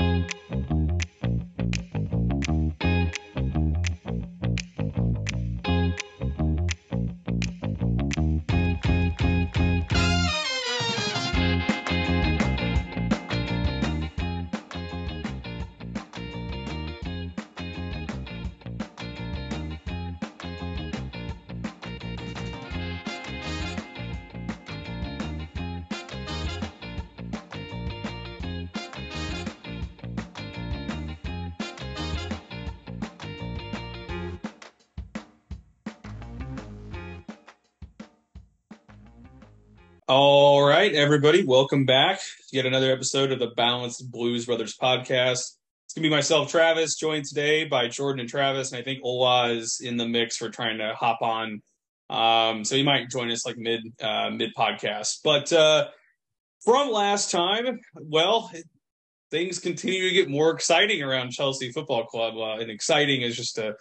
[0.00, 0.87] All
[40.88, 45.56] right, everybody, welcome back to yet another episode of the Balanced Blues Brothers podcast.
[45.84, 49.50] It's gonna be myself, Travis, joined today by Jordan and Travis, and I think Ola
[49.50, 51.60] is in the mix for trying to hop on.
[52.08, 55.18] Um, so he might join us like mid uh, mid podcast.
[55.22, 55.88] But uh,
[56.64, 58.50] from last time, well,
[59.30, 63.58] things continue to get more exciting around Chelsea Football Club, uh, and exciting is just
[63.58, 63.74] a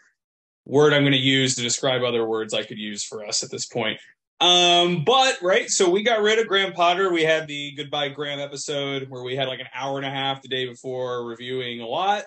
[0.66, 3.50] word I'm going to use to describe other words I could use for us at
[3.50, 3.98] this point.
[4.40, 7.12] Um, but right, so we got rid of Graham Potter.
[7.12, 10.44] We had the goodbye Graham episode where we had like an hour and a half
[10.44, 12.26] the day before reviewing a lot,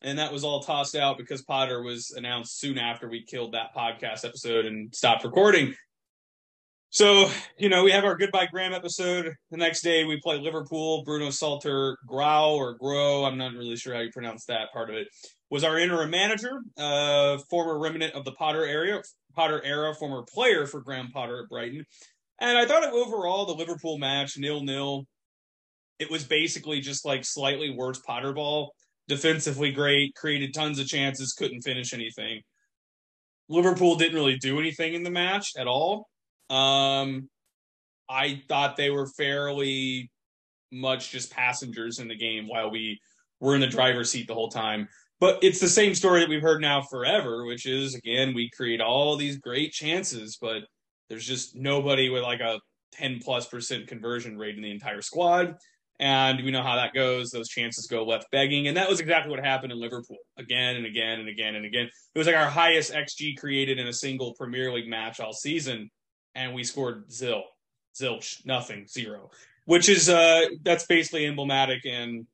[0.00, 3.74] and that was all tossed out because Potter was announced soon after we killed that
[3.76, 5.74] podcast episode and stopped recording.
[6.90, 9.32] So, you know, we have our goodbye Graham episode.
[9.50, 11.04] The next day we play Liverpool.
[11.04, 14.96] Bruno Saltor Grau or Grow, I'm not really sure how you pronounce that part of
[14.96, 15.08] it,
[15.48, 19.00] was our interim manager, uh, former remnant of the Potter area,
[19.34, 21.84] Potter era, former player for Graham Potter at Brighton.
[22.40, 25.06] And I thought overall the Liverpool match, nil nil,
[25.98, 28.74] it was basically just like slightly worse Potter ball.
[29.08, 32.40] Defensively great, created tons of chances, couldn't finish anything.
[33.48, 36.08] Liverpool didn't really do anything in the match at all.
[36.48, 37.28] Um,
[38.08, 40.10] I thought they were fairly
[40.70, 43.00] much just passengers in the game while we
[43.40, 44.88] were in the driver's seat the whole time.
[45.22, 48.80] But it's the same story that we've heard now forever, which is again, we create
[48.80, 50.64] all these great chances, but
[51.08, 52.58] there's just nobody with like a
[52.94, 55.54] 10 plus percent conversion rate in the entire squad.
[56.00, 57.30] And we know how that goes.
[57.30, 58.66] Those chances go left begging.
[58.66, 61.84] And that was exactly what happened in Liverpool again and again and again and again.
[61.86, 65.88] It was like our highest XG created in a single Premier League match all season.
[66.34, 67.44] And we scored zil,
[67.94, 69.30] zilch, nothing, zero,
[69.66, 72.26] which is, uh, that's basically emblematic and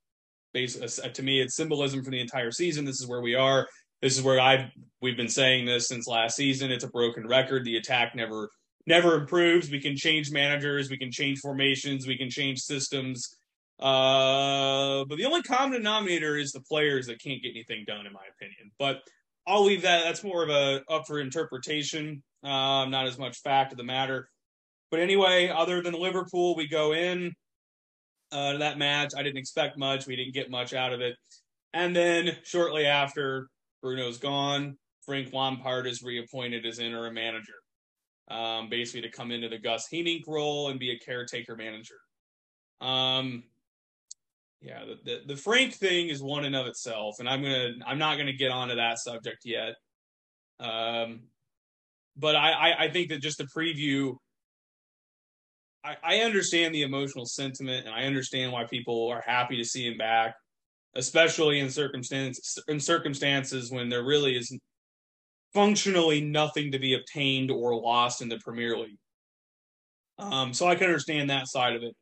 [0.52, 2.84] base uh, to me it's symbolism for the entire season.
[2.84, 3.66] This is where we are.
[4.02, 4.70] This is where i've
[5.00, 6.70] we've been saying this since last season.
[6.70, 7.64] It's a broken record.
[7.64, 8.50] The attack never
[8.86, 9.70] never improves.
[9.70, 10.90] We can change managers.
[10.90, 12.06] We can change formations.
[12.06, 13.36] We can change systems.
[13.78, 18.12] Uh, but the only common denominator is the players that can't get anything done in
[18.12, 18.72] my opinion.
[18.78, 19.02] But
[19.46, 20.04] i'll leave that.
[20.04, 22.22] That's more of a up for interpretation.
[22.42, 24.28] Um, not as much fact of the matter.
[24.90, 27.34] But anyway other than liverpool we go in
[28.32, 29.12] uh, that match.
[29.16, 30.06] I didn't expect much.
[30.06, 31.16] We didn't get much out of it.
[31.72, 33.48] And then shortly after,
[33.82, 34.76] Bruno's gone.
[35.04, 37.54] Frank Lampard is reappointed as interim manager,
[38.30, 41.96] um, basically to come into the Guus Hiddink role and be a caretaker manager.
[42.80, 43.44] Um,
[44.60, 47.98] yeah, the, the, the Frank thing is one and of itself, and I'm gonna I'm
[47.98, 49.74] not gonna get onto that subject yet.
[50.60, 51.20] Um,
[52.16, 54.16] but I, I, I think that just to preview
[55.84, 59.86] I, I understand the emotional sentiment and I understand why people are happy to see
[59.86, 60.34] him back,
[60.94, 64.56] especially in circumstances in circumstances when there really is
[65.54, 68.98] functionally nothing to be obtained or lost in the Premier League.
[70.18, 71.94] Um, so I can understand that side of it.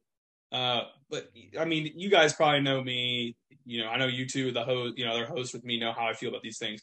[0.51, 1.29] Uh, but
[1.59, 3.37] I mean, you guys probably know me.
[3.65, 5.93] You know, I know you two, the host, you know, other hosts with me know
[5.93, 6.81] how I feel about these things.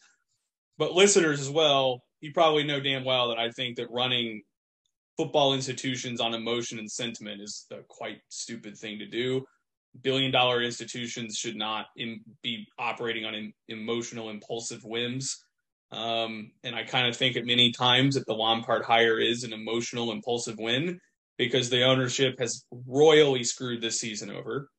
[0.78, 4.42] But listeners as well, you probably know damn well that I think that running
[5.18, 9.44] football institutions on emotion and sentiment is a quite stupid thing to do.
[10.02, 11.86] Billion dollar institutions should not
[12.42, 15.38] be operating on emotional, impulsive whims.
[15.92, 19.54] Um, and I kind of think at many times that the Lampard hire is an
[19.54, 21.00] emotional, impulsive win
[21.38, 24.70] because the ownership has royally screwed this season over.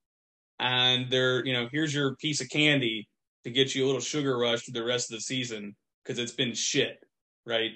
[0.58, 3.08] And they're, you know, here's your piece of candy
[3.44, 6.32] to get you a little sugar rush for the rest of the season because it's
[6.32, 6.98] been shit,
[7.46, 7.70] right?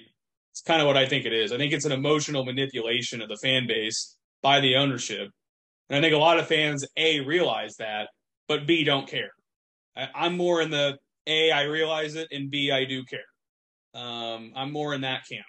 [0.51, 1.51] It's kind of what I think it is.
[1.51, 5.29] I think it's an emotional manipulation of the fan base by the ownership.
[5.89, 8.09] And I think a lot of fans, A, realize that,
[8.47, 9.31] but B, don't care.
[9.95, 10.97] I, am more in the
[11.27, 13.19] A, I realize it, and B, I do care.
[13.93, 15.45] Um, I'm more in that camp.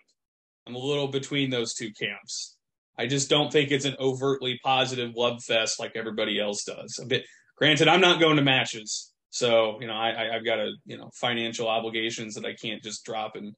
[0.66, 2.56] I'm a little between those two camps.
[2.98, 6.98] I just don't think it's an overtly positive love fest like everybody else does.
[7.02, 7.24] A bit
[7.56, 9.12] granted, I'm not going to matches.
[9.30, 13.04] So, you know, I, have got a, you know, financial obligations that I can't just
[13.04, 13.54] drop and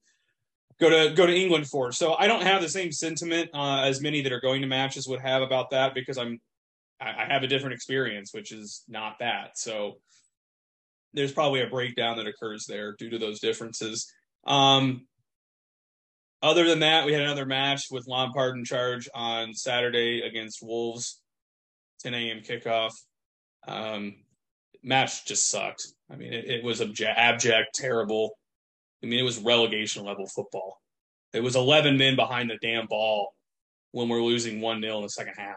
[0.83, 1.93] go to go to England for.
[1.93, 5.07] So I don't have the same sentiment uh, as many that are going to matches
[5.07, 6.41] would have about that because I'm
[7.01, 9.57] I, I have a different experience, which is not that.
[9.57, 9.99] So
[11.15, 14.13] there's probably a breakdown that occurs there due to those differences.
[14.45, 15.07] Um,
[16.43, 21.21] other than that, we had another match with Lampard in charge on Saturday against Wolves,
[22.01, 22.41] 10 a.m.
[22.41, 22.93] kickoff.
[23.69, 24.17] Um,
[24.83, 25.87] match just sucked.
[26.11, 28.37] I mean, it, it was abject, abject, terrible.
[29.03, 30.81] I mean, it was relegation level football.
[31.33, 33.35] It was 11 men behind the damn ball
[33.93, 35.57] when we're losing 1 0 in the second half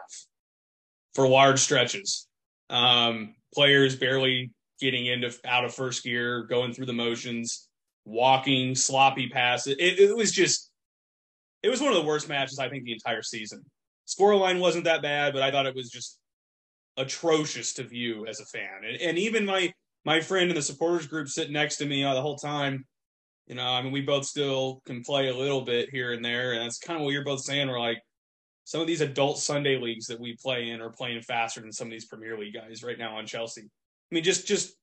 [1.14, 2.26] for large stretches.
[2.70, 4.50] Um, players barely
[4.80, 7.68] getting into out of first gear, going through the motions,
[8.04, 9.76] walking, sloppy passes.
[9.78, 10.70] It, it was just,
[11.62, 13.64] it was one of the worst matches I think the entire season.
[14.06, 16.18] Scoreline wasn't that bad, but I thought it was just
[16.96, 18.84] atrocious to view as a fan.
[18.86, 19.72] And, and even my
[20.04, 22.84] my friend in the supporters group sitting next to me uh, the whole time,
[23.46, 26.52] you know, I mean, we both still can play a little bit here and there,
[26.52, 27.68] and that's kind of what you're both saying.
[27.68, 28.02] We're like,
[28.64, 31.86] some of these adult Sunday leagues that we play in are playing faster than some
[31.86, 33.62] of these Premier League guys right now on Chelsea.
[33.62, 34.74] I mean, just just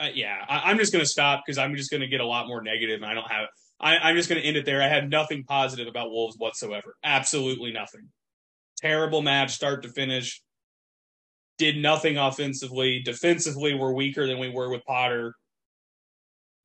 [0.00, 2.62] uh, yeah, I, am just gonna stop because I'm just gonna get a lot more
[2.62, 3.46] negative, and I don't have.
[3.78, 4.82] I, I'm just gonna end it there.
[4.82, 6.96] I have nothing positive about Wolves whatsoever.
[7.04, 8.08] Absolutely nothing.
[8.80, 10.42] Terrible match, start to finish.
[11.58, 13.02] Did nothing offensively.
[13.04, 15.36] Defensively, we're weaker than we were with Potter.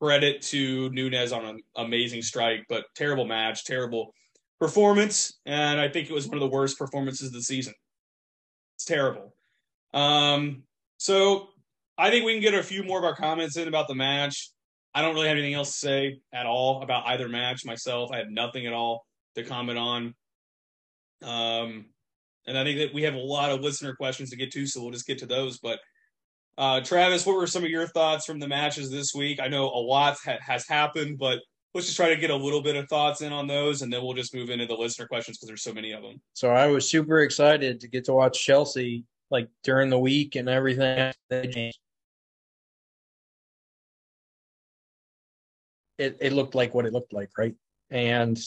[0.01, 4.13] Credit to Nunez on an amazing strike, but terrible match, terrible
[4.60, 7.74] performance, and I think it was one of the worst performances of the season.
[8.75, 9.34] It's terrible.
[9.94, 10.63] Um,
[10.98, 11.50] so
[11.98, 14.51] I think we can get a few more of our comments in about the match.
[14.94, 18.10] I don't really have anything else to say at all about either match myself.
[18.12, 19.06] I have nothing at all
[19.36, 20.13] to comment on.
[21.22, 21.86] Um,
[22.48, 24.81] and I think that we have a lot of listener questions to get to, so
[24.81, 25.60] we'll just get to those.
[25.60, 25.80] But
[26.60, 29.40] uh, Travis, what were some of your thoughts from the matches this week?
[29.42, 31.40] I know a lot ha- has happened, but
[31.74, 34.04] let's just try to get a little bit of thoughts in on those, and then
[34.04, 36.22] we'll just move into the listener questions because there's so many of them.
[36.34, 40.50] So I was super excited to get to watch Chelsea like during the week and
[40.50, 41.14] everything.
[41.30, 41.72] It
[45.98, 47.56] it looked like what it looked like, right?
[47.90, 48.38] And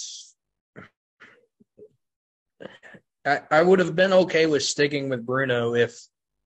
[3.24, 5.98] I, I would have been okay with sticking with Bruno if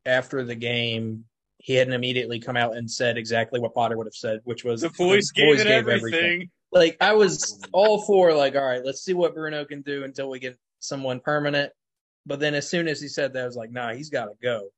[0.05, 1.25] after the game
[1.67, 4.83] he hadn't immediately come out and said exactly what Potter would have said, which was
[4.83, 6.15] the boys, the boys gave, gave everything.
[6.15, 6.51] everything.
[6.71, 10.31] Like I was all for like, all right, let's see what Bruno can do until
[10.31, 11.73] we get someone permanent.
[12.25, 14.35] But then as soon as he said that, I was like, nah, he's got to
[14.41, 14.69] go.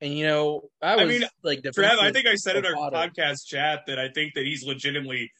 [0.00, 2.72] And you know, I was I mean, like, Trev, I think I said in our
[2.72, 2.96] Potter.
[2.96, 5.30] podcast chat that I think that he's legitimately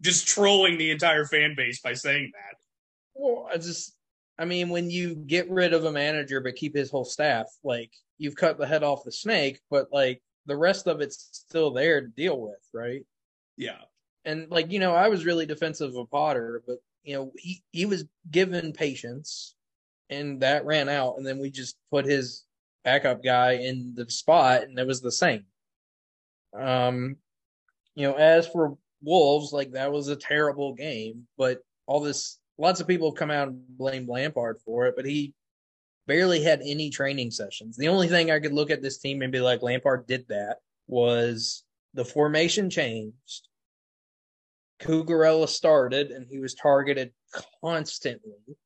[0.00, 2.56] just trolling the entire fan base by saying that.
[3.14, 3.94] Well, I just,
[4.38, 7.90] I mean, when you get rid of a manager but keep his whole staff, like
[8.18, 12.00] you've cut the head off the snake, but like the rest of it's still there
[12.00, 13.04] to deal with, right?
[13.56, 13.80] Yeah.
[14.24, 17.86] And like, you know, I was really defensive of Potter, but you know, he he
[17.86, 19.54] was given patience
[20.10, 22.44] and that ran out and then we just put his
[22.82, 25.44] backup guy in the spot and it was the same.
[26.58, 27.16] Um
[27.94, 32.80] you know, as for Wolves, like that was a terrible game, but all this lots
[32.80, 35.34] of people have come out and blame Lampard for it, but he
[36.06, 37.76] barely had any training sessions.
[37.76, 40.58] The only thing I could look at this team and be like, Lampard did that
[40.86, 41.64] was
[41.94, 43.48] the formation changed.
[44.80, 47.12] Cucurella started and he was targeted
[47.62, 48.56] constantly.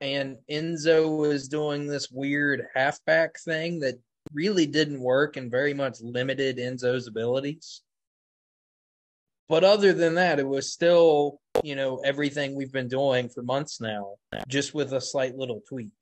[0.00, 3.98] And Enzo was doing this weird halfback thing that
[4.32, 7.82] really didn't work and very much limited Enzo's abilities.
[9.48, 13.80] But other than that, it was still, you know, everything we've been doing for months
[13.80, 14.16] now,
[14.48, 15.92] just with a slight little tweak.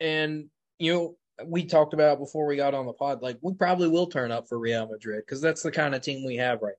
[0.00, 0.46] And,
[0.78, 1.16] you know,
[1.46, 4.48] we talked about before we got on the pod, like we probably will turn up
[4.48, 6.74] for Real Madrid because that's the kind of team we have right.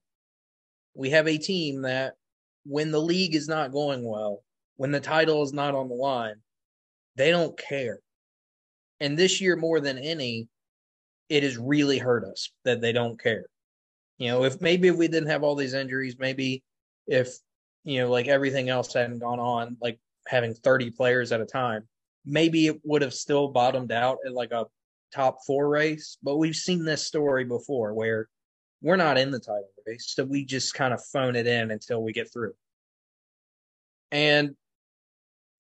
[0.94, 2.13] We have a team that
[2.65, 4.44] when the league is not going well,
[4.77, 6.36] when the title is not on the line,
[7.15, 8.00] they don't care.
[9.00, 10.48] And this year more than any,
[11.30, 13.46] it has really hurt us that they don't care.
[14.17, 16.63] You know, if maybe if we didn't have all these injuries, maybe
[17.07, 17.36] if,
[17.84, 21.88] you know, like everything else hadn't gone on, like having 30 players at a time,
[22.25, 24.65] maybe it would have still bottomed out at like a
[25.13, 26.17] top four race.
[26.24, 28.27] But we've seen this story before where
[28.81, 30.13] we're not in the title race.
[30.15, 32.53] So we just kind of phone it in until we get through.
[34.12, 34.55] And,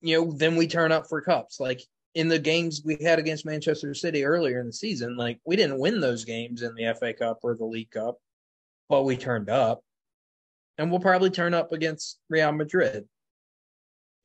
[0.01, 1.59] you know, then we turn up for cups.
[1.59, 1.81] Like
[2.13, 5.79] in the games we had against Manchester City earlier in the season, like we didn't
[5.79, 8.17] win those games in the FA Cup or the League Cup
[8.89, 9.81] but we turned up.
[10.77, 13.05] And we'll probably turn up against Real Madrid.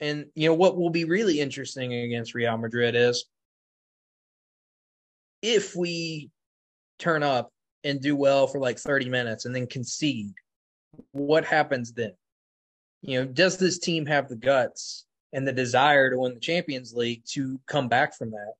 [0.00, 3.26] And, you know, what will be really interesting against Real Madrid is
[5.42, 6.30] if we
[6.98, 7.52] turn up
[7.84, 10.32] and do well for like 30 minutes and then concede,
[11.12, 12.14] what happens then?
[13.02, 16.92] You know, does this team have the guts and the desire to win the Champions
[16.92, 18.54] League to come back from that?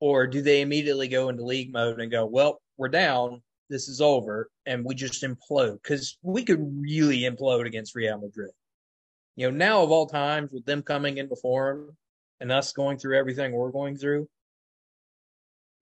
[0.00, 4.00] Or do they immediately go into league mode and go, well, we're down, this is
[4.00, 5.82] over, and we just implode?
[5.82, 8.50] Because we could really implode against Real Madrid.
[9.36, 11.96] You know, now of all times, with them coming into form
[12.40, 14.28] and us going through everything we're going through,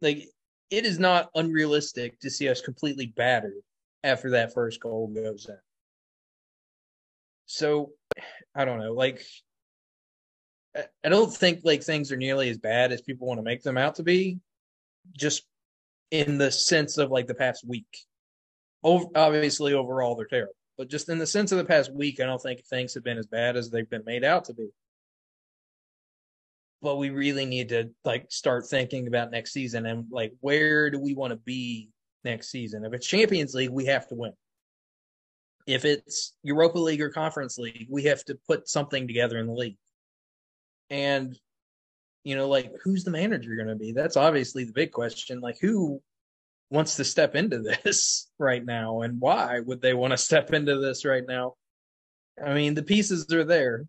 [0.00, 0.28] like
[0.70, 3.62] it is not unrealistic to see us completely battered
[4.04, 5.58] after that first goal goes in.
[7.46, 7.92] So
[8.54, 9.24] I don't know, like
[10.76, 13.78] I don't think like things are nearly as bad as people want to make them
[13.78, 14.38] out to be,
[15.16, 15.44] just
[16.10, 18.06] in the sense of like the past week.
[18.82, 22.26] Over, obviously, overall they're terrible, but just in the sense of the past week, I
[22.26, 24.68] don't think things have been as bad as they've been made out to be.
[26.80, 31.00] But we really need to like start thinking about next season and like where do
[31.00, 31.90] we want to be
[32.24, 32.84] next season?
[32.84, 34.32] If it's Champions League, we have to win.
[35.66, 39.52] If it's Europa League or Conference League, we have to put something together in the
[39.52, 39.76] league
[40.90, 41.38] and,
[42.28, 43.92] you know, like who's the manager going to be?
[43.92, 45.40] That's obviously the big question.
[45.40, 46.02] Like who
[46.70, 50.78] wants to step into this right now and why would they want to step into
[50.78, 51.54] this right now?
[52.44, 53.86] I mean, the pieces are there,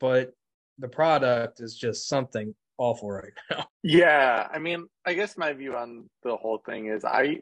[0.00, 0.32] but
[0.78, 3.66] the product is just something awful right now.
[3.84, 7.40] Yeah, I mean, I guess my view on the whole thing is I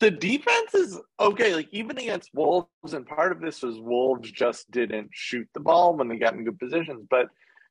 [0.00, 4.70] the defense is okay, like even against Wolves, and part of this was Wolves just
[4.70, 7.28] didn't shoot the ball when they got in good positions, but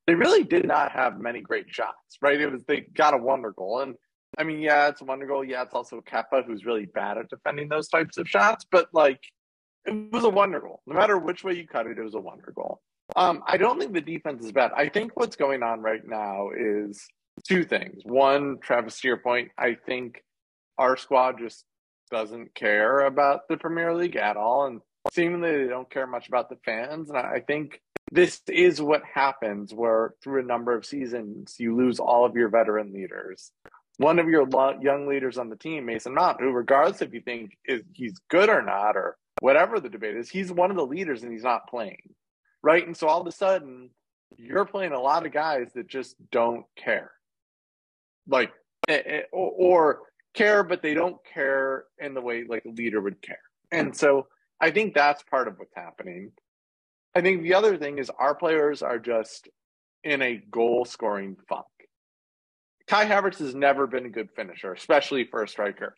[0.07, 2.39] they really did not have many great shots, right?
[2.39, 3.81] It was they got a wonder goal.
[3.81, 3.95] And
[4.37, 5.43] I mean, yeah, it's a wonder goal.
[5.43, 9.21] Yeah, it's also Kepa who's really bad at defending those types of shots, but like
[9.85, 10.81] it was a wonder goal.
[10.87, 12.81] No matter which way you cut it, it was a wonder goal.
[13.15, 14.71] Um, I don't think the defense is bad.
[14.75, 17.05] I think what's going on right now is
[17.47, 18.01] two things.
[18.03, 20.23] One, Travis, to your point, I think
[20.77, 21.65] our squad just
[22.11, 24.65] doesn't care about the Premier League at all.
[24.65, 24.81] And
[25.11, 27.09] seemingly they don't care much about the fans.
[27.09, 27.81] And I think
[28.11, 32.49] this is what happens where through a number of seasons you lose all of your
[32.49, 33.51] veteran leaders.
[33.97, 34.47] One of your
[34.81, 38.49] young leaders on the team, Mason Mount, who regardless if you think is he's good
[38.49, 41.69] or not or whatever the debate is, he's one of the leaders and he's not
[41.69, 42.13] playing.
[42.61, 42.85] Right?
[42.85, 43.89] And so all of a sudden
[44.37, 47.11] you're playing a lot of guys that just don't care.
[48.27, 48.51] Like
[48.87, 50.01] eh, eh, or
[50.33, 53.37] care but they don't care in the way like a leader would care.
[53.71, 54.27] And so
[54.63, 56.31] I think that's part of what's happening.
[57.13, 59.49] I think the other thing is our players are just
[60.05, 61.65] in a goal scoring funk.
[62.87, 65.97] Kai Havertz has never been a good finisher, especially for a striker,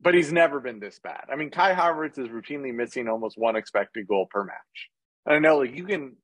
[0.00, 1.24] but he's never been this bad.
[1.32, 4.88] I mean, Kai Havertz is routinely missing almost one expected goal per match.
[5.26, 6.14] And I know like you can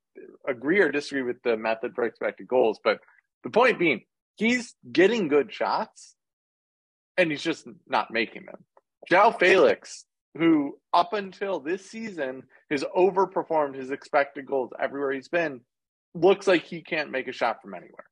[0.47, 3.01] agree or disagree with the method for expected goals, but
[3.43, 4.03] the point being,
[4.37, 6.15] he's getting good shots
[7.17, 8.65] and he's just not making them.
[9.11, 10.05] João Felix
[10.37, 15.61] who up until this season has overperformed his expected goals everywhere he's been,
[16.15, 18.07] looks like he can't make a shot from anywhere.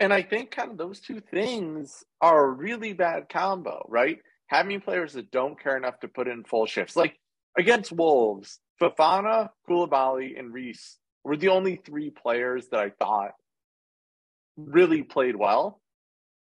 [0.00, 4.18] And I think kind of those two things are a really bad combo, right?
[4.46, 6.96] Having players that don't care enough to put in full shifts.
[6.96, 7.16] Like
[7.58, 13.32] against Wolves, Fofana, Koulibaly, and Reece were the only three players that I thought
[14.56, 15.79] really played well.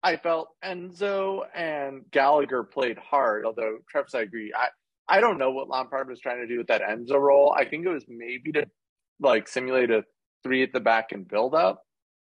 [0.02, 4.52] I felt Enzo and Gallagher played hard, although Travis, I agree.
[4.56, 4.68] I,
[5.08, 7.54] I don't know what Lampard was trying to do with that Enzo role.
[7.56, 8.66] I think it was maybe to
[9.20, 10.04] like simulate a
[10.44, 11.82] three at the back and build up,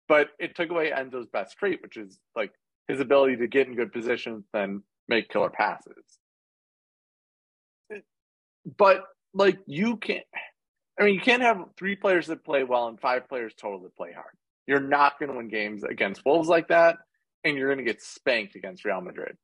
[0.08, 2.52] but it took away Enzo's best trait, which is like
[2.88, 6.20] his ability to get in good positions and make killer passes.
[8.78, 10.26] But like you can't,
[11.00, 13.96] I mean, you can't have three players that play well and five players total that
[13.96, 14.34] play hard.
[14.66, 16.98] You're not going to win games against Wolves like that
[17.44, 19.36] and you're going to get spanked against Real Madrid.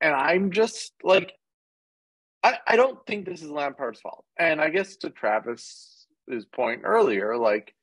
[0.00, 1.32] And I'm just like,
[2.42, 4.24] I, I don't think this is Lampard's fault.
[4.38, 6.06] And I guess to Travis's
[6.54, 7.74] point earlier, like,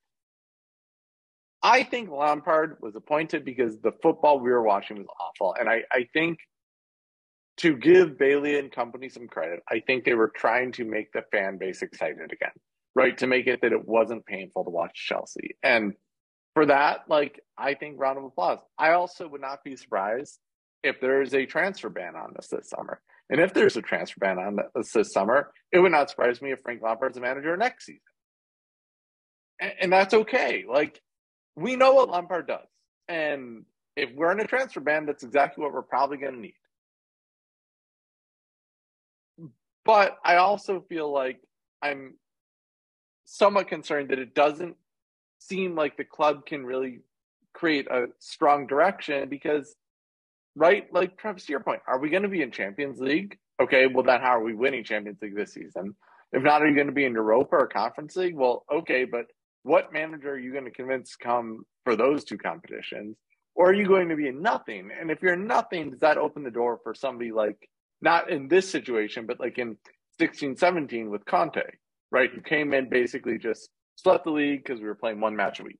[1.61, 5.55] I think Lampard was appointed because the football we were watching was awful.
[5.59, 6.37] And I, I think
[7.57, 11.23] to give Boehly and company some credit, I think they were trying to make the
[11.31, 12.51] fan base excited again,
[12.95, 13.17] right?
[13.17, 15.55] To make it that it wasn't painful to watch Chelsea.
[15.63, 15.93] And
[16.55, 18.59] for that, like I think round of applause.
[18.79, 20.39] I also would not be surprised
[20.83, 23.01] if there is a transfer ban on this this summer.
[23.29, 26.51] And if there's a transfer ban on this this summer, it would not surprise me
[26.51, 27.99] if Frank Lampard's the manager next season.
[29.59, 30.65] And, and that's okay.
[30.67, 31.01] Like
[31.55, 32.67] we know what Lampard does,
[33.07, 36.55] and if we're in a transfer ban, that's exactly what we're probably going to need.
[39.85, 41.39] But I also feel like
[41.81, 42.15] I'm
[43.25, 44.75] somewhat concerned that it doesn't
[45.47, 46.99] seem like the club can really
[47.53, 49.75] create a strong direction because,
[50.55, 53.37] right, like Travis, to your point, are we going to be in Champions League?
[53.61, 55.95] Okay, well, then how are we winning Champions League this season?
[56.33, 58.35] If not, are you going to be in Europa or Conference League?
[58.35, 59.27] Well, okay, but
[59.63, 63.15] what manager are you going to convince come for those two competitions?
[63.55, 64.89] or are you going to be in nothing?
[64.99, 67.69] And if you're nothing, does that open the door for somebody like
[68.01, 69.77] not in this situation, but like in
[70.19, 71.61] 16, 17 with Conte,
[72.11, 72.29] right?
[72.33, 75.63] Who came in basically just swept the league because we were playing one match a
[75.63, 75.79] week.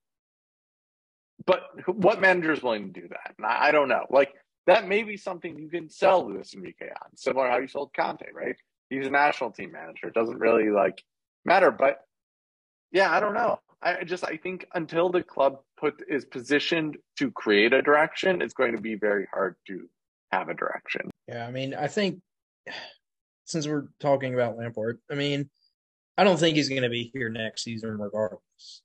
[1.46, 3.36] But what manager is willing to do that?
[3.38, 4.06] And I, I don't know.
[4.10, 4.34] Like
[4.68, 8.26] that may be something you can sell Luis Enrique on, similar how you sold Conte,
[8.34, 8.56] right?
[8.90, 10.08] He's a national team manager.
[10.08, 11.04] It doesn't really like
[11.44, 11.72] matter.
[11.72, 12.00] But
[12.92, 13.60] yeah, I don't know.
[13.82, 18.54] I just I think until the club put is positioned to create a direction, it's
[18.54, 19.88] going to be very hard to
[20.32, 21.12] have a direction.
[21.28, 22.20] Yeah, I mean, I think
[23.46, 25.50] since we're talking about Lampard, I mean,
[26.18, 28.82] I don't think he's going to be here next season regardless.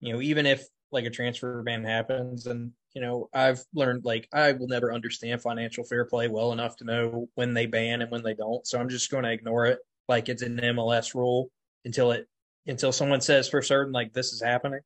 [0.00, 4.26] You know, even if like a transfer ban happens and you know, I've learned like
[4.32, 8.10] I will never understand financial fair play well enough to know when they ban and
[8.10, 8.66] when they don't.
[8.66, 11.50] So I'm just going to ignore it like it's an MLS rule
[11.84, 12.26] until it
[12.66, 14.80] until someone says for certain like this is happening.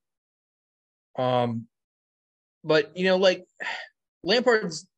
[1.17, 1.67] Um,
[2.65, 3.45] but you know, like
[4.25, 4.89] Lampard's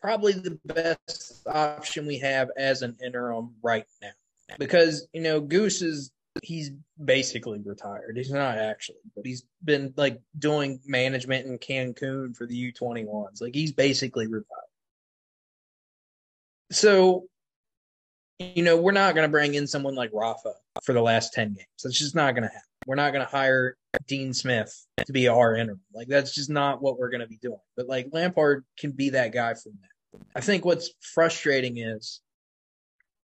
[0.00, 4.10] probably the best option we have as an interim right now
[4.58, 6.10] because you know Goose is
[6.42, 6.70] he's
[7.02, 8.16] basically retired.
[8.16, 13.40] He's not actually, but he's been like doing management in Cancun for the U21s.
[13.40, 14.46] Like he's basically retired.
[16.70, 17.26] So
[18.54, 21.54] you know, we're not going to bring in someone like Rafa for the last 10
[21.54, 21.66] games.
[21.82, 22.62] That's just not going to happen.
[22.86, 23.76] We're not going to hire
[24.08, 25.80] Dean Smith to be our interim.
[25.94, 27.60] Like, that's just not what we're going to be doing.
[27.76, 30.20] But, like, Lampard can be that guy for that.
[30.34, 32.20] I think what's frustrating is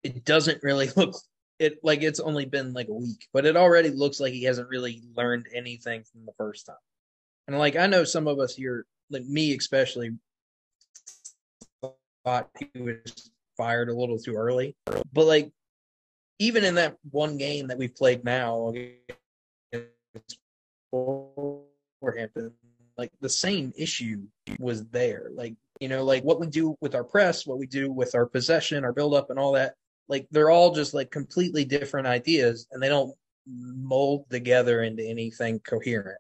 [0.04, 1.16] it doesn't really look
[1.60, 4.70] it like it's only been like a week, but it already looks like he hasn't
[4.70, 6.76] really learned anything from the first time.
[7.48, 10.12] And like I know some of us here, like me especially,
[12.24, 14.76] thought he was fired a little too early.
[14.86, 15.52] But like
[16.40, 18.74] even in that one game that we've played now
[23.00, 24.24] like the same issue
[24.60, 25.30] was there.
[25.34, 28.26] Like, you know, like what we do with our press, what we do with our
[28.26, 29.76] possession, our build up and all that,
[30.10, 33.14] like they're all just like completely different ideas and they don't
[33.48, 36.20] mold together into anything coherent.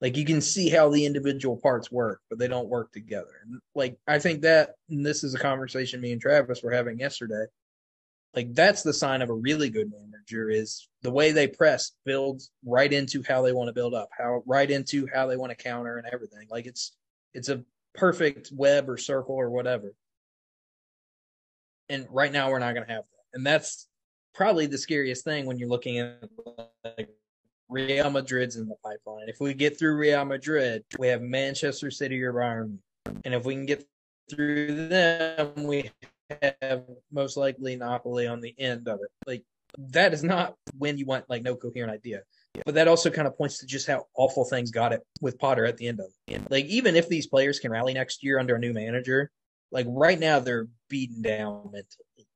[0.00, 3.42] Like you can see how the individual parts work, but they don't work together.
[3.44, 7.44] And like I think that this is a conversation me and Travis were having yesterday.
[8.34, 12.50] Like that's the sign of a really good manager is the way they press builds
[12.64, 15.62] right into how they want to build up, how right into how they want to
[15.62, 16.46] counter and everything.
[16.50, 16.92] Like it's
[17.34, 17.62] it's a
[17.94, 19.94] perfect web or circle or whatever.
[21.90, 23.36] And right now we're not going to have that.
[23.36, 23.88] And that's
[24.32, 26.22] probably the scariest thing when you're looking at
[26.84, 27.10] like
[27.68, 29.28] Real Madrid's in the pipeline.
[29.28, 32.78] If we get through Real Madrid, we have Manchester City or Bayern.
[33.24, 33.84] And if we can get
[34.30, 35.90] through them, we
[36.62, 39.10] have most likely Napoli on the end of it.
[39.26, 39.44] Like
[39.78, 42.22] that is not when you want like no coherent idea.
[42.64, 45.64] But that also kind of points to just how awful things got it with Potter
[45.64, 46.50] at the end of it.
[46.50, 49.30] Like even if these players can rally next year under a new manager,
[49.70, 52.28] like right now they're beaten down mentally.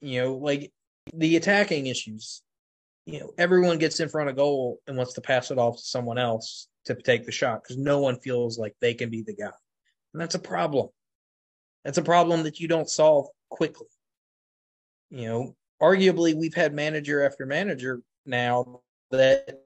[0.00, 0.72] You know, like
[1.12, 2.42] the attacking issues
[3.06, 5.82] you know, everyone gets in front of goal and wants to pass it off to
[5.82, 9.34] someone else to take the shot because no one feels like they can be the
[9.34, 9.50] guy.
[10.12, 10.88] And that's a problem.
[11.84, 13.88] That's a problem that you don't solve quickly.
[15.10, 19.62] You know, arguably, we've had manager after manager now that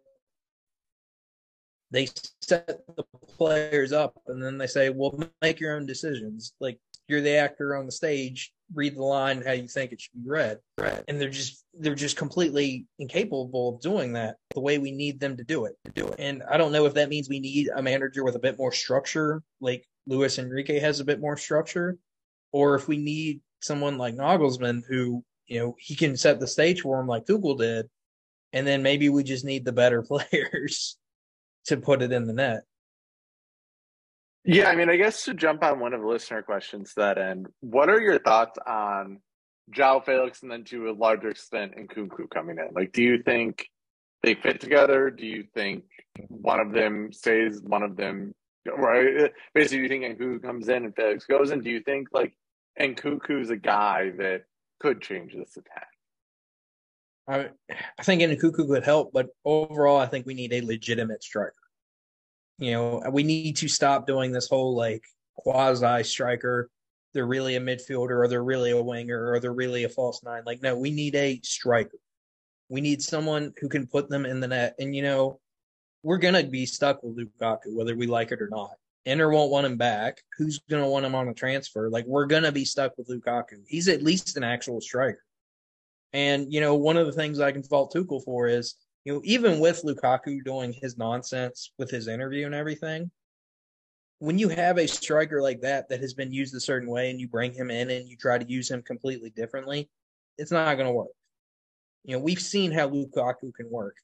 [1.91, 2.09] they
[2.43, 3.05] set the
[3.37, 6.53] players up and then they say, well, make your own decisions.
[6.61, 10.13] Like, you're the actor on the stage read the line how you think it should
[10.25, 11.05] be read right.
[11.07, 15.37] and they're just they're just completely incapable of doing that the way we need them
[15.37, 17.69] to do it to do it and i don't know if that means we need
[17.77, 21.97] a manager with a bit more structure like luis enrique has a bit more structure
[22.53, 26.81] or if we need someone like nagelsmann who you know he can set the stage
[26.81, 27.87] for him like Google did
[28.53, 30.97] and then maybe we just need the better players
[31.67, 32.63] to put it in the net
[34.49, 37.49] yeah, I mean, I guess to jump on one of the listener questions that end,
[37.61, 39.19] what are your thoughts on
[39.75, 42.73] João Felix and then to a larger extent Nkunku coming in?
[42.73, 43.69] Like, do you think
[44.23, 45.11] they fit together?
[45.11, 45.83] Do you think
[46.29, 48.35] one of them stays, one of them,
[48.67, 49.33] right?
[49.53, 51.61] Basically, do you think Nkunku comes in and Felix goes in?
[51.61, 52.33] Do you think like
[52.81, 54.45] Nkunku is a guy that
[54.79, 55.89] could change this attack?
[57.29, 57.49] I,
[57.99, 61.55] I think Nkunku could help, but overall, I think we need a legitimate striker.
[62.59, 65.05] You know, we need to stop doing this whole like
[65.37, 66.71] quasi striker.
[67.13, 70.43] They're really a midfielder, or they're really a winger, or they're really a false nine.
[70.47, 71.99] Like, no, we need a striker.
[72.69, 74.75] We need someone who can put them in the net.
[74.79, 75.41] And you know,
[76.03, 78.73] we're gonna be stuck with Lukaku, whether we like it or not.
[79.05, 80.23] Inter won't want him back.
[80.39, 81.91] Who's gonna want him on a transfer?
[81.91, 83.65] Like, we're gonna be stuck with Lukaku.
[83.67, 85.26] He's at least an actual striker.
[86.17, 88.75] And you know, one of the things I can fault Tuchel for is
[89.05, 93.11] you know, even with Lukaku doing his nonsense with his interview and everything,
[94.19, 97.21] when you have a striker like that that has been used a certain way and
[97.21, 99.91] you bring him in and you try to use him completely differently,
[100.39, 101.11] it's not going to work.
[102.05, 103.97] You know, we've seen how Lukaku can work.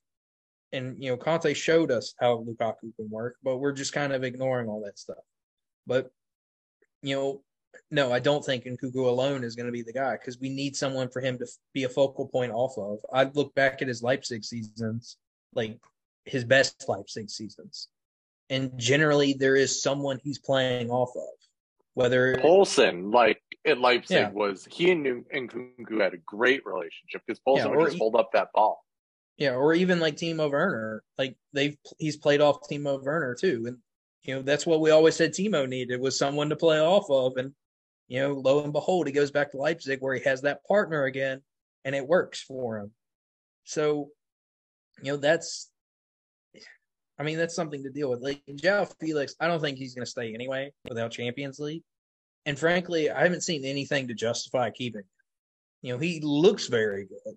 [0.72, 4.22] And, you know, Conte showed us how Lukaku can work, but we're just kind of
[4.22, 5.24] ignoring all that stuff.
[5.86, 6.10] But,
[7.02, 7.42] you know,
[7.90, 10.76] no, I don't think Nkunku alone is going to be the guy because we need
[10.76, 12.98] someone for him to be a focal point off of.
[13.12, 15.16] I look back at his Leipzig seasons,
[15.54, 15.78] like
[16.24, 17.88] his best Leipzig seasons,
[18.50, 21.22] and generally there is someone he's playing off of.
[21.94, 24.30] Whether Poulsen, like at Leipzig, yeah.
[24.30, 28.16] was he and Nkunku had a great relationship because Poulsen yeah, would just he, hold
[28.16, 28.82] up that ball.
[29.36, 33.78] Yeah, or even like Timo Werner, like they've he's played off Timo Werner too, and
[34.22, 37.36] you know that's what we always said Timo needed was someone to play off of,
[37.36, 37.52] and
[38.12, 41.04] you know, lo and behold, he goes back to Leipzig where he has that partner
[41.04, 41.40] again,
[41.86, 42.90] and it works for him.
[43.64, 44.10] So,
[45.02, 45.70] you know, that's,
[47.18, 48.20] I mean, that's something to deal with.
[48.20, 51.84] Like João Felix, I don't think he's going to stay anyway without Champions League.
[52.44, 55.04] And frankly, I haven't seen anything to justify keeping.
[55.80, 57.34] You know, he looks very good.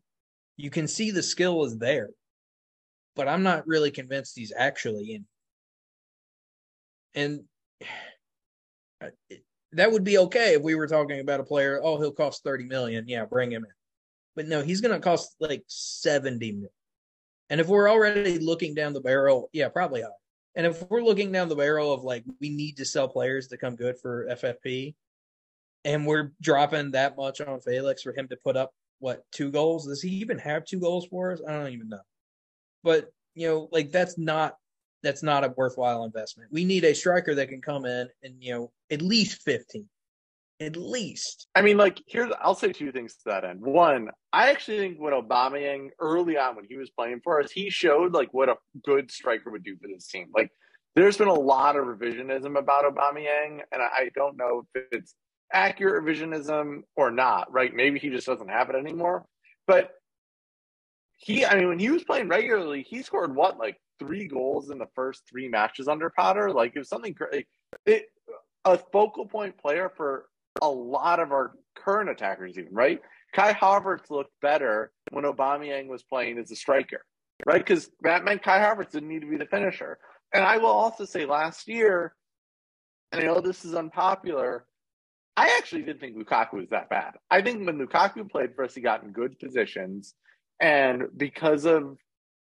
[0.58, 2.10] You can see the skill is there,
[3.16, 5.26] but I'm not really convinced he's actually in.
[7.16, 7.44] And
[9.76, 11.80] that would be okay if we were talking about a player.
[11.84, 13.06] Oh, he'll cost thirty million.
[13.08, 13.72] Yeah, bring him in.
[14.36, 16.70] But no, he's going to cost like seventy million.
[17.50, 20.10] And if we're already looking down the barrel, yeah, probably high.
[20.56, 23.58] And if we're looking down the barrel of like we need to sell players to
[23.58, 24.96] come good for FFP,
[25.84, 29.88] and we're dropping that much on Felix for him to put up what two goals?
[29.88, 31.42] Does he even have two goals for us?
[31.48, 32.00] I don't even know.
[32.84, 34.56] But you know, like that's not
[35.06, 36.52] that's not a worthwhile investment.
[36.52, 39.88] We need a striker that can come in and you know at least fifteen,
[40.60, 41.48] at least.
[41.56, 43.62] I mean, like here's I'll say two things to that end.
[43.62, 47.70] One, I actually think what Aubameyang early on when he was playing for us, he
[47.70, 50.28] showed like what a good striker would do for this team.
[50.34, 50.50] Like
[50.96, 55.14] there's been a lot of revisionism about Aubameyang, and I don't know if it's
[55.54, 57.54] accurate revisionism or not.
[57.54, 57.74] Right?
[57.74, 59.26] Maybe he just doesn't have it anymore.
[59.68, 59.92] But
[61.18, 64.78] he, I mean, when he was playing regularly, he scored what like three goals in
[64.78, 66.52] the first three matches under Potter.
[66.52, 67.48] Like it was something great.
[67.86, 68.06] It,
[68.64, 70.26] a focal point player for
[70.62, 73.02] a lot of our current attackers, even right.
[73.34, 77.04] Kai Havertz looked better when Aubameyang was playing as a striker,
[77.46, 77.60] right?
[77.60, 80.00] Because that meant Kai Havertz didn't need to be the finisher.
[80.34, 82.16] And I will also say last year,
[83.12, 84.66] and I know this is unpopular,
[85.38, 87.16] I actually didn't think Lukaku was that bad.
[87.30, 90.14] I think when Lukaku played for us, he got in good positions.
[90.62, 91.98] And because of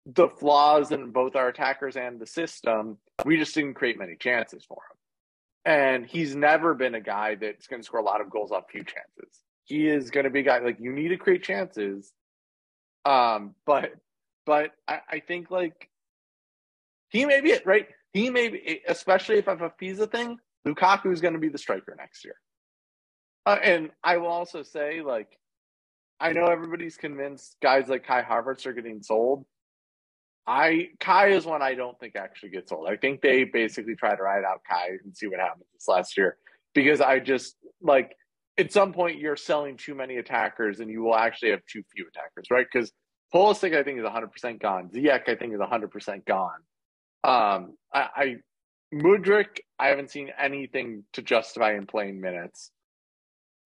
[0.07, 4.65] the flaws in both our attackers and the system, we just didn't create many chances
[4.65, 4.97] for him.
[5.67, 8.65] And he's never been a guy that's going to score a lot of goals off
[8.71, 9.41] few chances.
[9.65, 12.13] He is going to be a guy like you need to create chances.
[13.07, 13.93] Um, but
[14.45, 15.89] but I, I think like
[17.09, 17.87] he may be it, right?
[18.13, 20.39] He may be, especially if FFP is a thing.
[20.67, 22.37] Lukaku is going to be the striker next year.
[23.47, 25.39] Uh, and I will also say, like,
[26.21, 29.45] I know everybody's convinced guys like Kai Havertz are getting sold.
[30.47, 32.89] I Kai is one I don't think actually gets old.
[32.89, 36.17] I think they basically try to ride out Kai and see what happens this last
[36.17, 36.37] year
[36.75, 38.15] because I just like
[38.59, 42.07] at some point you're selling too many attackers and you will actually have too few
[42.09, 42.67] attackers, right?
[42.71, 42.93] Because
[43.35, 44.91] Pulisic I think is 100% gone.
[44.95, 46.51] Ziyech I think is 100% gone.
[47.25, 48.37] Um, I, I
[48.95, 52.71] Mudryk I haven't seen anything to justify in playing minutes.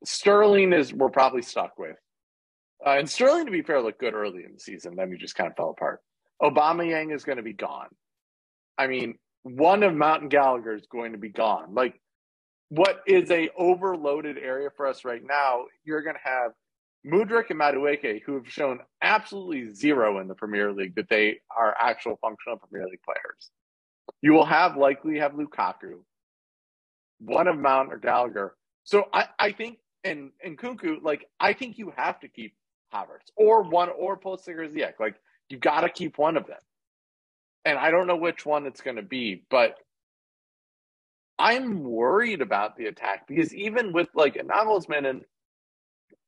[0.05, 1.97] Sterling is we're probably stuck with.
[2.87, 4.95] Uh, and Sterling, to be fair, looked good early in the season.
[4.95, 6.01] Then he just kind of fell apart.
[6.43, 7.89] Aubameyang is going to be gone.
[8.77, 11.75] I mean, one of Mountain Gallagher is going to be gone.
[11.75, 12.01] Like,
[12.69, 15.65] what is a overloaded area for us right now?
[15.85, 16.53] You're going to have
[17.07, 21.75] Mudryk and Madueke, who have shown absolutely zero in the Premier League that they are
[21.81, 23.51] actual functional Premier League players.
[24.21, 26.01] You will have likely have Lukaku,
[27.21, 28.55] one of Mount or Gallagher.
[28.85, 32.55] So I, I think and and Nkunku, like I think you have to keep
[32.93, 34.95] Havertz or one or Pulisic or Ziyech.
[34.99, 35.17] Like
[35.49, 36.59] you got to keep one of them.
[37.65, 39.77] And I don't know which one it's going to be, but
[41.39, 45.23] I'm worried about the attack because even with like Nagelsmann and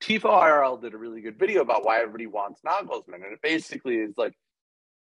[0.02, 3.14] Tifo IRL did a really good video about why everybody wants Nagelsmann.
[3.14, 4.34] And it basically is like,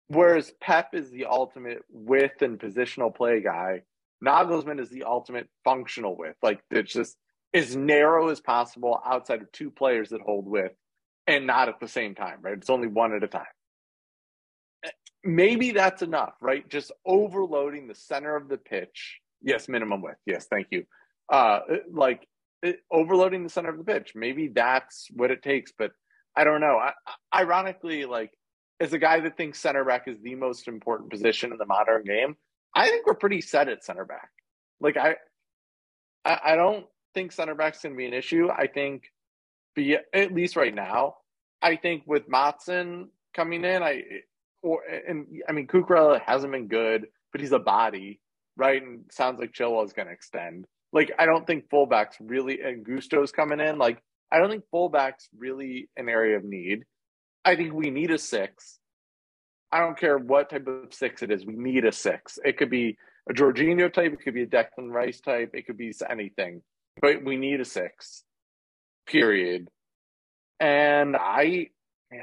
[0.08, 3.82] whereas Pep is the ultimate width and positional play guy,
[4.24, 6.38] Nagelsmann is the ultimate functional width.
[6.42, 7.16] Like it's just
[7.52, 10.74] as narrow as possible outside of two players that hold width
[11.26, 12.56] and not at the same time, right?
[12.56, 13.44] It's only one at a time
[15.24, 16.68] maybe that's enough, right?
[16.68, 19.20] Just overloading the center of the pitch.
[19.42, 20.18] Yes, minimum width.
[20.26, 20.84] Yes, thank you.
[21.30, 21.60] Uh,
[21.92, 22.26] like
[22.62, 24.12] it, overloading the center of the pitch.
[24.14, 25.92] Maybe that's what it takes, but
[26.36, 26.78] I don't know.
[26.78, 26.92] I,
[27.34, 28.30] ironically, like
[28.80, 32.04] as a guy that thinks center back is the most important position in the modern
[32.04, 32.36] game,
[32.74, 34.30] I think we're pretty set at center back.
[34.80, 35.16] Like I,
[36.24, 38.48] I, I don't think center back's going to be an issue.
[38.48, 39.04] I think,
[39.74, 41.16] be at least right now,
[41.62, 44.02] I think with Matson coming in, I
[44.62, 48.20] or and I mean Cucurella hasn't been good, but he's a body,
[48.56, 48.82] right?
[48.82, 50.66] And sounds like Chilwell is going to extend.
[50.92, 53.78] Like I don't think fullbacks really and Gusto's coming in.
[53.78, 56.84] Like I don't think fullbacks really an area of need.
[57.44, 58.78] I think we need a six.
[59.70, 61.46] I don't care what type of six it is.
[61.46, 62.38] We need a six.
[62.44, 62.98] It could be
[63.28, 64.12] a Jorginho type.
[64.12, 65.50] It could be a Declan Rice type.
[65.54, 66.62] It could be anything.
[67.00, 68.22] But we need a six.
[69.06, 69.68] Period.
[70.60, 71.68] And I,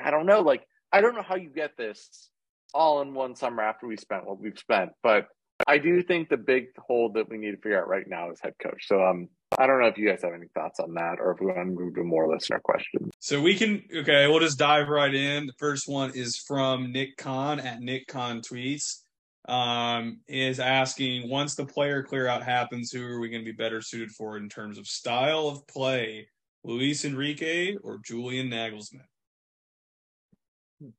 [0.04, 0.41] I don't know.
[0.41, 2.30] Like I don't know how you get this
[2.73, 5.28] all in one summer after we spent what we've spent, but
[5.67, 8.39] I do think the big hole that we need to figure out right now is
[8.41, 8.88] head coach.
[8.88, 11.39] So um, I don't know if you guys have any thoughts on that, or if
[11.39, 13.12] we want to move to more listener questions.
[13.19, 15.47] So we can okay, we'll just dive right in.
[15.47, 18.99] The first one is from Nick Khan at Nick Khan tweets.
[19.47, 23.56] Um, is asking once the player clear out happens, who are we going to be
[23.56, 26.28] better suited for in terms of style of play,
[26.63, 29.08] Luis Enrique or Julian Nagelsmann?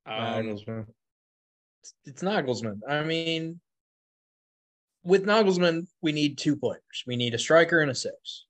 [0.06, 0.84] Um.
[2.04, 2.80] It's Nagelsmann.
[2.88, 3.60] I mean,
[5.02, 7.04] with Nagelsmann, we need two players.
[7.06, 8.44] We need a striker and a six,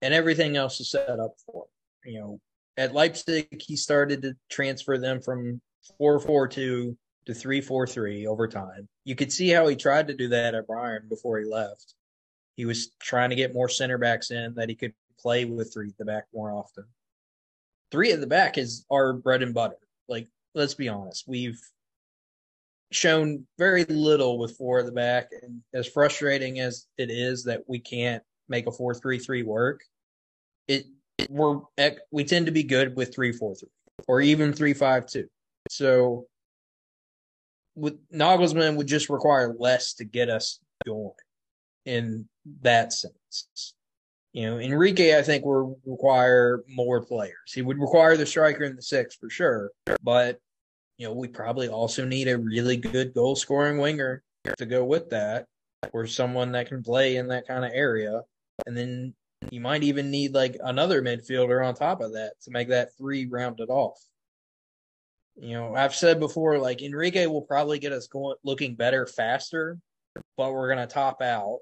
[0.00, 1.64] and everything else is set up for.
[2.04, 2.12] Him.
[2.12, 2.40] You know,
[2.76, 5.60] at Leipzig, he started to transfer them from
[5.98, 6.96] four four two
[7.26, 8.88] to three four three over time.
[9.04, 11.94] You could see how he tried to do that at Bayern before he left.
[12.56, 15.88] He was trying to get more center backs in that he could play with three
[15.88, 16.84] at the back more often.
[17.90, 19.78] Three at the back is our bread and butter.
[20.08, 21.60] Like, let's be honest, we've
[22.92, 27.62] shown very little with four at the back, and as frustrating as it is that
[27.66, 29.80] we can't make a four three three work,
[30.68, 30.84] it,
[31.28, 31.60] we're
[32.10, 33.68] we tend to be good with three four three
[34.08, 35.26] or even three five two.
[35.70, 36.26] So
[37.74, 41.10] with Nagelsmann would just require less to get us going
[41.84, 42.28] in
[42.62, 43.74] that sense.
[44.32, 47.52] You know, Enrique, I think, will require more players.
[47.52, 49.70] He would require the striker in the six for sure,
[50.02, 50.40] but
[50.98, 54.22] you know, we probably also need a really good goal scoring winger
[54.58, 55.46] to go with that,
[55.92, 58.22] or someone that can play in that kind of area.
[58.66, 59.14] And then
[59.50, 63.26] you might even need like another midfielder on top of that to make that three
[63.26, 63.98] rounded off.
[65.36, 69.78] You know, I've said before, like Enrique will probably get us going, looking better faster,
[70.36, 71.58] but we're going to top out.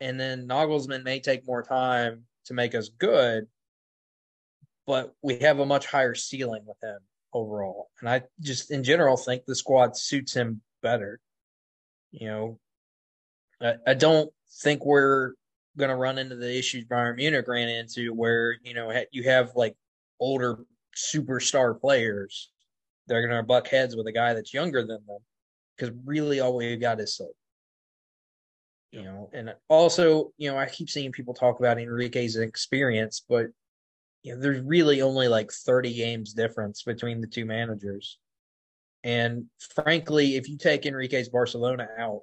[0.00, 3.46] And then Nagelsmann may take more time to make us good,
[4.86, 6.98] but we have a much higher ceiling with him
[7.32, 7.90] overall.
[8.00, 11.20] And I just in general think the squad suits him better.
[12.10, 12.58] You know,
[13.60, 14.30] I, I don't
[14.62, 15.34] think we're
[15.76, 19.52] going to run into the issues Bayern Munich ran into where, you know, you have
[19.54, 19.76] like
[20.18, 20.58] older
[20.96, 22.50] superstar players
[23.06, 25.18] that are going to buck heads with a guy that's younger than them.
[25.76, 27.28] Because really all we've got is so.
[28.92, 33.46] You know, and also, you know, I keep seeing people talk about Enrique's experience, but
[34.22, 38.18] you know, there's really only like 30 games difference between the two managers.
[39.02, 42.20] And frankly, if you take Enrique's Barcelona out,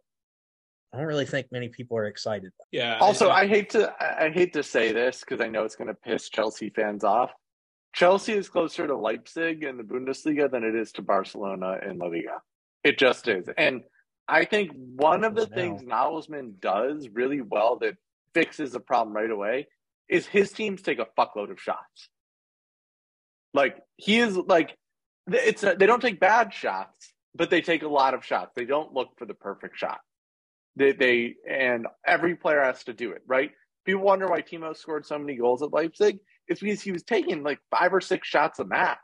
[0.93, 2.51] I don't really think many people are excited.
[2.71, 2.97] Yeah.
[2.99, 5.89] Also, I, I hate to I hate to say this because I know it's going
[5.89, 7.31] to piss Chelsea fans off.
[7.93, 12.07] Chelsea is closer to Leipzig in the Bundesliga than it is to Barcelona in La
[12.07, 12.41] Liga.
[12.83, 13.49] It just is.
[13.57, 13.81] And
[14.27, 17.95] I think one of the things Nagelsmann does really well that
[18.33, 19.67] fixes the problem right away
[20.09, 22.09] is his teams take a fuckload of shots.
[23.53, 24.77] Like he is like
[25.27, 28.51] it's a, they don't take bad shots, but they take a lot of shots.
[28.55, 29.99] They don't look for the perfect shot.
[30.75, 33.51] They they and every player has to do it, right?
[33.85, 36.19] People wonder why Timo scored so many goals at Leipzig.
[36.47, 38.97] It's because he was taking like five or six shots a match.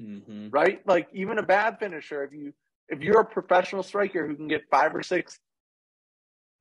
[0.00, 0.48] Mm-hmm.
[0.50, 0.80] Right?
[0.86, 2.52] Like even a bad finisher, if you
[2.88, 5.38] if you're a professional striker who can get five or six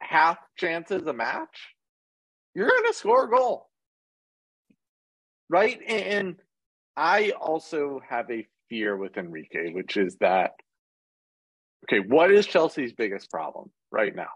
[0.01, 1.75] half chances a match,
[2.53, 3.69] you're going to score a goal.
[5.49, 5.79] Right?
[5.87, 6.35] And
[6.95, 10.51] I also have a fear with Enrique, which is that,
[11.85, 14.29] okay, what is Chelsea's biggest problem right now?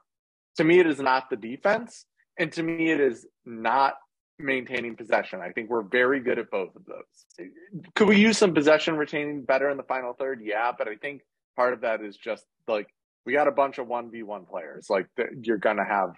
[0.57, 2.05] To me, it is not the defense.
[2.37, 3.95] And to me, it is not
[4.37, 5.39] maintaining possession.
[5.39, 7.49] I think we're very good at both of those.
[7.95, 10.41] Could we use some possession retaining better in the final third?
[10.43, 11.21] Yeah, but I think
[11.55, 12.87] part of that is just like
[13.25, 14.87] we got a bunch of 1v1 players.
[14.89, 15.07] Like
[15.41, 16.09] you're going to have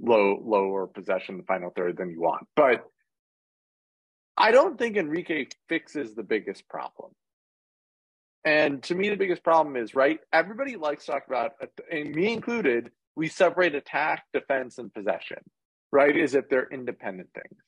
[0.00, 2.46] low lower possession the final third than you want.
[2.56, 2.84] But
[4.36, 7.12] I don't think Enrique fixes the biggest problem.
[8.44, 10.18] And to me, the biggest problem is right.
[10.32, 12.90] Everybody likes to talk about, uh, and me included.
[13.16, 15.38] We separate attack, defense, and possession.
[15.92, 16.16] Right?
[16.16, 17.60] Is if they're independent things.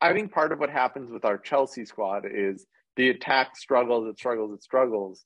[0.00, 4.18] I think part of what happens with our Chelsea squad is the attack struggles, it
[4.18, 5.24] struggles, it struggles,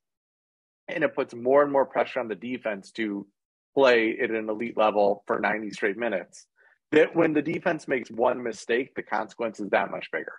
[0.89, 3.27] and it puts more and more pressure on the defense to
[3.75, 6.47] play at an elite level for 90 straight minutes.
[6.93, 10.35] That when the defense makes one mistake, the consequence is that much bigger.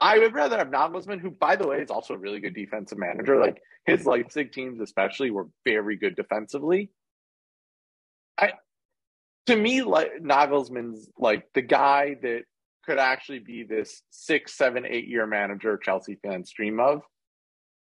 [0.00, 2.98] I would rather have Nagelsmann, who, by the way, is also a really good defensive
[2.98, 3.38] manager.
[3.38, 6.90] Like his Leipzig teams, especially, were very good defensively.
[8.38, 8.52] I,
[9.46, 12.42] to me, like Nagelsmann's like the guy that
[12.86, 17.02] could actually be this six, seven, eight year manager Chelsea fans dream of.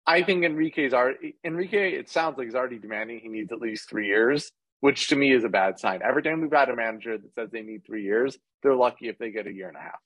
[0.05, 1.93] I think Enrique's already Enrique.
[1.93, 5.31] It sounds like he's already demanding he needs at least three years, which to me
[5.31, 6.01] is a bad sign.
[6.03, 9.17] Every time we've had a manager that says they need three years, they're lucky if
[9.17, 9.99] they get a year and a half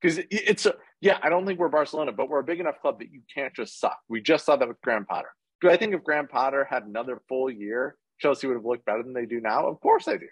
[0.00, 1.18] because it's a yeah.
[1.22, 3.80] I don't think we're Barcelona, but we're a big enough club that you can't just
[3.80, 3.98] suck.
[4.08, 5.28] We just saw that with Graham Potter.
[5.60, 9.02] Do I think if Graham Potter had another full year, Chelsea would have looked better
[9.02, 9.66] than they do now?
[9.66, 10.28] Of course I do.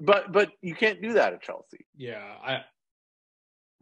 [0.00, 1.86] But but you can't do that at Chelsea.
[1.96, 2.64] Yeah, I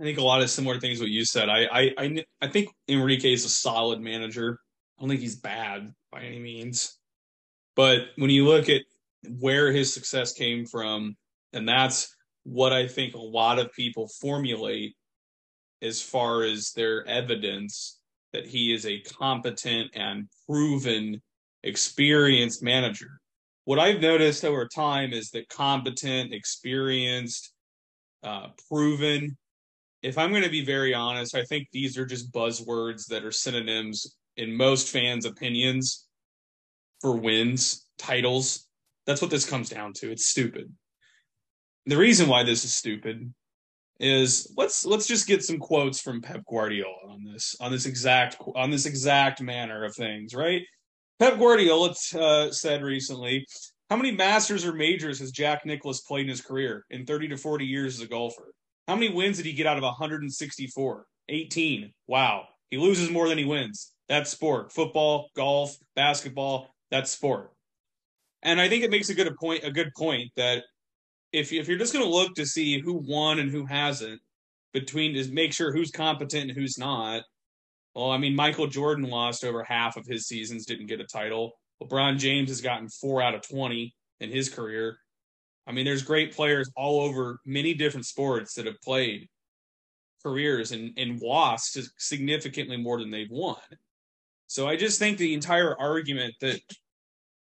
[0.00, 1.48] I think a lot of similar things what you said.
[1.48, 4.58] I I I, I think Enrique is a solid manager.
[4.98, 6.98] I don't think he's bad by any means.
[7.76, 8.82] But when you look at
[9.40, 11.16] where his success came from,
[11.52, 14.94] and that's what I think a lot of people formulate
[15.82, 18.00] as far as their evidence
[18.32, 21.22] that he is a competent and proven,
[21.62, 23.20] experienced manager.
[23.64, 27.52] What I've noticed over time is that competent, experienced,
[28.22, 29.36] uh, proven.
[30.04, 33.32] If I'm going to be very honest, I think these are just buzzwords that are
[33.32, 36.06] synonyms in most fans' opinions
[37.00, 38.68] for wins, titles.
[39.06, 40.10] That's what this comes down to.
[40.12, 40.72] It's stupid
[41.86, 43.32] the reason why this is stupid
[44.00, 48.36] is let's let's just get some quotes from Pep Guardiola on this on this exact
[48.56, 50.62] on this exact manner of things, right?
[51.20, 53.46] Pep Guardiola uh, said recently,
[53.90, 57.36] "How many Masters or majors has Jack Nicklaus played in his career in 30 to
[57.36, 58.52] 40 years as a golfer?
[58.86, 61.06] How many wins did he get out of 164?
[61.28, 61.92] 18.
[62.06, 63.92] Wow, he loses more than he wins.
[64.08, 64.72] That's sport.
[64.72, 66.68] Football, golf, basketball.
[66.90, 67.50] That's sport."
[68.42, 70.64] And I think it makes a good point a good point that
[71.32, 74.20] if if you're just going to look to see who won and who hasn't,
[74.74, 77.22] between to make sure who's competent and who's not.
[77.94, 81.52] Well, I mean, Michael Jordan lost over half of his seasons, didn't get a title.
[81.82, 84.98] LeBron James has gotten four out of twenty in his career.
[85.66, 89.28] I mean, there's great players all over many different sports that have played
[90.22, 93.56] careers and, and lost significantly more than they've won.
[94.46, 96.60] So I just think the entire argument that,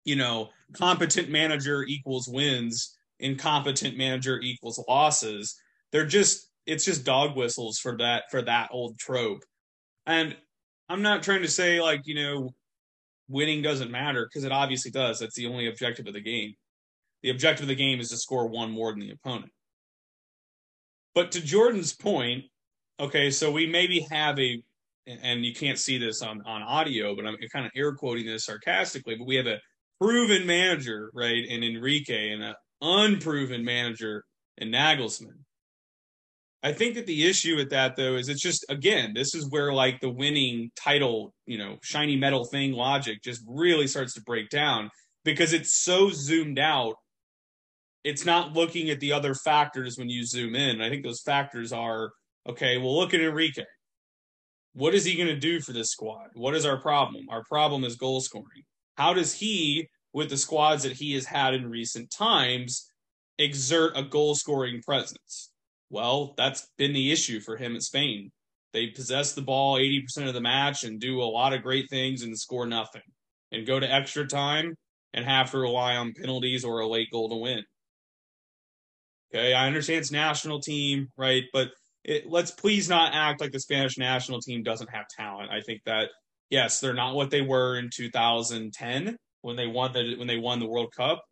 [0.06, 5.56] you know, competent manager equals wins incompetent manager equals losses.
[5.92, 9.44] They're just it's just dog whistles for that for that old trope.
[10.06, 10.36] And
[10.90, 12.54] I'm not trying to say like, you know,
[13.28, 15.20] winning doesn't matter because it obviously does.
[15.20, 16.56] That's the only objective of the game.
[17.24, 19.52] The objective of the game is to score one more than the opponent.
[21.16, 22.44] But to Jordan's point,
[23.00, 24.62] okay, so we maybe have a
[25.06, 28.46] and you can't see this on, on audio, but I'm kind of air quoting this
[28.46, 29.60] sarcastically, but we have a
[30.00, 34.24] proven manager, right, in Enrique and an unproven manager
[34.58, 35.44] in Nagelsmann.
[36.66, 39.74] I think that the issue with that though is it's just again, this is where
[39.74, 44.50] like the winning title, you know, shiny metal thing logic just really starts to break
[44.50, 44.90] down
[45.26, 46.96] because it's so zoomed out.
[48.04, 50.82] It's not looking at the other factors when you zoom in.
[50.82, 52.12] I think those factors are
[52.48, 53.63] okay, well look at Enrique.
[54.74, 56.30] What is he going to do for this squad?
[56.34, 57.28] What is our problem?
[57.30, 58.63] Our problem is goal scoring.
[58.96, 62.89] How does he with the squads that he has had in recent times
[63.39, 65.52] exert a goal scoring presence.
[65.89, 68.32] Well, that's been the issue for him at Spain.
[68.74, 72.24] They possess the ball 80% of the match and do a lot of great things
[72.24, 73.02] and score nothing
[73.52, 74.76] and go to extra time
[75.13, 77.63] and have to rely on penalties or a late goal to win.
[79.34, 81.43] Okay, I understand it's national team, right?
[81.54, 81.69] But
[82.04, 85.50] it, let's please not act like the Spanish national team doesn't have talent.
[85.52, 86.10] I think that
[86.50, 90.60] yes, they're not what they were in 2010, when they won the when they won
[90.60, 91.24] the World Cup.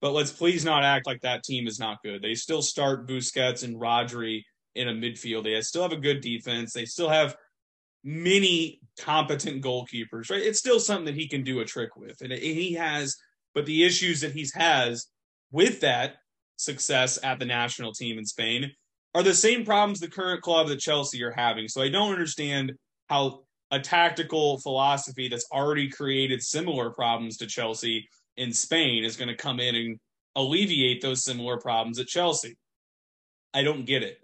[0.00, 2.22] But let's please not act like that team is not good.
[2.22, 4.42] They still start Busquets and Rodri
[4.74, 5.44] in a midfield.
[5.44, 6.72] They still have a good defense.
[6.72, 7.36] They still have
[8.02, 10.30] many competent goalkeepers.
[10.30, 10.42] Right?
[10.42, 13.16] It's still something that he can do a trick with, and he has.
[13.54, 15.08] But the issues that he's has
[15.50, 16.14] with that
[16.60, 18.70] success at the national team in Spain
[19.14, 21.68] are the same problems the current club that Chelsea are having.
[21.68, 22.72] So I don't understand
[23.08, 23.40] how
[23.70, 29.36] a tactical philosophy that's already created similar problems to Chelsea in Spain is going to
[29.36, 29.98] come in and
[30.36, 32.56] alleviate those similar problems at Chelsea.
[33.52, 34.18] I don't get it.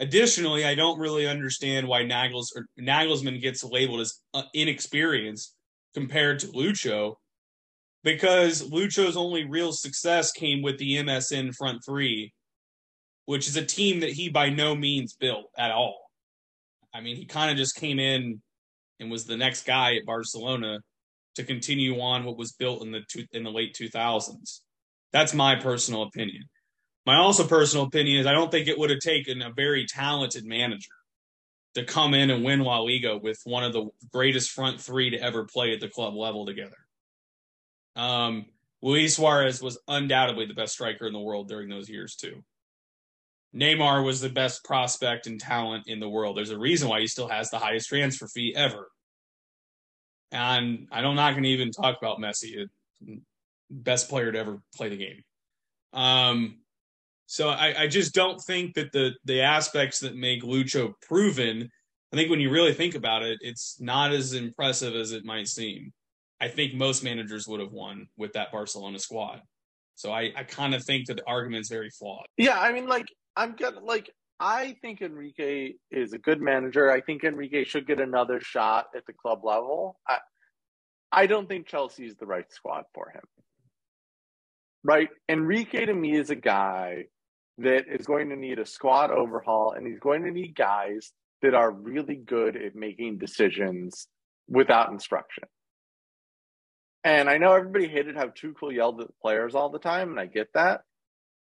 [0.00, 5.54] Additionally, I don't really understand why Nagels or Nagelsmann gets labeled as uh, inexperienced
[5.94, 7.14] compared to Lucho,
[8.02, 12.32] because Lucho's only real success came with the MSN front three,
[13.24, 15.98] which is a team that he by no means built at all.
[16.94, 18.40] I mean, he kind of just came in
[19.00, 20.78] and was the next guy at Barcelona
[21.34, 24.60] to continue on what was built in the two, in the late 2000s.
[25.12, 26.44] That's my personal opinion.
[27.04, 30.44] My also personal opinion is I don't think it would have taken a very talented
[30.44, 30.92] manager
[31.74, 35.20] to come in and win La Liga with one of the greatest front three to
[35.20, 36.85] ever play at the club level together.
[37.96, 38.46] Um,
[38.82, 42.42] Luis Suarez was undoubtedly the best striker in the world during those years too.
[43.54, 46.36] Neymar was the best prospect and talent in the world.
[46.36, 48.88] There's a reason why he still has the highest transfer fee ever.
[50.30, 52.66] And I'm not going to even talk about Messi,
[53.00, 53.20] the
[53.70, 55.22] best player to ever play the game.
[55.92, 56.58] Um,
[57.26, 61.70] so I, I just don't think that the the aspects that make Lucho proven.
[62.12, 65.48] I think when you really think about it, it's not as impressive as it might
[65.48, 65.92] seem.
[66.40, 69.40] I think most managers would have won with that Barcelona squad.
[69.94, 72.26] So I, I kind of think that the argument is very flawed.
[72.36, 76.90] Yeah, I mean, like I'm gonna like I think Enrique is a good manager.
[76.90, 79.98] I think Enrique should get another shot at the club level.
[80.06, 80.18] I
[81.10, 83.22] I don't think Chelsea is the right squad for him.
[84.84, 85.08] Right?
[85.28, 87.04] Enrique to me is a guy
[87.58, 91.12] that is going to need a squad overhaul and he's going to need guys
[91.42, 94.08] that are really good at making decisions
[94.48, 95.44] without instruction.
[97.06, 100.26] And I know everybody hated how Tuchel yelled at players all the time, and I
[100.26, 100.80] get that.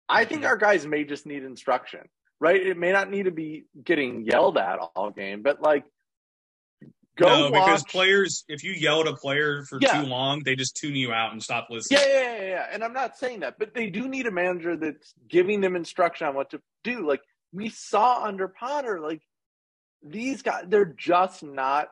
[0.07, 0.49] I think mm-hmm.
[0.49, 2.01] our guys may just need instruction,
[2.39, 2.61] right?
[2.61, 5.85] It may not need to be getting yelled at all game, but like
[7.17, 7.65] Go no, watch.
[7.65, 10.03] because players, if you yell at a player for yeah.
[10.03, 12.01] too long, they just tune you out and stop listening.
[12.03, 12.67] Yeah, yeah, yeah, yeah.
[12.71, 16.27] And I'm not saying that, but they do need a manager that's giving them instruction
[16.27, 17.09] on what to do.
[17.09, 17.23] Like
[17.55, 19.23] we saw under Potter, like
[20.07, 21.89] these guys, they're just not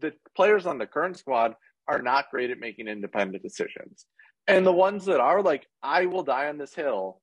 [0.00, 1.54] the players on the current squad
[1.88, 4.06] are not great at making independent decisions.
[4.46, 7.20] And the ones that are like, I will die on this hill.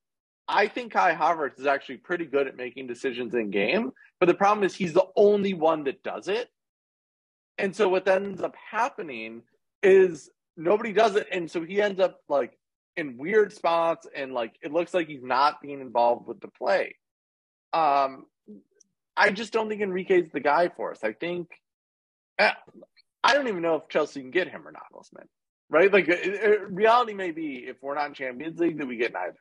[0.47, 4.34] I think Kai Havertz is actually pretty good at making decisions in game, but the
[4.34, 6.49] problem is he's the only one that does it
[7.62, 9.43] and so what ends up happening
[9.84, 11.28] is nobody does it.
[11.32, 12.57] And so he ends up like
[12.97, 16.95] in weird spots and like it looks like he's not being involved with the play.
[17.72, 18.26] Um,
[19.16, 21.03] I just don't think Enrique's the guy for us.
[21.03, 21.49] I think
[22.39, 22.51] eh,
[23.24, 25.28] I don't even know if Chelsea can get him or not, Osman.
[25.69, 25.91] Right?
[25.91, 29.13] Like it, it, reality may be if we're not in Champions League that we get
[29.13, 29.38] neither.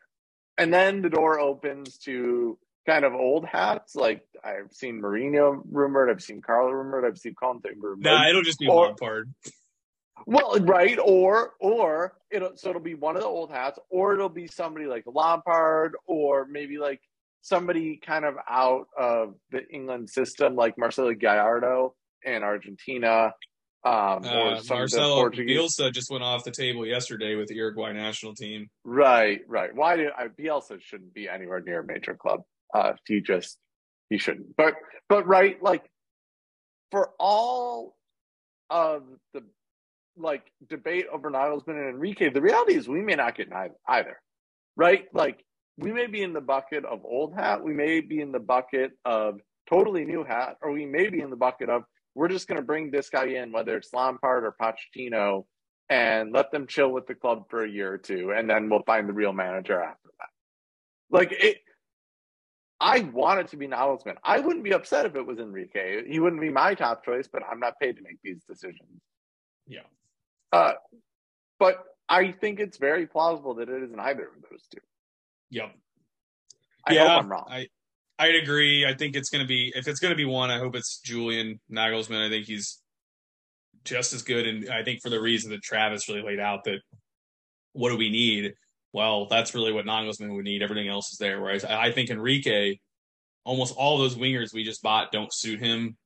[0.58, 3.94] And then the door opens to kind of old hats.
[3.94, 8.04] Like I've seen Mourinho rumored, I've seen Carlo rumored, I've seen Conte rumored.
[8.04, 9.32] Nah, it'll just be or, Lampard.
[10.26, 14.28] Well, right, or or it'll so it'll be one of the old hats, or it'll
[14.28, 17.00] be somebody like Lampard, or maybe like
[17.42, 23.32] somebody kind of out of the England system, like Marcelo Gallardo in Argentina.
[23.82, 28.68] Um, uh, Marcelo Bielsa just went off the table yesterday with the Uruguay national team.
[28.84, 29.74] Right, right.
[29.74, 32.42] Why did I, Bielsa shouldn't be anywhere near a major club?
[32.74, 33.56] Uh, he just
[34.10, 34.54] he shouldn't.
[34.56, 34.74] But
[35.08, 35.84] but right, like
[36.90, 37.96] for all
[38.68, 39.44] of the
[40.18, 44.20] like debate over Nagelsmann and Enrique, the reality is we may not get neither either.
[44.76, 45.06] Right?
[45.14, 45.42] Like
[45.78, 48.92] we may be in the bucket of old hat, we may be in the bucket
[49.06, 51.84] of totally new hat, or we may be in the bucket of
[52.20, 55.46] we're just going to bring this guy in, whether it's Lampard or Pochettino,
[55.88, 58.82] and let them chill with the club for a year or two, and then we'll
[58.82, 60.28] find the real manager after that.
[61.10, 61.56] Like it,
[62.78, 64.16] I want it to be Nagelsmann.
[64.22, 66.06] I wouldn't be upset if it was Enrique.
[66.06, 69.00] He wouldn't be my top choice, but I'm not paid to make these decisions.
[69.66, 69.80] Yeah.
[70.52, 70.74] Uh,
[71.58, 74.82] but I think it's very plausible that it isn't either of those two.
[75.52, 75.74] Yep.
[76.86, 77.46] I yeah, hope I'm wrong.
[77.48, 77.68] I
[78.20, 78.86] I'd agree.
[78.86, 80.50] I think it's going to be if it's going to be one.
[80.50, 82.26] I hope it's Julian Nagelsmann.
[82.26, 82.80] I think he's
[83.84, 86.80] just as good, and I think for the reason that Travis really laid out that
[87.72, 88.54] what do we need?
[88.92, 90.62] well, that's really what Nagelsmann would need.
[90.62, 91.40] Everything else is there.
[91.40, 92.78] Whereas I think Enrique,
[93.44, 95.96] almost all those wingers we just bought don't suit him.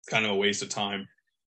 [0.00, 1.08] It's kind of a waste of time.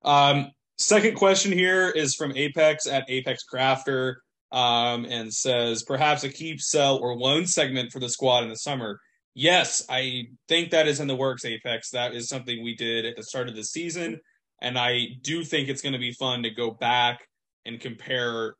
[0.05, 4.17] Um, second question here is from Apex at Apex Crafter
[4.51, 8.57] um, and says perhaps a keep, sell, or loan segment for the squad in the
[8.57, 8.99] summer.
[9.35, 11.91] Yes, I think that is in the works, Apex.
[11.91, 14.21] That is something we did at the start of the season.
[14.61, 17.21] And I do think it's going to be fun to go back
[17.65, 18.55] and compare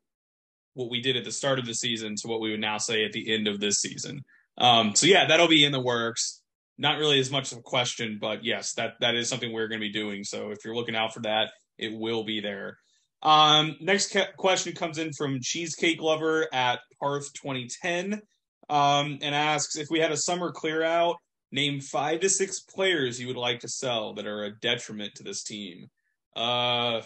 [0.73, 3.05] what we did at the start of the season to what we would now say
[3.05, 4.21] at the end of this season.
[4.57, 6.41] Um, so yeah, that'll be in the works.
[6.77, 9.79] Not really as much of a question, but yes, that that is something we're going
[9.79, 10.23] to be doing.
[10.23, 12.77] So if you're looking out for that, it will be there.
[13.21, 18.21] Um, next ca- question comes in from Cheesecake Lover at Parth 2010
[18.69, 21.17] um, and asks if we had a summer clear out,
[21.51, 25.23] name five to six players you would like to sell that are a detriment to
[25.23, 25.87] this team.
[26.35, 27.01] Uh,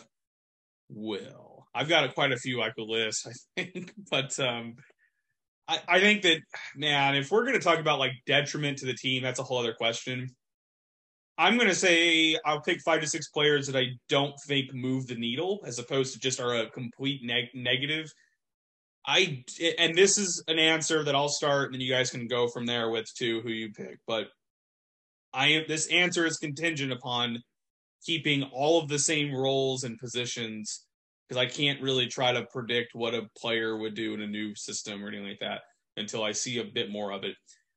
[0.89, 4.76] well, I've got a, quite a few I could list, I think, but um,
[5.68, 6.39] I, I think that
[6.76, 9.60] man, if we're going to talk about like detriment to the team, that's a whole
[9.60, 10.30] other question.
[11.38, 15.08] I'm going to say I'll pick five to six players that I don't think move
[15.08, 18.12] the needle, as opposed to just are a complete neg- negative.
[19.08, 19.43] I
[19.80, 22.66] and this is an answer that I'll start, and then you guys can go from
[22.66, 23.99] there with to who you pick.
[24.05, 24.28] But
[25.34, 27.41] I am this answer is contingent upon
[28.05, 30.86] keeping all of the same roles and positions
[31.28, 34.53] because I can't really try to predict what a player would do in a new
[34.55, 35.62] system or anything like that
[35.95, 37.36] until I see a bit more of it.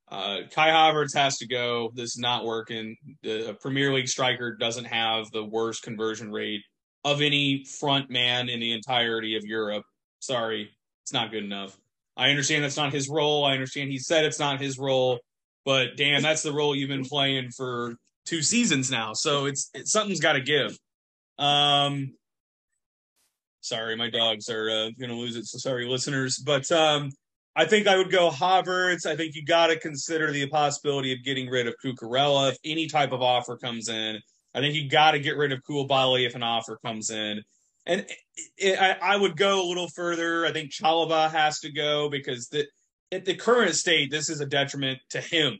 [0.09, 1.91] Uh, Kai Havertz has to go.
[1.95, 2.95] This is not working.
[3.23, 6.61] The Premier League striker doesn't have the worst conversion rate
[7.05, 9.83] of any front man in the entirety of Europe.
[10.19, 10.69] Sorry,
[11.03, 11.77] it's not good enough.
[12.17, 13.45] I understand that's not his role.
[13.45, 15.19] I understand he said it's not his role,
[15.65, 17.95] but damn, that's the role you've been playing for
[18.25, 19.13] two seasons now.
[19.13, 20.77] So it's, it's something's got to give.
[21.39, 22.13] Um,
[23.61, 25.45] sorry, my dogs are uh, going to lose it.
[25.45, 26.37] So sorry, listeners.
[26.37, 27.11] But um,
[27.55, 29.05] I think I would go Havertz.
[29.05, 32.87] I think you got to consider the possibility of getting rid of Cucurella if any
[32.87, 34.19] type of offer comes in.
[34.53, 37.41] I think you got to get rid of Koulibaly if an offer comes in.
[37.85, 38.17] And it,
[38.57, 40.45] it, I, I, would go a little further.
[40.45, 42.67] I think Chalobah has to go because the,
[43.11, 45.59] at the current state, this is a detriment to him,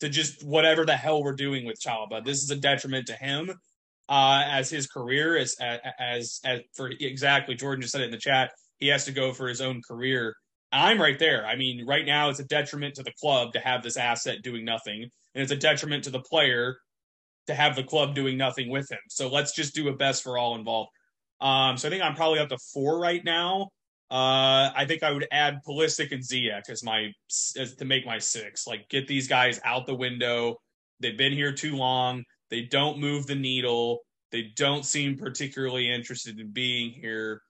[0.00, 3.50] to just whatever the hell we're doing with Chalobah, This is a detriment to him
[4.08, 5.56] uh, as his career, as,
[5.98, 8.50] as as for exactly Jordan just said it in the chat.
[8.78, 10.34] He has to go for his own career.
[10.72, 11.46] I'm right there.
[11.46, 14.64] I mean, right now it's a detriment to the club to have this asset doing
[14.64, 15.02] nothing,
[15.34, 16.78] and it's a detriment to the player
[17.46, 18.98] to have the club doing nothing with him.
[19.08, 20.90] So let's just do a best for all involved.
[21.40, 23.70] Um, so I think I'm probably up to four right now.
[24.10, 27.12] Uh, I think I would add Pulisic and Ziyech as my
[27.56, 28.66] as to make my six.
[28.66, 30.56] Like get these guys out the window.
[30.98, 32.24] They've been here too long.
[32.50, 34.00] They don't move the needle.
[34.32, 37.40] They don't seem particularly interested in being here.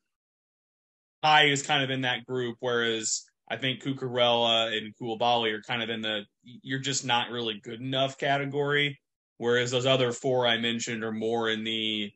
[1.23, 5.83] Kai is kind of in that group, whereas I think Cucurella and Koulibaly are kind
[5.83, 9.01] of in the you're just not really good enough category.
[9.39, 12.13] Whereas those other four I mentioned are more in the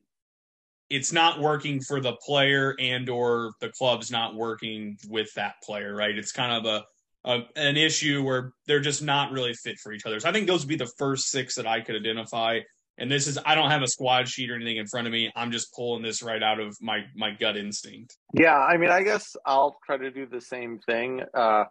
[0.90, 5.94] it's not working for the player and or the club's not working with that player,
[5.94, 6.16] right?
[6.16, 6.84] It's kind of a,
[7.30, 10.20] a, an issue where they're just not really fit for each other.
[10.20, 12.60] So I think those would be the first six that I could identify.
[12.98, 15.32] And this is I don't have a squad sheet or anything in front of me.
[15.34, 18.16] I'm just pulling this right out of my my gut instinct.
[18.34, 21.22] Yeah, I mean, I guess I'll try to do the same thing.
[21.34, 21.64] Uh,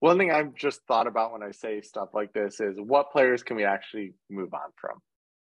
[0.00, 3.42] one thing I've just thought about when I say stuff like this is what players
[3.42, 4.98] can we actually move on from,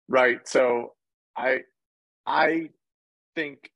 [0.09, 0.39] right?
[0.49, 0.95] So
[1.37, 1.59] I
[2.27, 2.71] I
[3.35, 3.71] think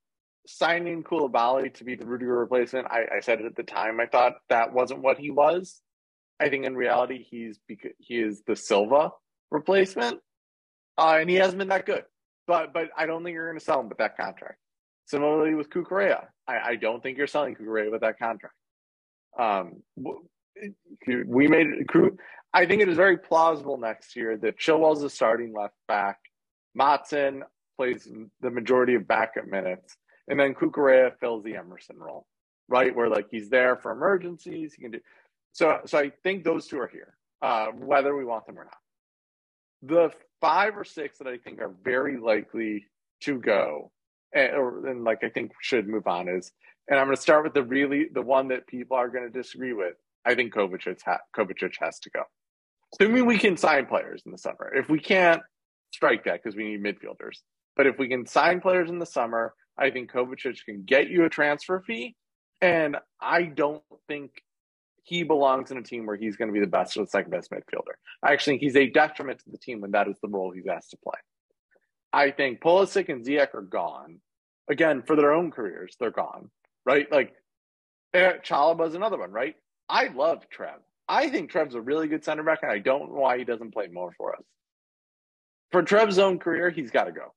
[0.47, 3.99] signing Koulibaly to be the Rudiger replacement, I, I, said it at the time.
[3.99, 5.81] I thought that wasn't what he was.
[6.39, 7.59] I think in reality, he's
[7.97, 9.11] he is the Silva
[9.51, 10.19] replacement,
[10.97, 12.03] uh, and he hasn't been that good.
[12.45, 14.59] But but I don't think you're going to sell him with that contract.
[15.07, 18.55] Similarly with Cucurella, I, I don't think you're selling Cucurella with that contract.
[19.39, 19.83] Um,
[21.07, 22.13] we made it.
[22.53, 26.17] I think it is very plausible next year that Chilwell's a starting left back.
[26.77, 27.41] Maatsen
[27.75, 28.07] plays
[28.41, 29.97] the majority of backup minutes,
[30.27, 32.25] and then Cucurella fills the Emerson role,
[32.67, 32.95] right?
[32.95, 34.99] Where like he's there for emergencies, he can do.
[35.53, 38.73] So, so I think those two are here, uh, whether we want them or not.
[39.83, 40.11] The
[40.41, 42.85] five or six that I think are very likely
[43.21, 43.91] to go,
[44.33, 46.51] and, or, and like I think should move on is,
[46.89, 49.41] and I'm going to start with the really the one that people are going to
[49.41, 49.93] disagree with.
[50.25, 52.23] I think Kovacic, ha- Kovacic has to go.
[52.93, 54.71] Assuming we can sign players in the summer.
[54.73, 55.41] If we can't,
[55.91, 57.39] strike that because we need midfielders.
[57.75, 61.25] But if we can sign players in the summer, I think Kovacic can get you
[61.25, 62.15] a transfer fee.
[62.61, 64.31] And I don't think
[65.03, 67.31] he belongs in a team where he's going to be the best or the second
[67.31, 67.93] best midfielder.
[68.23, 70.67] I actually think he's a detriment to the team when that is the role he's
[70.67, 71.19] asked to play.
[72.11, 74.19] I think Pulisic and Ziyech are gone.
[74.69, 76.49] Again, for their own careers, they're gone,
[76.85, 77.11] right?
[77.11, 77.33] Like,
[78.15, 79.55] eh, Chalobah is another one, right?
[79.87, 80.79] I love Trev.
[81.07, 83.73] I think Trev's a really good center back, and I don't know why he doesn't
[83.73, 84.43] play more for us.
[85.71, 87.33] For Trev's own career, he's got to go.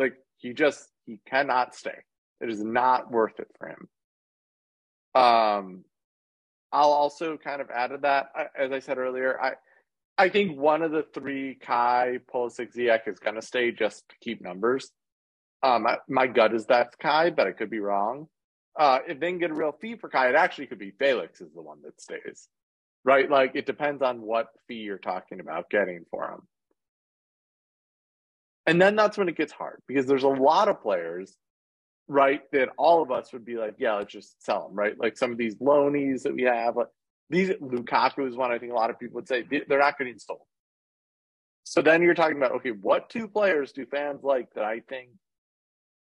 [0.00, 1.98] Like he just he cannot stay.
[2.40, 3.88] It is not worth it for him.
[5.14, 5.84] Um,
[6.72, 9.52] I'll also kind of add to that, as I said earlier, I
[10.16, 14.16] I think one of the three Kai Pulisic Ziyech is going to stay just to
[14.20, 14.90] keep numbers.
[15.62, 18.28] Um, my gut is that's Kai, but I could be wrong.
[18.78, 21.40] Uh, if they can get a real fee for Kai, it actually could be Felix
[21.40, 22.48] is the one that stays,
[23.04, 23.30] right?
[23.30, 26.40] Like it depends on what fee you're talking about getting for him.
[28.70, 31.36] And then that's when it gets hard because there's a lot of players,
[32.06, 34.96] right, that all of us would be like, yeah, let's just sell them, right?
[34.96, 36.86] Like some of these loanies that we have, like
[37.30, 40.20] these Lukaku is one I think a lot of people would say they're not getting
[40.20, 40.42] sold.
[41.64, 45.08] So then you're talking about, okay, what two players do fans like that I think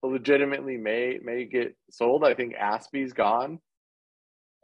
[0.03, 2.25] legitimately may may get sold?
[2.25, 3.59] I think Azpi's gone.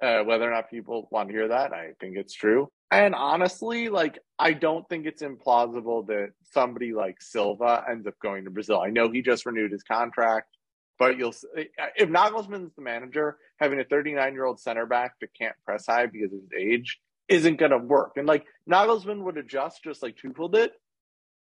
[0.03, 2.71] Uh, whether or not people want to hear that, I think it's true.
[2.91, 8.45] And honestly, like I don't think it's implausible that somebody like Silva ends up going
[8.45, 8.81] to Brazil.
[8.81, 10.57] I know he just renewed his contract,
[10.99, 15.15] but you'll eh, eh, if Nagelsmann's the manager, having a 39 year old center back
[15.21, 18.17] that can't press high because of his age isn't going to work.
[18.17, 20.71] And like Nagelsmann would adjust just like Tuchel did,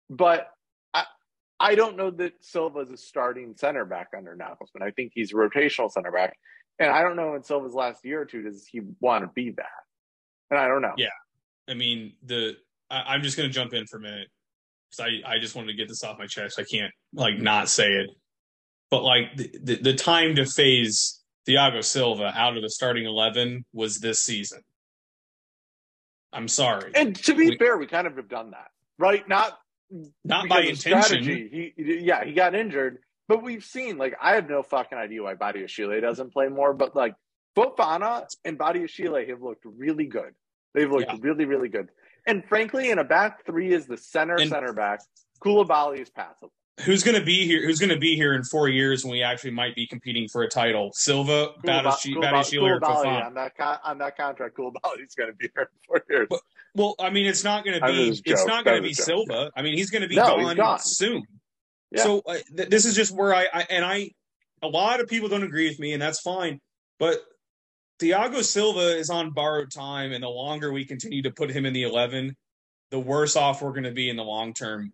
[0.09, 0.49] but
[0.93, 1.05] I
[1.61, 4.83] I don't know that Silva is a starting center back under Nagelsmann.
[4.83, 6.37] I think he's a rotational center back,
[6.81, 9.51] and I don't know in Silva's last year or two does he want to be
[9.51, 9.67] that.
[10.51, 10.95] And I don't know.
[10.97, 11.09] Yeah.
[11.69, 12.57] I mean, the
[12.91, 14.29] I, am just going to jump in for a minute
[14.91, 16.59] because I, I just wanted to get this off my chest.
[16.59, 18.11] I can't like not say it,
[18.91, 23.65] but like the, the, the time to phase Thiago Silva out of the starting eleven
[23.73, 24.61] was this season.
[26.33, 26.93] I'm sorry.
[26.95, 29.29] And to be we, fair, we kind of have done that, right?
[29.29, 29.59] Not
[30.25, 31.03] not by intention.
[31.03, 31.73] Strategy.
[31.77, 32.99] He, yeah, he got injured,
[33.29, 36.95] but we've seen like I have no fucking idea why Badiashile doesn't play more, but
[36.95, 37.15] like
[37.57, 40.35] Fofana and Badiashile have looked really good.
[40.75, 41.19] They've looked yeah.
[41.21, 41.89] really, really good.
[42.27, 45.01] And frankly, in a back three is the center and center back.
[45.45, 46.53] Koulibaly is passable.
[46.85, 47.67] Who's going to be here?
[47.67, 50.43] Who's going to be here in four years when we actually might be competing for
[50.43, 50.91] a title?
[50.95, 53.27] Silva, Badiashile, or Fofana?
[53.27, 56.27] On that con- on that contract, Koulibaly's going to be here in four years.
[56.31, 56.41] But,
[56.75, 58.23] well, I mean, it's not going to be.
[58.25, 59.51] It's not going to be Silva.
[59.57, 61.25] I mean, he's going to be no, gone, gone, soon.
[61.91, 62.03] Yeah.
[62.03, 64.13] So uh, th- this is just where I, I and I.
[64.63, 66.61] A lot of people don't agree with me, and that's fine.
[66.99, 67.19] But
[68.01, 71.73] Thiago Silva is on borrowed time, and the longer we continue to put him in
[71.73, 72.37] the 11,
[72.91, 74.93] the worse off we're going to be in the long term.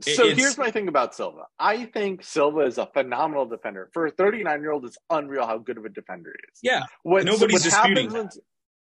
[0.00, 1.44] so here's my thing about Silva.
[1.58, 3.90] I think Silva is a phenomenal defender.
[3.92, 6.58] For a 39 year old, it's unreal how good of a defender he is.
[6.62, 6.82] Yeah.
[7.02, 8.36] What, nobody's so what disputing that.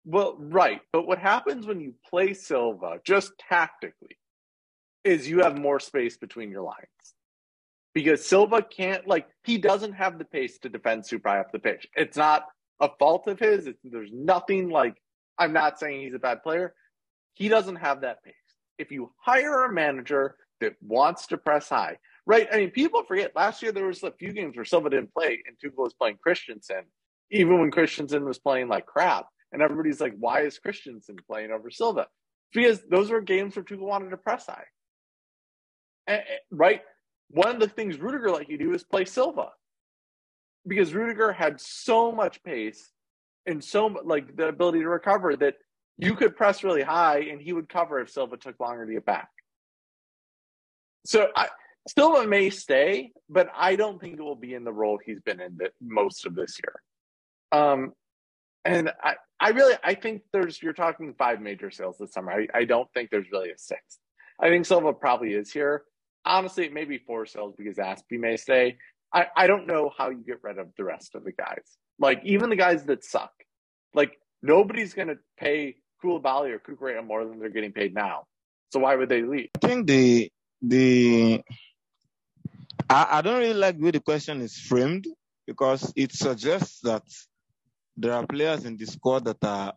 [0.05, 0.81] well, right.
[0.93, 4.17] But what happens when you play Silva just tactically
[5.05, 6.87] is you have more space between your lines.
[7.93, 11.59] Because Silva can't, like, he doesn't have the pace to defend super high up the
[11.59, 11.89] pitch.
[11.97, 12.45] It's not
[12.81, 13.67] a fault of his.
[13.67, 14.97] It's, there's nothing like,
[15.39, 16.75] I'm not saying he's a bad player.
[17.35, 18.35] He doesn't have that pace.
[18.79, 22.49] If you hire a manager that wants to press high, right?
[22.53, 25.43] I mean, people forget last year there was a few games where Silva didn't play
[25.47, 26.85] and Tuchel was playing Christensen,
[27.31, 29.27] even when Christensen was playing like crap.
[29.53, 32.07] And everybody's like, why is Christensen playing over Silva?
[32.53, 34.65] Because those were games where Tuchel wanted to press high.
[36.07, 36.83] And, right?
[37.29, 39.51] One of the things Rudiger like you do is play Silva
[40.67, 42.91] because Rudiger had so much pace
[43.47, 45.55] and so like the ability to recover that
[45.99, 49.05] you could press really high and he would cover if Silva took longer to get
[49.05, 49.29] back.
[51.07, 51.49] So I,
[51.89, 55.41] Silva may stay, but I don't think it will be in the role he's been
[55.41, 57.61] in the, most of this year.
[57.61, 57.93] Um,
[58.65, 62.33] and I, I really, I think there's, you're talking five major sales this summer.
[62.33, 63.99] I, I don't think there's really a sixth.
[64.39, 65.85] I think Silva probably is here.
[66.25, 68.77] Honestly, it may be four sales because Azpi may stay.
[69.13, 71.65] I, I don't know how you get rid of the rest of the guys.
[71.99, 73.33] Like even the guys that suck.
[73.95, 78.27] Like nobody's gonna pay Koulibaly or Cucurella more than they're getting paid now.
[78.73, 79.51] So why would they leave?
[79.63, 80.31] I think the
[80.63, 81.43] the
[82.89, 85.07] I, I don't really like the way the question is framed
[85.47, 87.03] because it suggests that
[87.97, 89.75] there are players in the squad that are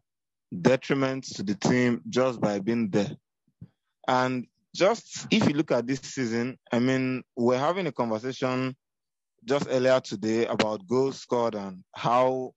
[0.54, 3.12] detriments to the team just by being there.
[4.08, 8.76] And just if you look at this season, I mean, we're having a conversation
[9.46, 12.54] just earlier today about goals scored and how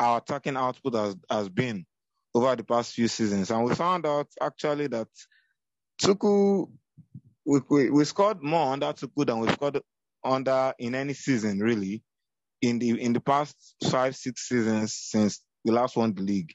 [0.00, 1.86] our attacking output has, has been
[2.34, 3.50] over the past few seasons.
[3.50, 5.08] And we found out actually that
[6.02, 6.70] Tuku,
[7.46, 9.80] we, we, we scored more under Tuku than we scored
[10.24, 12.02] under in any season, really,
[12.62, 16.52] in the in the past five, six seasons since we last won the league.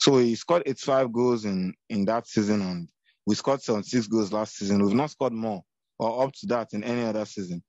[0.00, 2.88] So he scored 85 goals in, in that season and
[3.26, 4.84] we scored 76 goals last season.
[4.84, 5.62] We've not scored more
[5.98, 7.62] or up to that in any other season.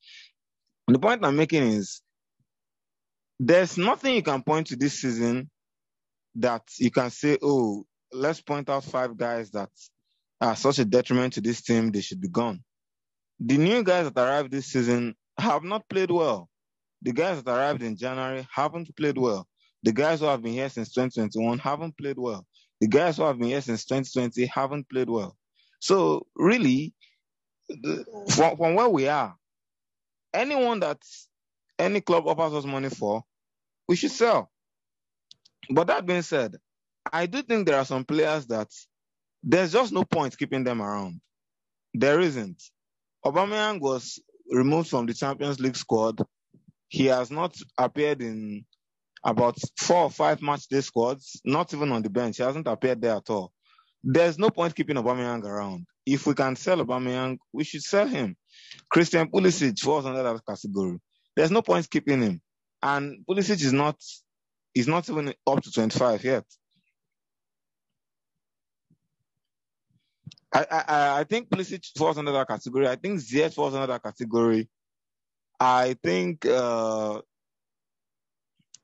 [0.88, 2.02] The point I'm making is
[3.40, 5.50] there's nothing you can point to this season
[6.36, 9.70] that you can say, oh, let's point out five guys that
[10.42, 12.64] are such a detriment to this team, they should be gone.
[13.40, 16.50] The new guys that arrived this season have not played well.
[17.02, 19.48] The guys that arrived in January haven't played well.
[19.84, 22.46] The guys who have been here since 2021 haven't played well.
[22.80, 25.36] The guys who have been here since 2020 haven't played well.
[25.80, 26.94] So really,
[28.30, 29.36] from, from where we are,
[30.34, 31.00] anyone that
[31.80, 33.24] any club offers us money for,
[33.88, 34.52] we should sell.
[35.70, 36.56] But that being said,
[37.12, 38.70] I do think there are some players that
[39.44, 41.22] there's just no point keeping them around.
[41.94, 42.62] There isn't.
[43.26, 44.20] Aubameyang was
[44.50, 46.20] removed from the Champions League squad.
[46.90, 48.66] He has not appeared in
[49.24, 52.38] about four or five match day squads, not even on the bench.
[52.38, 53.52] He hasn't appeared there at all.
[54.04, 55.86] There's no point keeping Aubameyang around.
[56.06, 58.36] If we can sell Aubameyang, we should sell him.
[58.90, 61.00] Christian Pulisic falls under that category.
[61.36, 62.42] There's no point keeping him.
[62.82, 63.98] And Pulisic is not
[64.76, 66.46] is not even up to 25 yet.
[70.54, 72.88] I, I, I think Pulisic falls under that category.
[72.88, 74.70] I think Ziyech falls under that category.
[75.60, 77.22] I think, uh,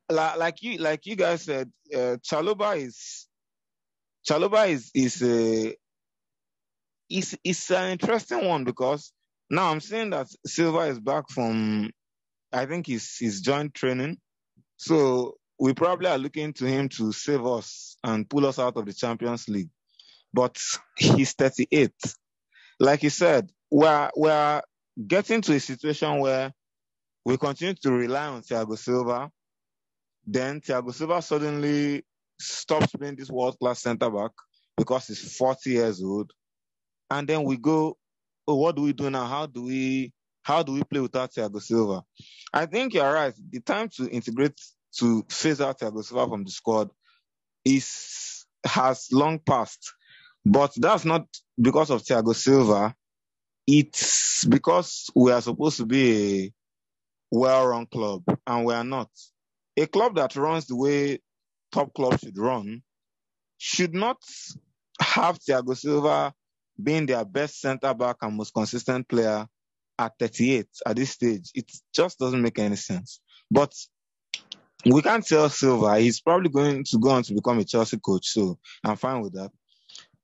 [0.10, 3.28] like, you, like you guys said, uh, Chalobah is,
[4.28, 5.76] Chalobah is, is a,
[7.10, 9.12] is, is an interesting one because
[9.50, 11.92] now I'm saying that Silva is back from,
[12.52, 14.18] I think he's, he's joined training.
[14.78, 18.86] So we probably are looking to him to save us and pull us out of
[18.86, 19.70] the Champions League
[20.34, 20.58] but
[20.98, 21.92] he's 38.
[22.80, 24.62] Like you said, we're, we're
[25.06, 26.54] getting to a situation where
[27.26, 29.30] we continue to rely on Thiago Silva.
[30.26, 32.04] Then Thiago Silva suddenly
[32.40, 34.32] stops being this world class centre back
[34.78, 36.32] because he's 40 years old.
[37.12, 37.98] And then we go,
[38.50, 39.26] oh, what do we do now?
[39.26, 42.04] How do we how do we play without Thiago Silva?
[42.52, 43.34] I think you're right.
[43.52, 44.60] The time to integrate
[44.98, 46.90] to phase out Thiago Silva from the squad
[47.64, 49.94] is has long passed.
[50.46, 51.28] But that's not
[51.62, 52.96] because of Thiago Silva.
[53.68, 56.54] It's because we are supposed to be a
[57.32, 59.10] well-run club, and we are not.
[59.78, 61.20] A club that runs the way
[61.72, 62.82] top clubs should run
[63.60, 64.18] should not
[65.00, 66.34] have Thiago Silva
[66.82, 69.48] being their best centre back and most consistent player
[69.98, 71.52] at 38 at this stage.
[71.54, 73.22] It just doesn't make any sense.
[73.52, 73.74] But
[74.86, 76.00] we can't tell Silva.
[76.00, 79.34] He's probably going to go on to become a Chelsea coach, so I'm fine with
[79.34, 79.52] that.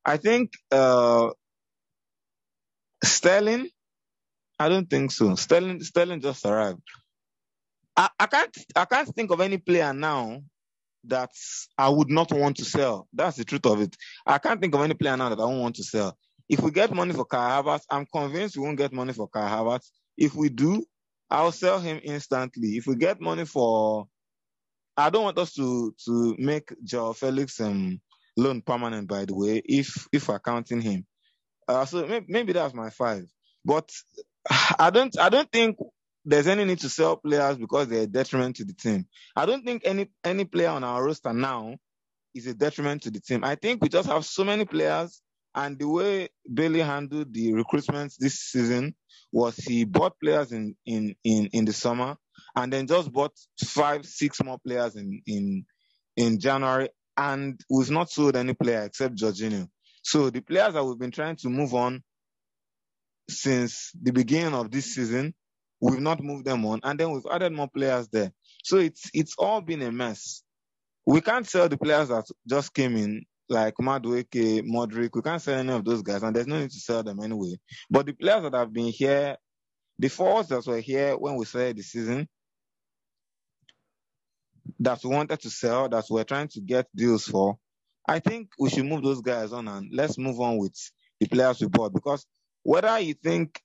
[0.05, 1.31] I think uh,
[3.03, 3.69] Sterling.
[4.57, 5.35] I don't think so.
[5.35, 6.81] Sterling Sterling just arrived.
[7.97, 10.41] I, I can't I can't think of any player now
[11.05, 11.31] that
[11.77, 13.07] I would not want to sell.
[13.13, 13.95] That's the truth of it.
[14.25, 16.17] I can't think of any player now that I won't want to sell.
[16.49, 19.49] If we get money for Kai Havertz, I'm convinced we won't get money for Kai
[19.49, 19.89] Havertz.
[20.17, 20.85] If we do,
[21.29, 22.77] I'll sell him instantly.
[22.77, 24.07] If we get money for,
[24.97, 27.99] I don't want us to to make João Felix um
[28.37, 31.05] loan permanent, by the way, if if we're counting him.
[31.67, 33.25] Uh, so maybe, maybe that's my five.
[33.63, 33.89] But
[34.79, 35.77] I don't I don't think
[36.25, 39.07] there's any need to sell players because they're a detriment to the team.
[39.35, 41.77] I don't think any any player on our roster now
[42.35, 43.43] is a detriment to the team.
[43.43, 45.21] I think we just have so many players,
[45.55, 48.95] and the way Boehly handled the recruitment this season
[49.31, 52.17] was he bought players in in in, in the summer,
[52.55, 53.33] and then just bought
[53.65, 55.65] five six more players in in
[56.17, 59.67] in January and we've not sold any player except Jorginho.
[60.01, 62.03] So the players that we've been trying to move on
[63.29, 65.33] since the beginning of this season,
[65.81, 68.31] we've not moved them on, and then we've added more players there.
[68.63, 70.43] So it's it's all been a mess.
[71.05, 75.11] We can't sell the players that just came in, like Madueke, Mudryk.
[75.13, 77.59] We can't sell any of those guys, and there's no need to sell them anyway.
[77.89, 79.37] But the players that have been here,
[79.99, 82.27] the fours that were here when we started the season,
[84.79, 87.57] that we wanted to sell, that we're trying to get deals for,
[88.07, 90.75] I think we should move those guys on and let's move on with
[91.19, 91.93] the players we bought.
[91.93, 92.25] Because
[92.63, 93.59] whether you think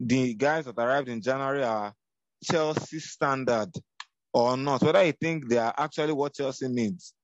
[0.00, 1.92] the guys that arrived in January are
[2.42, 3.70] Chelsea standard
[4.32, 7.14] or not, whether you think they are actually what Chelsea needs,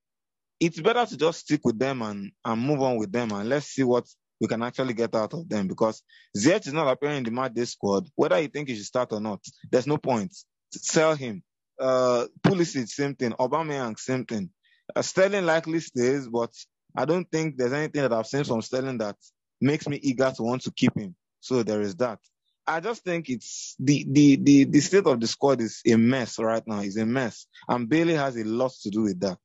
[0.61, 3.67] it's better to just stick with them and, and move on with them and let's
[3.67, 4.05] see what
[4.41, 6.03] we can actually get out of them because
[6.37, 8.09] Ziyech is not appearing in the match squad.
[8.15, 9.41] Whether you think he should start or not,
[9.71, 10.35] there's no point.
[10.73, 11.43] Sell him.
[11.79, 13.33] Uh, Pulisic, same thing.
[13.33, 14.51] Aubameyang, same thing.
[14.95, 16.53] Uh, Sterling likely stays, but
[16.97, 19.17] I don't think there's anything that I've seen from Sterling that
[19.61, 21.15] makes me eager to want to keep him.
[21.41, 22.19] So there is that.
[22.67, 26.39] I just think it's the, the, the, the state of the squad is a mess
[26.39, 26.81] right now.
[26.81, 27.47] It's a mess.
[27.67, 29.39] And Boehly has a lot to do with that.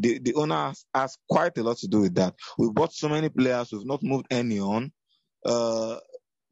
[0.00, 2.34] The, the owner has, has quite a lot to do with that.
[2.58, 3.70] We've bought so many players.
[3.72, 4.92] We've not moved any on.
[5.44, 5.96] Uh,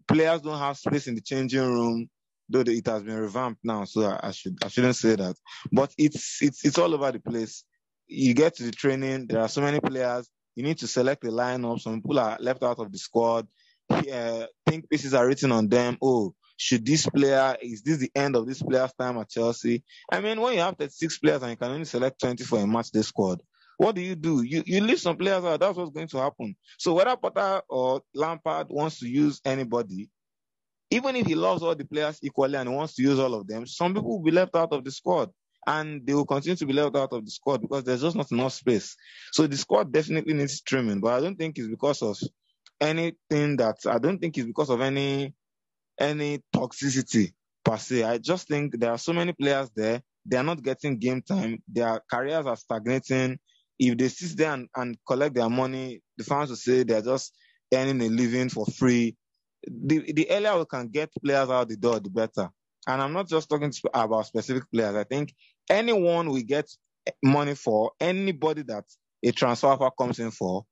[0.07, 2.09] players don't have space in the changing room
[2.49, 5.37] though it has been revamped now, so I, I, should I shouldn't say that.
[5.71, 7.65] But it's it's it's all over the place.
[8.07, 10.29] You get to the training, there are so many players.
[10.57, 11.81] You need to select the lineup.
[11.81, 13.47] Some people are left out of the squad.
[13.91, 15.99] Uh, think pieces are written on them.
[16.03, 19.85] Oh, should this player is this the end of this player's time at Chelsea?
[20.11, 22.67] I mean, when you have 36 players and you can only select 20 for a
[22.67, 23.41] match day squad,
[23.77, 24.43] what do you do?
[24.43, 25.61] You you leave some players out.
[25.61, 26.57] That's what's going to happen.
[26.77, 30.11] So whether Potter or Lampard wants to use anybody,
[30.91, 33.65] even if he loves all the players equally and wants to use all of them,
[33.65, 35.31] some people will be left out of the squad.
[35.65, 38.33] And they will continue to be left out of the squad because there's just not
[38.33, 38.97] enough space.
[39.33, 42.19] So the squad definitely needs trimming, but I don't think it's because of
[42.81, 45.35] anything that I don't think it's because of any
[45.99, 47.33] any toxicity
[47.65, 48.05] per se.
[48.05, 50.03] I just think there are so many players there.
[50.25, 51.63] They are not getting game time.
[51.69, 53.39] Their careers are stagnating.
[53.79, 57.33] If they sit there and, and collect their money, the fans will say they're just
[57.73, 59.17] earning a living for free
[59.67, 62.49] the, the earlier we can get players out the door, the better.
[62.87, 64.95] And I'm not just talking about specific players.
[64.95, 65.35] I think
[65.69, 66.67] anyone we get
[67.23, 68.85] money for, anybody that
[69.25, 70.65] a transfer offer comes in for,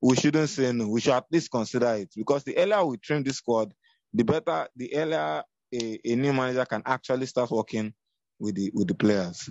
[0.00, 0.88] we shouldn't say no.
[0.88, 3.72] We should at least consider it because the earlier we trim this squad,
[4.14, 5.42] the better, the earlier
[5.74, 7.92] a, a new manager can actually start working
[8.38, 9.50] with the with the players.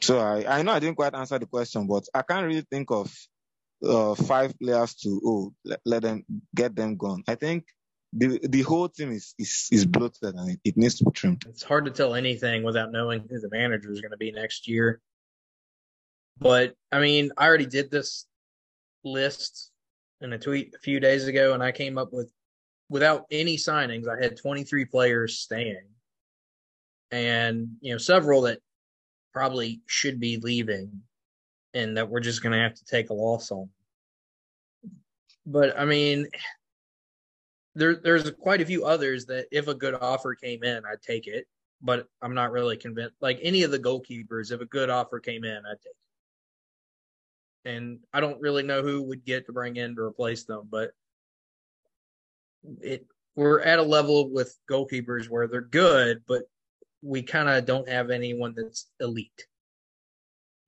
[0.00, 2.90] So I, I know I didn't quite answer the question, but I can't really think
[2.90, 3.14] of
[3.86, 6.24] uh, five players to oh let, let, them
[6.54, 7.22] get them gone.
[7.28, 7.66] I think
[8.12, 11.44] the the whole team is is, is bloated and it, it needs to be trimmed.
[11.48, 14.68] It's hard to tell anything without knowing who the manager is going to be next
[14.68, 15.00] year.
[16.38, 18.26] But I mean, I already did this
[19.04, 19.70] list
[20.20, 22.32] in a tweet a few days ago, and I came up with
[22.92, 25.86] without any signings, I had 23 players staying,
[27.10, 28.60] and you know several that
[29.32, 31.02] probably should be leaving,
[31.74, 33.70] and that we're just going to have to take a loss on.
[35.46, 36.28] But I mean,
[37.74, 41.26] there there's quite a few others that if a good offer came in, I'd take
[41.26, 41.46] it.
[41.80, 43.16] But I'm not really convinced.
[43.20, 45.96] Like any of the goalkeepers, if a good offer came in, I'd take it
[47.64, 50.92] and I don't really know who would get to bring in to replace them, but
[52.80, 56.42] it we're at a level with goalkeepers where they're good, but
[57.02, 59.46] we kind of don't have anyone that's elite.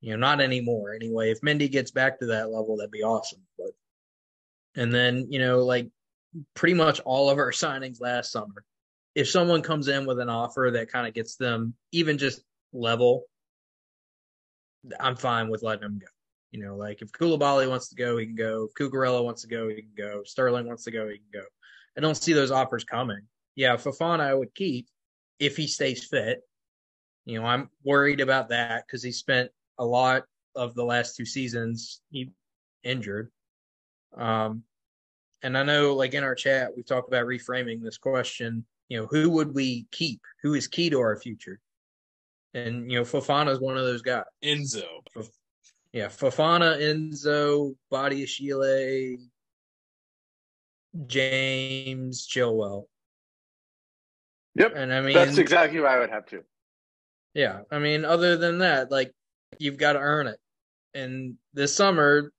[0.01, 1.31] You know, not anymore anyway.
[1.31, 3.41] If Mendy gets back to that level, that'd be awesome.
[3.57, 3.71] But
[4.75, 5.89] and then, you know, like
[6.53, 8.63] pretty much all of our signings last summer.
[9.13, 12.41] If someone comes in with an offer that kind of gets them even just
[12.73, 13.23] level,
[14.99, 16.07] I'm fine with letting them go.
[16.51, 18.67] You know, like if Koulibaly wants to go, he can go.
[18.69, 20.23] If Cucurella wants to go, he can go.
[20.23, 21.45] Sterling wants to go, he can go.
[21.97, 23.21] I don't see those offers coming.
[23.55, 24.87] Yeah, Fofana I would keep
[25.39, 26.41] if he stays fit.
[27.25, 30.23] You know, I'm worried about that because he spent a lot
[30.55, 32.31] of the last two seasons he
[32.83, 33.31] injured.
[34.15, 34.63] Um,
[35.41, 38.65] and I know, like in our chat, we've talked about reframing this question.
[38.89, 40.21] You know, who would we keep?
[40.43, 41.59] Who is key to our future?
[42.53, 44.23] And you know, Fofana is one of those guys.
[44.43, 44.83] Enzo.
[45.91, 49.17] Yeah, Fofana, Enzo, Body Badiashile,
[51.07, 52.85] James, Chilwell.
[54.55, 54.73] Yep.
[54.75, 56.43] And I mean that's exactly what I would have too.
[57.33, 57.61] Yeah.
[57.69, 59.11] I mean, other than that, like
[59.59, 60.39] you've got to earn it.
[60.93, 62.31] And this summer,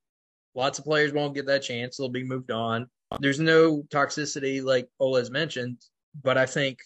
[0.55, 1.97] lots of players won't get that chance.
[1.97, 2.89] They'll be moved on.
[3.21, 5.79] There's no toxicity like Ola's mentioned,
[6.23, 6.79] but I think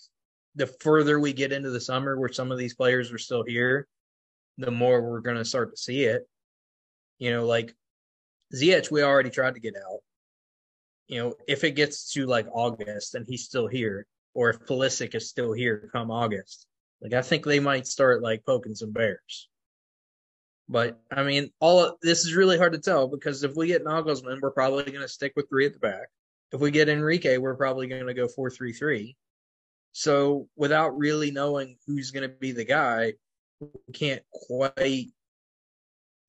[0.56, 3.86] the further we get into the summer where some of these players are still here,
[4.58, 6.28] the more we're going to start to see it.
[7.18, 7.74] You know, like
[8.54, 10.00] Ziyech, we already tried to get out.
[11.10, 15.16] You know, if it gets to like August and he's still here, or if Pulisic
[15.16, 16.68] is still here come August,
[17.02, 19.48] like I think they might start like poking some bears.
[20.68, 23.84] But I mean, all of, this is really hard to tell because if we get
[23.84, 26.06] Nagelsmann, we're probably going to stick with three at the back.
[26.52, 29.16] If we get Enrique, we're probably going to go four three three.
[29.90, 33.14] So without really knowing who's going to be the guy,
[33.58, 35.08] we can't quite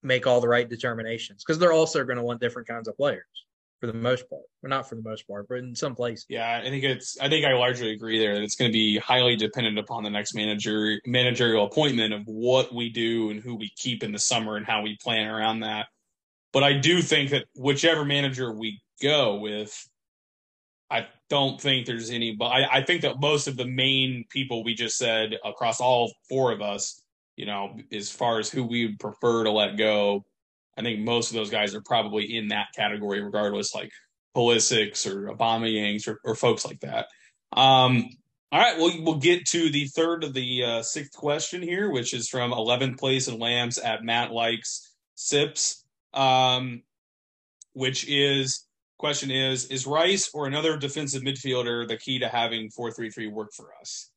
[0.02, 3.28] make all the right determinations because they're also going to want different kinds of players
[3.82, 4.44] for the most part.
[4.64, 6.28] Or not for the most part, but in some places.
[6.30, 7.18] Yeah, I think it's.
[7.20, 8.36] I think I largely agree there.
[8.36, 12.74] That it's going to be highly dependent upon the next manager managerial appointment of what
[12.74, 15.88] we do and who we keep in the summer and how we plan around that.
[16.54, 19.76] But I do think that whichever manager we go with,
[20.92, 22.36] I don't think there's any.
[22.36, 26.14] But I, I think that most of the main people we just said across all
[26.30, 27.02] four of us
[27.38, 30.24] you know, as far as who we would prefer to let go,
[30.82, 33.92] I think most of those guys are probably in that category, regardless, like
[34.36, 37.08] Pulisic or Aubameyang's or, or folks like that.
[37.54, 38.10] Um,
[38.52, 42.14] all right, we'll we'll get to the third of the uh, sixth question here, which
[42.14, 46.82] is from 11th place in Lambs at Matt Likes Sips, um,
[47.74, 48.66] which is
[48.98, 53.70] question is is Rice or another defensive midfielder the key to having 4-3-3 work for
[53.80, 54.10] us?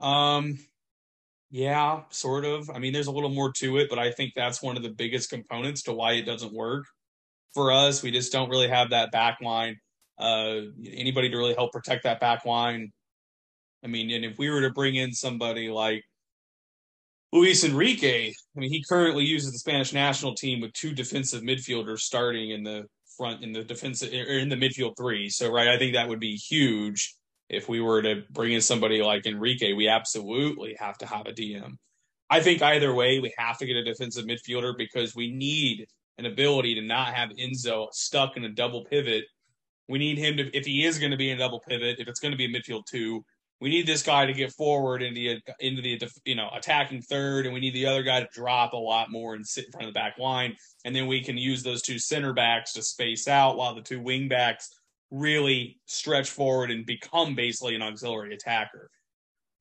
[0.00, 0.58] Um,
[1.52, 2.70] yeah, sort of.
[2.70, 4.88] I mean, there's a little more to it, but I think that's one of the
[4.88, 6.86] biggest components to why it doesn't work
[7.52, 8.02] for us.
[8.02, 9.76] We just don't really have that back line.
[10.18, 12.90] Uh, anybody to really help protect that back line.
[13.84, 16.02] I mean, and if we were to bring in somebody like
[17.34, 21.98] Luis Enrique, I mean, he currently uses the Spanish national team with two defensive midfielders
[21.98, 22.86] starting in the
[23.18, 25.28] front in the defensive or in the midfield three.
[25.28, 27.14] So, right, I think that would be huge
[27.52, 31.32] if we were to bring in somebody like Enrique, we absolutely have to have a
[31.32, 31.76] DM.
[32.30, 35.86] I think either way, we have to get a defensive midfielder because we need
[36.16, 39.24] an ability to not have Enzo stuck in a double pivot.
[39.86, 42.08] We need him to, if he is going to be in a double pivot, if
[42.08, 43.22] it's going to be a midfield two,
[43.60, 47.44] we need this guy to get forward into the into the you know attacking third,
[47.44, 49.86] and we need the other guy to drop a lot more and sit in front
[49.86, 53.28] of the back line, and then we can use those two center backs to space
[53.28, 54.68] out while the two wing backs
[55.12, 58.90] really stretch forward and become basically an auxiliary attacker.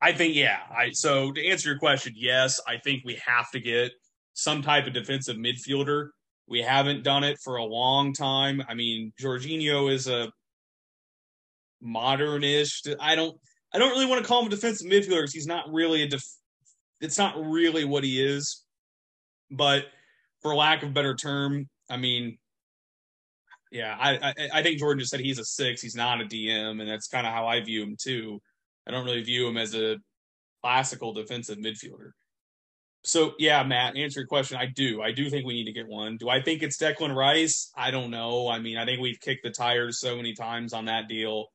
[0.01, 0.57] I think, yeah.
[0.75, 3.91] I so to answer your question, yes, I think we have to get
[4.33, 6.07] some type of defensive midfielder.
[6.47, 8.63] We haven't done it for a long time.
[8.67, 10.31] I mean, Jorginho is a
[11.85, 12.95] modernish.
[12.99, 13.37] I don't.
[13.73, 16.07] I don't really want to call him a defensive midfielder because he's not really a.
[16.07, 16.23] Def,
[17.01, 18.63] it's not really what he is.
[19.51, 19.85] But
[20.41, 22.37] for lack of a better term, I mean,
[23.71, 25.81] yeah, I, I, I think Jordan just said he's a six.
[25.81, 28.41] He's not a DM, and that's kind of how I view him too.
[28.85, 29.97] I don't really view him as a
[30.61, 32.11] classical defensive midfielder.
[33.03, 34.57] So yeah, Matt, answer your question.
[34.57, 35.01] I do.
[35.01, 36.17] I do think we need to get one.
[36.17, 37.71] Do I think it's Declan Rice?
[37.75, 38.47] I don't know.
[38.47, 41.47] I mean, I think we've kicked the tires so many times on that deal.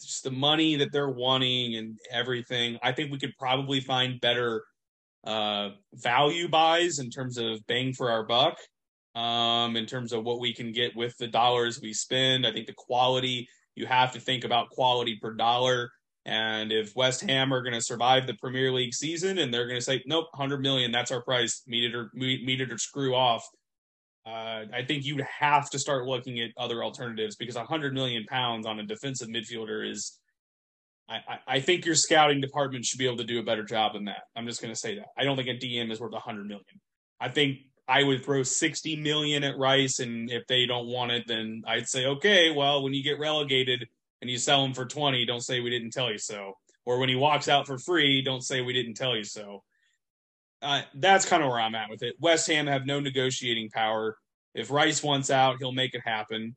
[0.00, 2.78] Just the money that they're wanting and everything.
[2.82, 4.62] I think we could probably find better
[5.24, 8.56] uh, value buys in terms of bang for our buck.
[9.18, 12.68] Um, in terms of what we can get with the dollars we spend, I think
[12.68, 15.90] the quality you have to think about quality per dollar.
[16.24, 19.80] And if West Ham are going to survive the Premier League season and they're going
[19.80, 23.16] to say, nope, 100 million, that's our price, meet it or meet, it or screw
[23.16, 23.44] off.
[24.24, 28.66] Uh, I think you'd have to start looking at other alternatives because 100 million pounds
[28.66, 30.16] on a defensive midfielder is.
[31.10, 34.04] I, I think your scouting department should be able to do a better job than
[34.04, 34.24] that.
[34.36, 35.06] I'm just going to say that.
[35.16, 36.62] I don't think a DM is worth 100 million.
[37.18, 41.26] I think I would throw 60 million at Rice, and if they don't want it,
[41.26, 43.88] then I'd say, okay, well, when you get relegated
[44.20, 46.52] and you sell him for 20, don't say we didn't tell you so.
[46.84, 49.62] Or when he walks out for free, don't say we didn't tell you so.
[50.60, 52.16] Uh, that's kind of where I'm at with it.
[52.20, 54.18] West Ham have no negotiating power.
[54.54, 56.56] If Rice wants out, he'll make it happen.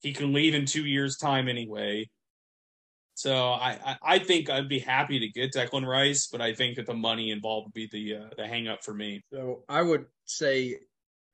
[0.00, 2.08] He can leave in two years' time anyway.
[3.18, 6.86] So I, I, think I'd be happy to get Declan Rice, but I think that
[6.86, 9.24] the money involved would be the uh, the hang up for me.
[9.32, 10.78] So I would say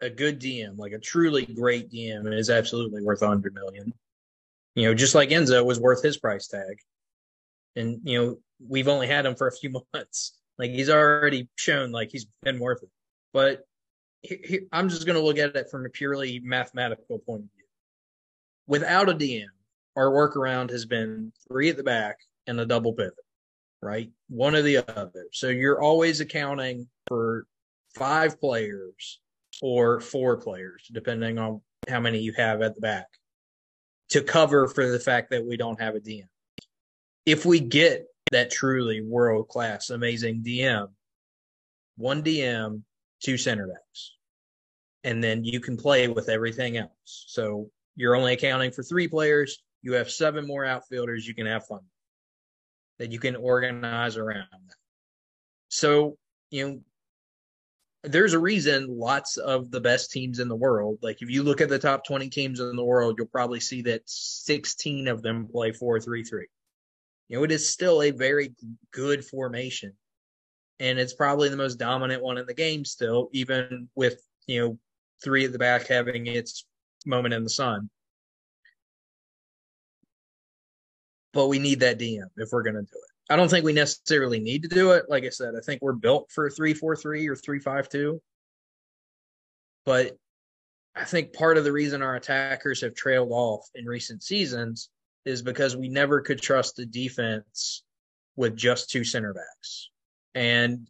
[0.01, 3.93] a good DM, like a truly great DM, is absolutely worth a 100 million.
[4.75, 6.79] You know, just like Enzo was worth his price tag.
[7.77, 10.39] And, you know, we've only had him for a few months.
[10.59, 12.89] Like he's already shown like he's been worth it.
[13.35, 13.61] But
[14.23, 17.51] he, he, I'm just going to look at it from a purely mathematical point of
[17.55, 17.67] view.
[18.67, 19.49] Without a DM,
[19.97, 23.15] our workaround has been three at the back and a double pivot,
[23.83, 24.11] right?
[24.29, 25.27] One or the other.
[25.33, 27.47] So you're always accounting for
[27.95, 29.21] five players
[29.63, 33.07] or four players, depending on how many you have at the back,
[34.11, 36.29] to cover for the fact that we don't have a DM.
[37.27, 40.89] If we get that truly world class, amazing DM,
[41.97, 42.83] one DM,
[43.23, 44.15] two center backs,
[45.05, 47.25] and then you can play with everything else.
[47.29, 49.63] So you're only accounting for three players.
[49.85, 51.83] You have seven more outfielders you can have fun
[52.99, 54.47] that you can organize around.
[55.69, 56.17] So,
[56.51, 56.81] you know,
[58.03, 61.61] there's a reason lots of the best teams in the world, like if you look
[61.61, 65.49] at the top 20 teams in the world, you'll probably see that 16 of them
[65.49, 66.47] play 4 3 3.
[67.29, 68.55] You know, it is still a very
[68.91, 69.93] good formation.
[70.81, 74.79] And it's probably the most dominant one in the game still, even with, you know,
[75.23, 76.65] three at the back having its
[77.05, 77.91] moment in the sun.
[81.35, 83.33] But we need that DM if we're going to do it.
[83.33, 85.07] I don't think we necessarily need to do it.
[85.09, 88.23] Like I said, I think we're built for three four three or three five two.
[89.85, 90.17] But
[90.95, 94.91] I think part of the reason our attackers have trailed off in recent seasons
[95.25, 97.83] is because we never could trust the defense
[98.37, 99.91] with just two center backs.
[100.35, 100.89] And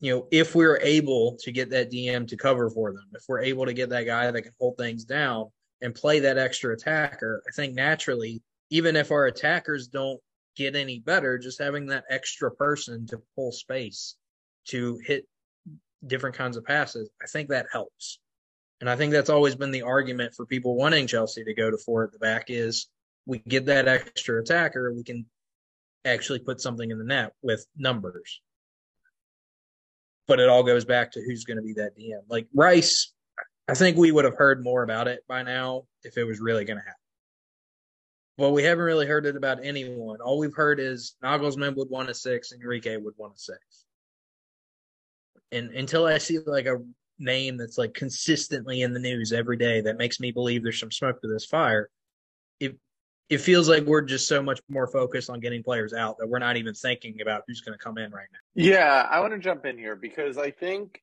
[0.00, 3.42] you know, if we're able to get that DM to cover for them, if we're
[3.42, 5.46] able to get that guy that can hold things down
[5.80, 10.20] and play that extra attacker, I think naturally even if our attackers don't
[10.56, 14.16] get any better, just having that extra person to pull space
[14.68, 15.26] to hit
[16.06, 18.18] different kinds of passes, I think that helps.
[18.80, 21.78] And I think that's always been the argument for people wanting Chelsea to go to
[21.78, 22.88] four at the back is
[23.26, 25.26] we get that extra attacker, we can
[26.04, 28.40] actually put something in the net with numbers.
[30.26, 32.20] But it all goes back to who's going to be that DM.
[32.28, 33.12] Like Rice,
[33.66, 36.64] I think we would have heard more about it by now if it was really
[36.64, 37.07] going to happen.
[38.38, 40.20] Well, we haven't really heard it about anyone.
[40.20, 43.58] All we've heard is Nagelsmann would want a six, and Enrique would want a six.
[45.50, 46.78] And until I see like a
[47.18, 50.92] name that's like consistently in the news every day that makes me believe there's some
[50.92, 51.90] smoke to this fire,
[52.60, 52.78] it
[53.28, 56.38] it feels like we're just so much more focused on getting players out that we're
[56.38, 58.38] not even thinking about who's going to come in right now.
[58.54, 61.02] Yeah, I want to jump in here because I think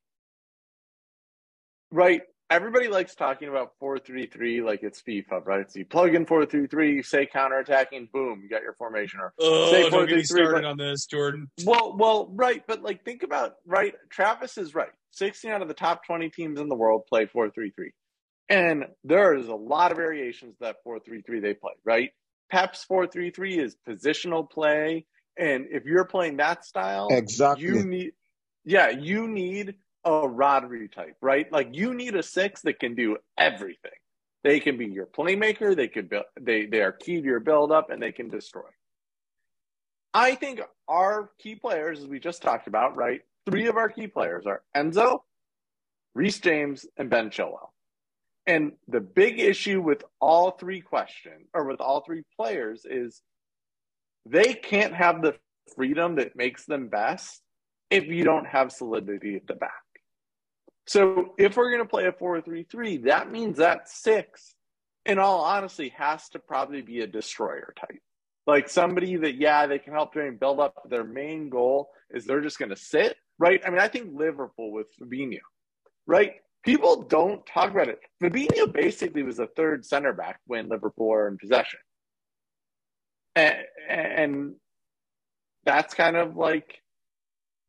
[1.90, 5.70] right everybody likes talking about 433 like it's FIFA, right?
[5.70, 9.20] So you plug in 433, you say counterattacking, boom, you got your formation.
[9.20, 11.50] Or oh, say don't get me started on this, Jordan.
[11.64, 13.94] Well, well, right, but like think about right.
[14.10, 14.90] Travis is right.
[15.12, 17.92] 16 out of the top 20 teams in the world play 433,
[18.48, 21.72] and there is a lot of variations that 433 they play.
[21.84, 22.10] Right,
[22.50, 25.06] Pep's 433 is positional play,
[25.38, 28.12] and if you're playing that style, exactly, you need,
[28.64, 29.76] yeah, you need
[30.06, 31.50] a Rodri type, right?
[31.50, 33.90] Like you need a six that can do everything.
[34.44, 35.74] They can be your playmaker.
[35.74, 36.24] They could build.
[36.40, 38.62] They they are key to your build up, and they can destroy.
[40.14, 43.20] I think our key players, as we just talked about, right?
[43.44, 45.20] Three of our key players are Enzo,
[46.14, 47.70] Reece James, and Ben Chilwell.
[48.46, 53.20] And the big issue with all three questions or with all three players is
[54.24, 55.34] they can't have the
[55.74, 57.42] freedom that makes them best
[57.90, 59.85] if you don't have solidity at the back.
[60.86, 64.54] So if we're going to play a 4-3-3, that means that six,
[65.04, 68.00] in all honesty, has to probably be a destroyer type.
[68.46, 70.74] Like somebody that, yeah, they can help during build up.
[70.88, 73.60] Their main goal is they're just going to sit, right?
[73.66, 75.40] I mean, I think Liverpool with Fabinho,
[76.06, 76.34] right?
[76.64, 77.98] People don't talk about it.
[78.22, 81.80] Fabinho basically was a third center back when Liverpool were in possession.
[83.34, 83.56] And,
[83.88, 84.54] and
[85.64, 86.80] that's kind of like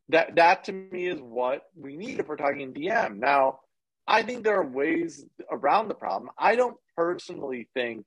[0.09, 3.17] that that to me is what we need if we're talking DM.
[3.17, 3.59] Now,
[4.07, 6.31] I think there are ways around the problem.
[6.37, 8.05] I don't personally think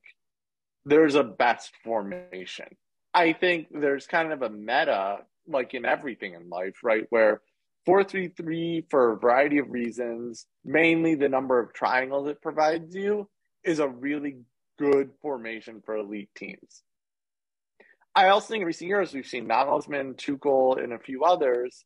[0.85, 2.65] there's a best formation.
[3.13, 7.05] I think there's kind of a meta, like in everything in life, right?
[7.09, 7.41] Where
[7.85, 13.29] 433 for a variety of reasons, mainly the number of triangles it provides you,
[13.63, 14.37] is a really
[14.79, 16.83] good formation for elite teams.
[18.15, 21.85] I also think in recent years we've seen Nagelsmann, Tuchel, and a few others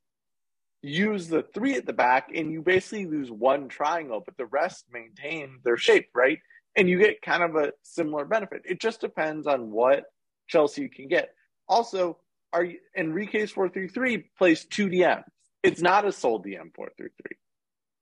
[0.86, 4.86] use the three at the back, and you basically lose one triangle, but the rest
[4.92, 6.40] maintain their shape, right?
[6.76, 8.62] And you get kind of a similar benefit.
[8.66, 10.04] It just depends on what
[10.48, 11.30] Chelsea can get.
[11.68, 12.18] Also,
[12.54, 12.68] are
[12.98, 15.24] Enrique's four three three plays two DMs.
[15.64, 17.38] It's not a sole DM four three three.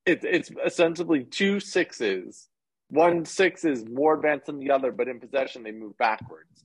[0.05, 2.49] It's it's ostensibly two sixes.
[2.89, 6.63] One six is more advanced than the other, but in possession they move backwards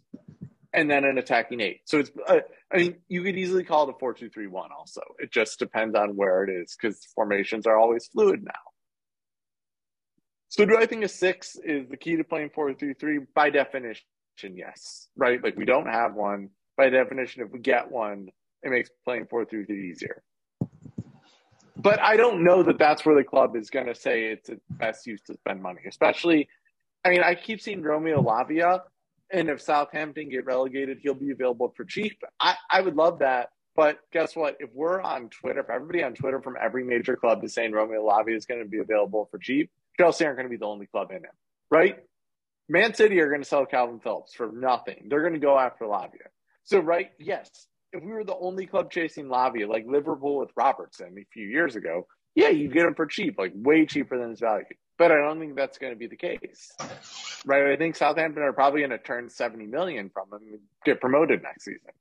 [0.72, 1.80] and then an attacking eight.
[1.84, 2.40] So it's, uh,
[2.72, 4.70] I mean, you could easily call it a four two three one.
[4.76, 8.52] Also, it just depends on where it is because formations are always fluid now.
[10.50, 13.20] So, do I think a six is the key to playing four three three?
[13.34, 14.04] By definition,
[14.42, 15.08] yes.
[15.16, 15.42] Right?
[15.42, 16.50] Like we don't have one.
[16.76, 18.28] By definition, if we get one,
[18.62, 20.22] it makes playing four three three easier.
[21.76, 24.60] But I don't know that that's where the club is going to say it's the
[24.68, 26.48] best use to spend money, especially.
[27.04, 28.80] I mean, I keep seeing Romeo Lavia
[29.31, 32.18] and if Southampton get relegated, he'll be available for cheap.
[32.41, 33.51] I, I would love that.
[33.76, 34.57] But guess what?
[34.59, 38.05] If we're on Twitter, if everybody on Twitter from every major club is saying Romeo
[38.05, 40.87] Lavia is going to be available for cheap, Chelsea aren't going to be the only
[40.87, 41.31] club in it,
[41.70, 41.99] right?
[42.68, 45.07] Man City are going to sell Kalvin Phillips for nothing.
[45.09, 46.29] They're going to go after Lavia.
[46.64, 47.49] So, right, yes,
[47.93, 51.76] if we were the only club chasing Lavia, like Liverpool with Robertson a few years
[51.76, 54.64] ago, yeah, you get him for cheap, like way cheaper than his value.
[54.99, 56.72] But I don't think that's going to be the case,
[57.46, 57.72] right?
[57.72, 61.42] I think Southampton are probably going to turn seventy million from him and get promoted
[61.42, 61.92] next season.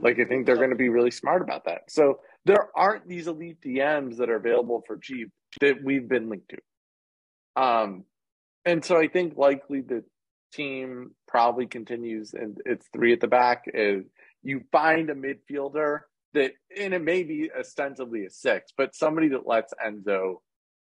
[0.00, 1.90] Like I think they're going to be really smart about that.
[1.90, 5.30] So there aren't these elite DMs that are available for cheap
[5.60, 7.62] that we've been linked to.
[7.62, 8.04] Um,
[8.64, 10.04] and so I think likely the
[10.52, 13.64] team probably continues, and it's three at the back.
[13.72, 14.04] Is
[14.42, 16.00] you find a midfielder
[16.34, 20.36] that, and it may be ostensibly a six, but somebody that lets Enzo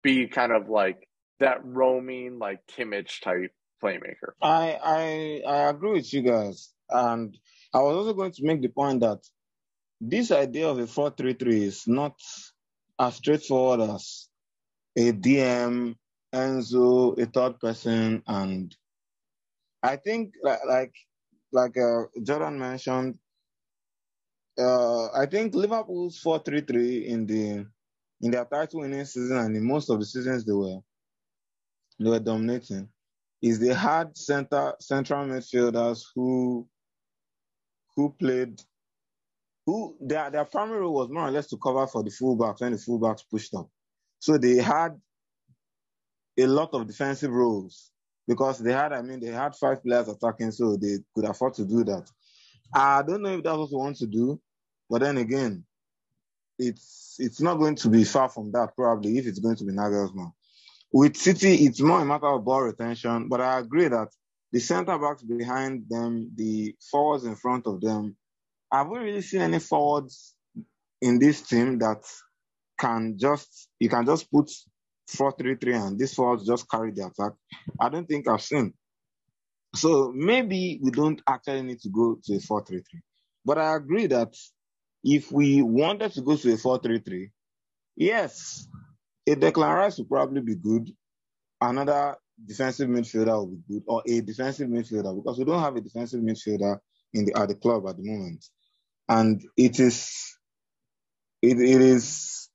[0.03, 1.09] be kind of like
[1.41, 4.33] that roaming like Kimmich type playmaker.
[4.43, 7.37] I I I agree with you guys, and
[7.75, 9.21] I was also going to make the point that
[10.01, 12.15] this idea of a four-three-three is not
[12.99, 14.29] as straightforward as
[14.97, 15.95] a DM,
[16.35, 18.75] Enzo, a third person, and
[19.83, 20.93] I think like
[21.53, 23.19] like, uh, Jordan mentioned,
[24.59, 27.67] uh, I think Liverpool's four-three-three in the
[28.23, 30.79] in their title winning season and in most of the seasons they were
[31.99, 32.89] they were dominating
[33.43, 36.67] is they had center central midfielders who
[37.95, 38.61] who played
[39.67, 42.73] who their their primary role was more or less to cover for the fullbacks when
[42.73, 43.69] the fullbacks pushed up.
[44.19, 45.01] So they had
[46.39, 47.91] a lot of defensive roles
[48.29, 51.65] because they had, I mean, they had five players attacking, so they could afford to
[51.65, 52.11] do that.
[52.75, 54.41] I don't know if that's what they want to do,
[54.91, 55.65] but then again,
[56.59, 59.73] it's it's not going to be far from that probably if it's going to be
[59.73, 60.33] Nagelsmann.
[60.93, 64.09] With City, it's more a matter of ball retention, but I agree that
[64.53, 68.17] the centre backs behind them, the forwards in front of them,
[68.73, 70.35] have we really seen any forwards
[71.01, 72.03] in this team that
[72.79, 74.51] can just you can just put
[75.09, 77.33] four three three and these forwards just carry the attack?
[77.81, 78.73] I don't think I've seen.
[79.75, 83.01] So maybe we don't actually need to go to a four three three.
[83.45, 84.35] But I agree that
[85.05, 87.31] if we wanted to go to a four three three,
[87.97, 88.67] yes,
[89.27, 90.91] a Declan would probably be good.
[91.61, 95.81] Another defensive midfielder would be good, or a defensive midfielder, because we don't have a
[95.81, 96.79] defensive midfielder
[97.15, 98.45] in the at the club at the moment,
[99.09, 100.37] and it is
[101.43, 102.51] it, it is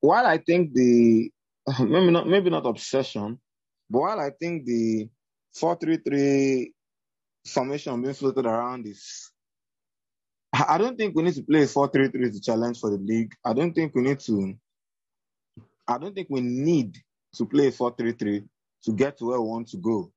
[0.00, 1.30] while I think the
[1.80, 3.38] maybe not maybe not obsession,
[3.88, 5.08] but while I think the
[5.54, 6.72] four three three
[7.46, 9.30] formation being floated around is
[10.52, 13.32] I don't think we need to play 4-3-3 to challenge for the league.
[13.44, 14.54] I don't think we need to
[15.90, 16.96] I don't think we need
[17.34, 18.46] to play 4-3-3
[18.84, 20.12] to get to where we want to go.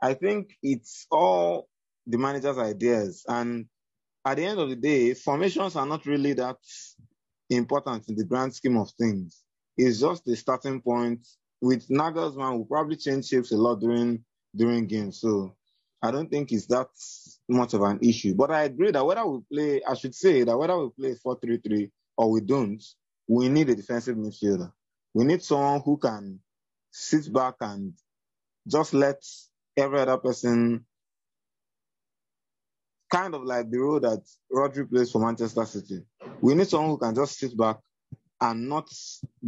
[0.00, 1.68] I think it's all
[2.06, 3.24] the manager's ideas.
[3.26, 3.66] And
[4.24, 6.58] at the end of the day, formations are not really that
[7.48, 9.42] important in the grand scheme of things.
[9.78, 11.26] It's just the starting point.
[11.62, 14.22] With Nagelsmann, we'll probably change shapes a lot during
[14.54, 15.20] during games.
[15.20, 15.56] So
[16.02, 16.88] I don't think it's that
[17.48, 18.34] much of an issue.
[18.34, 21.90] But I agree that whether we play, I should say that whether we play 4-3-3
[22.18, 22.82] or we don't,
[23.26, 24.70] we need a defensive midfielder.
[25.14, 26.40] We need someone who can
[26.90, 27.94] sit back and
[28.66, 29.22] just let
[29.76, 30.84] every other person
[33.10, 34.22] kind of like the role that
[34.52, 36.02] Rodri plays for Manchester City.
[36.40, 37.76] We need someone who can just sit back
[38.40, 38.90] and not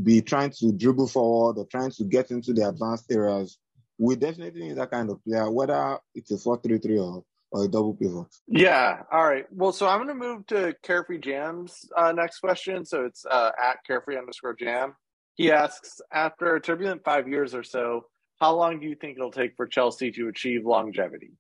[0.03, 3.59] be trying to dribble forward or trying to get into the advanced areas.
[3.99, 7.95] We definitely need that kind of player, whether it's a 4-3-3 or, or a double
[7.95, 8.27] pivot.
[8.47, 9.03] Yeah.
[9.11, 9.47] All right.
[9.51, 12.85] Well, so I'm going to move to Carefree Jam's uh, next question.
[12.85, 14.95] So it's uh, at Carefree underscore Jam.
[15.37, 18.07] He asks, after a turbulent five years or so,
[18.41, 21.33] how long do you think it'll take for Chelsea to achieve longevity?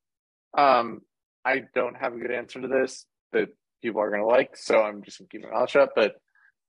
[0.56, 1.01] Um,
[1.44, 3.48] I don't have a good answer to this that
[3.82, 5.90] people are going to like, so I'm just going to keep my mouth shut.
[5.94, 6.16] But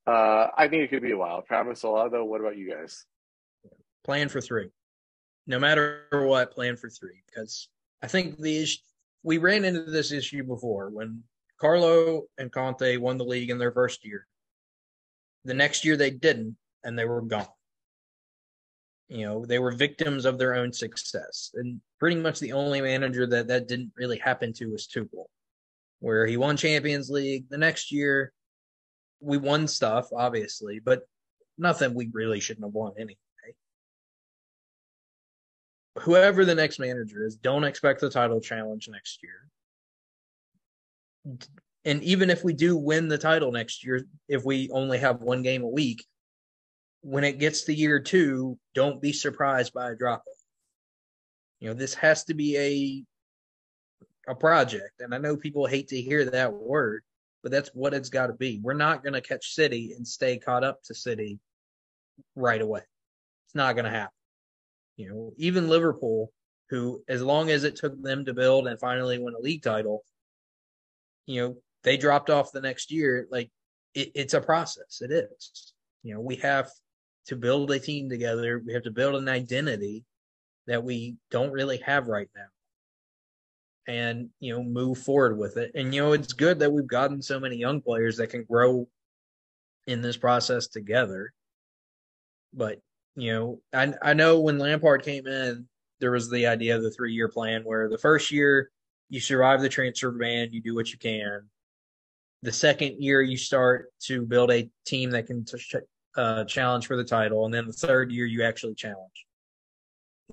[0.05, 1.41] uh, I think it could be a while.
[1.41, 3.05] Travis Olado, what about you guys?
[4.05, 4.69] Plan for three.
[5.47, 7.23] No matter what, plan for three.
[7.25, 7.67] Because
[8.01, 8.79] I think the issue,
[9.23, 11.23] we ran into this issue before when
[11.59, 14.27] Carlo and Conte won the league in their first year.
[15.43, 16.55] The next year they didn't,
[16.87, 17.45] and they were gone.
[19.09, 21.51] You know, they were victims of their own success.
[21.53, 25.25] And pretty much the only manager that that didn't really happen to was Tuchel,
[25.99, 27.45] where he won Champions League.
[27.49, 28.31] The next year,
[29.19, 31.01] we won stuff, obviously, but
[31.57, 33.17] nothing we really shouldn't have won anyway.
[35.99, 39.49] Whoever the next manager is, don't expect the title challenge next year.
[41.83, 45.41] And even if we do win the title next year, if we only have one
[45.41, 46.05] game a week,
[47.07, 50.25] when it gets to year two, don't be surprised by a drop.
[51.61, 53.03] You know, this has to be a
[54.29, 54.99] a project.
[54.99, 57.03] And I know people hate to hear that word,
[57.43, 58.59] but that's what it's got to be.
[58.61, 61.39] We're not to catch City and stay caught up to City
[62.35, 62.81] right away.
[63.45, 64.11] It's not to happen.
[64.97, 66.33] You know, even Liverpool,
[66.69, 70.03] who, as long as it took them to build and finally win a league title,
[71.25, 73.29] you know, they dropped off the next year.
[73.31, 73.49] Like,
[73.93, 74.99] it, it's a process.
[74.99, 75.73] It is.
[76.03, 76.69] You know, we have
[77.27, 78.61] to build a team together.
[78.65, 80.05] We have to build an identity
[80.65, 82.47] that we don't really have right now
[83.87, 85.71] and you know move forward with it.
[85.75, 88.87] And you know it's good that we've gotten so many young players that can grow
[89.87, 91.33] in this process together.
[92.53, 92.79] But
[93.15, 95.67] you know i i know when lampard came in
[95.99, 98.69] there was the idea of the 3 year plan where the first year
[99.09, 101.49] you survive the transfer ban you do what you can.
[102.43, 105.79] The second year you start to build a team that can t-
[106.17, 109.27] uh, challenge for the title and then the third year you actually challenge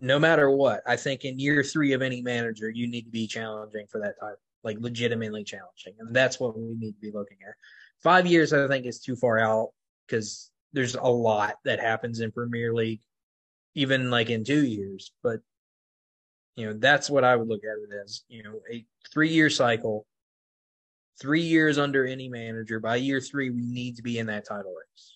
[0.01, 3.27] no matter what, I think in year three of any manager, you need to be
[3.27, 5.94] challenging for that title, like legitimately challenging.
[5.98, 7.55] And that's what we need to be looking at.
[8.02, 9.70] Five years, I think, is too far out
[10.06, 13.01] because there's a lot that happens in Premier League,
[13.74, 15.12] even like in two years.
[15.23, 15.40] But,
[16.56, 19.48] you know, that's what I would look at it as, you know, a three year
[19.48, 20.06] cycle,
[21.20, 22.81] three years under any manager.
[22.81, 25.14] By year three, we need to be in that title race.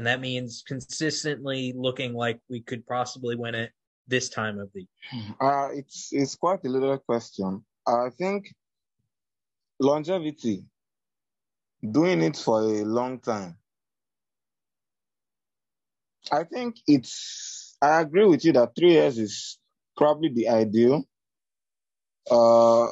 [0.00, 3.70] And that means consistently looking like we could possibly win it
[4.08, 5.34] this time of the year?
[5.38, 7.62] Uh, it's, it's quite a little question.
[7.86, 8.50] I think
[9.78, 10.64] longevity,
[11.82, 13.58] doing it for a long time.
[16.32, 19.58] I think it's, I agree with you that three years is
[19.98, 21.04] probably the ideal.
[22.30, 22.86] Uh,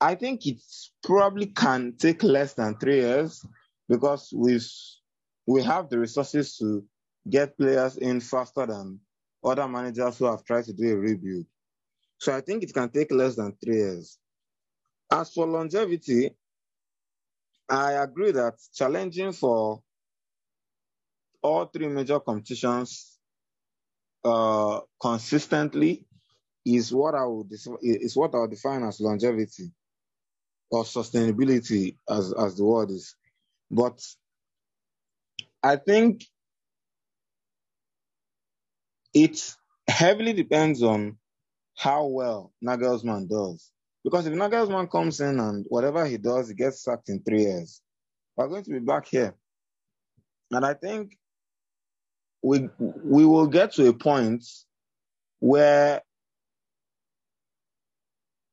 [0.00, 0.60] I think it
[1.04, 3.46] probably can take less than three years
[3.88, 4.68] because we've,
[5.46, 6.84] we have the resources to
[7.28, 9.00] get players in faster than
[9.42, 11.46] other managers who have tried to do a rebuild.
[12.18, 14.18] So I think it can take less than three years.
[15.12, 16.30] As for longevity,
[17.68, 19.82] I agree that challenging for
[21.42, 23.18] all three major competitions
[24.24, 26.06] uh, consistently
[26.64, 27.48] is what I would
[27.82, 29.70] is what I would define as longevity
[30.70, 33.14] or sustainability, as as the word is.
[33.70, 34.00] But
[35.64, 36.26] I think
[39.14, 39.54] it
[39.88, 41.16] heavily depends on
[41.74, 43.70] how well Nagelsmann does.
[44.04, 47.80] Because if Nagelsmann comes in and whatever he does, he gets sacked in three years,
[48.36, 49.34] we're going to be back here.
[50.50, 51.16] And I think
[52.42, 54.44] we we will get to a point
[55.40, 56.02] where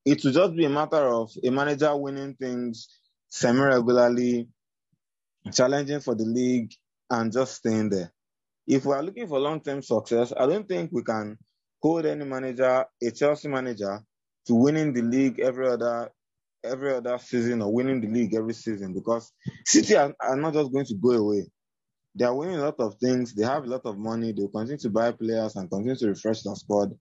[0.05, 2.87] it will just be a matter of a manager winning things
[3.27, 4.47] semi regularly,
[5.51, 6.71] challenging for the league,
[7.11, 8.13] and just staying there.
[8.67, 11.37] If we are looking for long term success, I don't think we can
[11.81, 14.01] hold any manager, a Chelsea manager,
[14.47, 16.11] to winning the league every other
[16.63, 19.33] every other season or winning the league every season because
[19.65, 21.47] City are, are not just going to go away.
[22.15, 23.33] They are winning a lot of things.
[23.35, 24.33] They have a lot of money.
[24.33, 26.91] They will continue to buy players and continue to refresh their squad.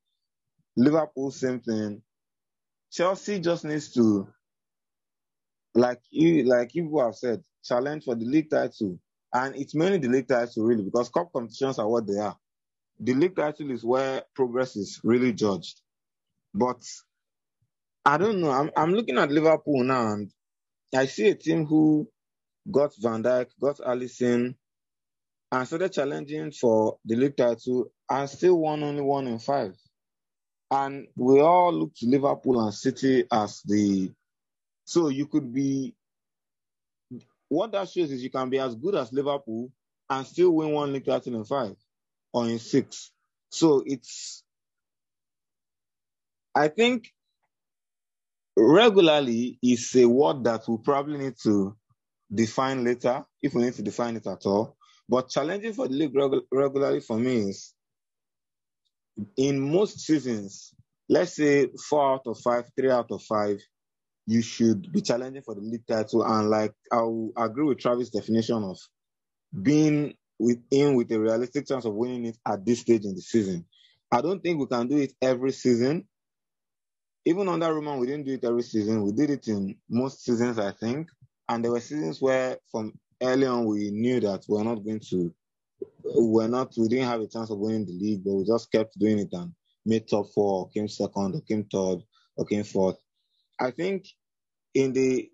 [0.76, 2.02] Liverpool, same thing.
[2.92, 4.28] Chelsea just needs to,
[5.74, 8.98] like you, like you have said, challenge for the league title,
[9.34, 12.36] and it's mainly the league title really because cup competitions are what they are.
[13.00, 15.80] The league title is where progress is really judged,
[16.54, 16.82] but
[18.04, 18.50] I don't know.
[18.50, 20.32] I'm I'm looking at Liverpool now, and
[20.94, 22.08] I see a team who
[22.70, 24.56] got Van Dijk, got Alisson,
[25.52, 29.76] and started challenging for the league title, and still won only one in five.
[30.70, 34.12] And we all look to Liverpool and City as the
[34.84, 35.94] so you could be
[37.50, 39.72] what that shows is you can be as good as Liverpool
[40.10, 41.76] and still win one league title in five
[42.34, 43.12] or in six.
[43.50, 44.44] So it's
[46.54, 47.10] I think
[48.56, 51.76] regularly is a word that we probably need to
[52.34, 54.76] define later, if we need to define it at all.
[55.08, 57.74] But challenging for the league regu- regularly for me is
[59.36, 60.74] in most seasons,
[61.08, 63.60] let's say four out of five, three out of five,
[64.26, 66.24] you should be challenging for the league title.
[66.24, 68.78] And like I'll agree with Travis' definition of
[69.62, 73.64] being within with a realistic chance of winning it at this stage in the season.
[74.12, 76.06] I don't think we can do it every season.
[77.26, 79.02] Even under Roman, we didn't do it every season.
[79.02, 81.08] We did it in most seasons, I think.
[81.48, 85.34] And there were seasons where from early on we knew that we're not going to
[86.02, 88.98] we're not we didn't have a chance of winning the league, but we just kept
[88.98, 89.52] doing it and
[89.84, 91.98] made top four, came second, or came third,
[92.36, 92.96] or came fourth.
[93.60, 94.06] I think
[94.74, 95.30] in the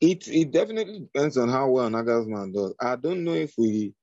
[0.00, 2.74] it it definitely depends on how well Nagelsmann does.
[2.80, 3.94] I don't know if we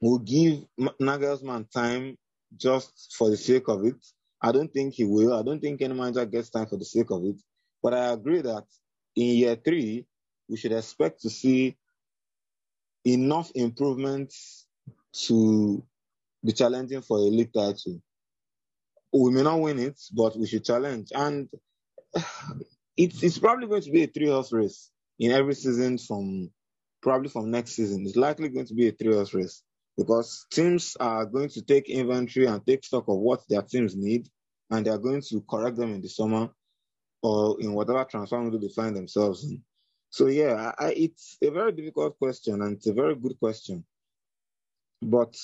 [0.00, 0.64] will give
[1.00, 2.18] Nagelsmann time
[2.56, 3.96] just for the sake of it.
[4.42, 5.34] I don't think he will.
[5.34, 7.36] I don't think any manager gets time for the sake of it.
[7.82, 8.64] But I agree that
[9.16, 10.06] in year three,
[10.48, 11.76] we should expect to see
[13.04, 14.66] enough improvements
[15.12, 15.84] to
[16.44, 18.00] be challenging for a league title.
[19.12, 21.10] We may not win it, but we should challenge.
[21.14, 21.48] And
[22.96, 26.50] it's, it's probably going to be a three horse race in every season from
[27.02, 28.04] probably from next season.
[28.06, 29.62] It's likely going to be a three horse race
[29.96, 34.28] because teams are going to take inventory and take stock of what their teams need,
[34.70, 36.50] and they are going to correct them in the summer
[37.22, 39.62] or in whatever transfer window they find themselves in.
[40.10, 43.84] So yeah, I, it's a very difficult question and it's a very good question,
[45.02, 45.36] but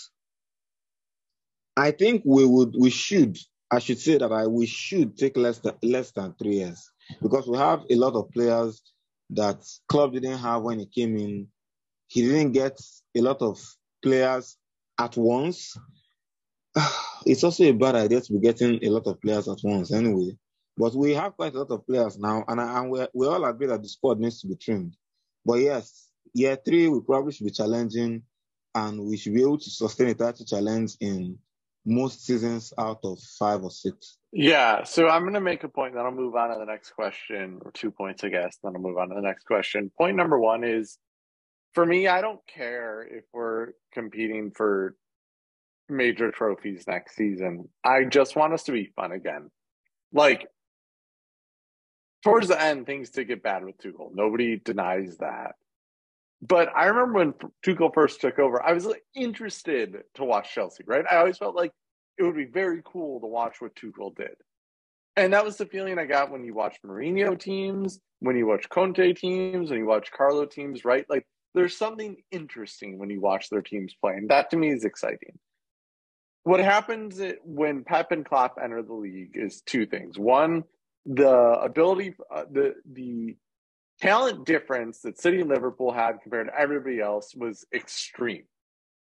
[1.77, 3.37] I think we would, we should,
[3.75, 6.91] I should say that I we should take less than less than three years
[7.21, 8.81] because we have a lot of players
[9.31, 11.49] that club didn't have when he came in.
[12.07, 12.81] He didn't get
[13.17, 13.61] a lot of
[14.03, 14.57] players
[14.99, 15.77] at once.
[17.27, 20.37] It's also a bad idea to be getting a lot of players at once anyway.
[20.77, 23.69] But we have quite a lot of players now, and, and we, we all agree
[23.69, 24.95] that the squad needs to be trimmed.
[25.47, 28.25] But yes, year three, we probably should be challenging,
[28.75, 31.39] and we should be able to sustain a title challenge in
[31.87, 34.19] most seasons out of five or six.
[34.33, 36.91] Yeah, so I'm going to make a point, then I'll move on to the next
[36.91, 38.59] question, or two points, I guess.
[38.63, 39.91] Then I'll move on to the next question.
[39.97, 40.99] Point number one is
[41.75, 44.97] for me, I don't care if we're competing for
[45.89, 47.69] major trophies next season.
[47.85, 49.51] I just want us to be fun again.
[50.13, 50.47] Like,
[52.23, 54.11] towards the end, things did get bad with Tuchel.
[54.15, 55.57] Nobody denies that.
[56.47, 57.35] But I remember when
[57.65, 61.05] Tuchel first took over, I was like, interested to watch Chelsea, right?
[61.11, 61.73] I always felt like
[62.19, 64.37] it would be very cool to watch what Tuchel did.
[65.17, 68.69] And that was the feeling I got when you watch Mourinho teams, when you watch
[68.69, 71.07] Conte teams, when you watch Carlo teams, right?
[71.09, 74.15] Like there's something interesting when you watch their teams play.
[74.15, 75.39] And that to me is exciting.
[76.43, 80.19] What happens when Pep and Klopp enter the league is two things.
[80.19, 80.65] One,
[81.07, 83.37] the ability, uh, the the
[84.01, 88.45] talent difference that City and Liverpool had compared to everybody else was extreme,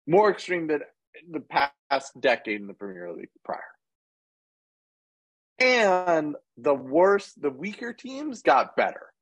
[0.06, 0.81] more extreme than
[1.31, 3.60] the past decade in the Premier League prior.
[5.59, 9.12] And the worse, the weaker teams got better.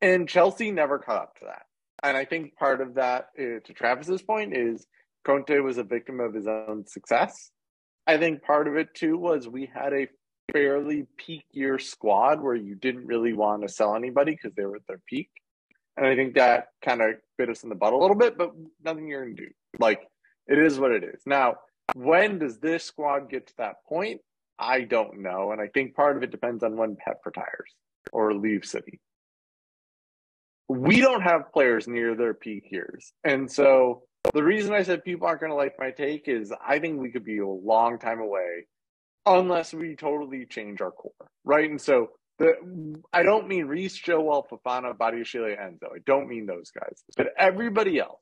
[0.00, 1.62] And Chelsea never caught up to that.
[2.02, 4.86] And I think part of that, uh, to Travis's point, is
[5.24, 7.50] Conte was a victim of his own success.
[8.06, 10.08] I think part of it too was we had a
[10.52, 14.76] fairly peak year squad where you didn't really want to sell anybody because they were
[14.76, 15.30] at their peak.
[15.96, 18.52] And I think that kind of bit us in the butt a little bit, but
[18.84, 19.50] nothing you're going to do.
[19.78, 20.00] Like,
[20.46, 21.22] it is what it is.
[21.26, 21.56] Now,
[21.94, 24.20] when does this squad get to that point?
[24.58, 25.52] I don't know.
[25.52, 27.74] And I think part of it depends on when Pep retires
[28.12, 29.00] or leaves City.
[30.68, 33.12] We don't have players near their peak years.
[33.24, 36.78] And so the reason I said people aren't going to like my take is I
[36.78, 38.66] think we could be a long time away
[39.26, 41.12] unless we totally change our core,
[41.44, 41.68] right?
[41.68, 42.54] And so the
[43.12, 45.94] I don't mean Reece, Chilwell, Fofana, Badiashile, Enzo.
[45.94, 48.18] I don't mean those guys, but everybody else.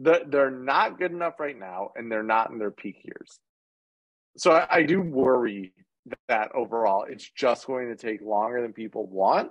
[0.00, 3.38] The, they're not good enough right now, and they're not in their peak years.
[4.36, 5.72] So I, I do worry
[6.28, 9.50] that overall it's just going to take longer than people want.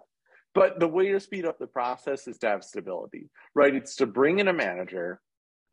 [0.54, 3.74] But the way to speed up the process is to have stability, right?
[3.74, 5.20] It's to bring in a manager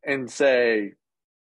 [0.07, 0.93] and say,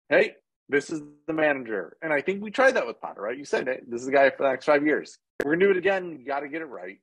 [0.10, 0.34] hey,
[0.72, 1.98] this is the manager.
[2.02, 3.38] And I think we tried that with Potter, right?
[3.38, 3.90] You said it.
[3.92, 5.18] This is the guy for the next five years.
[5.44, 6.18] We're going to do it again.
[6.18, 7.00] You got to get it right.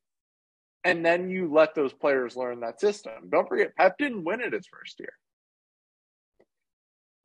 [0.85, 3.13] And then you let those players learn that system.
[3.31, 5.13] Don't forget, Pep didn't win it his first year.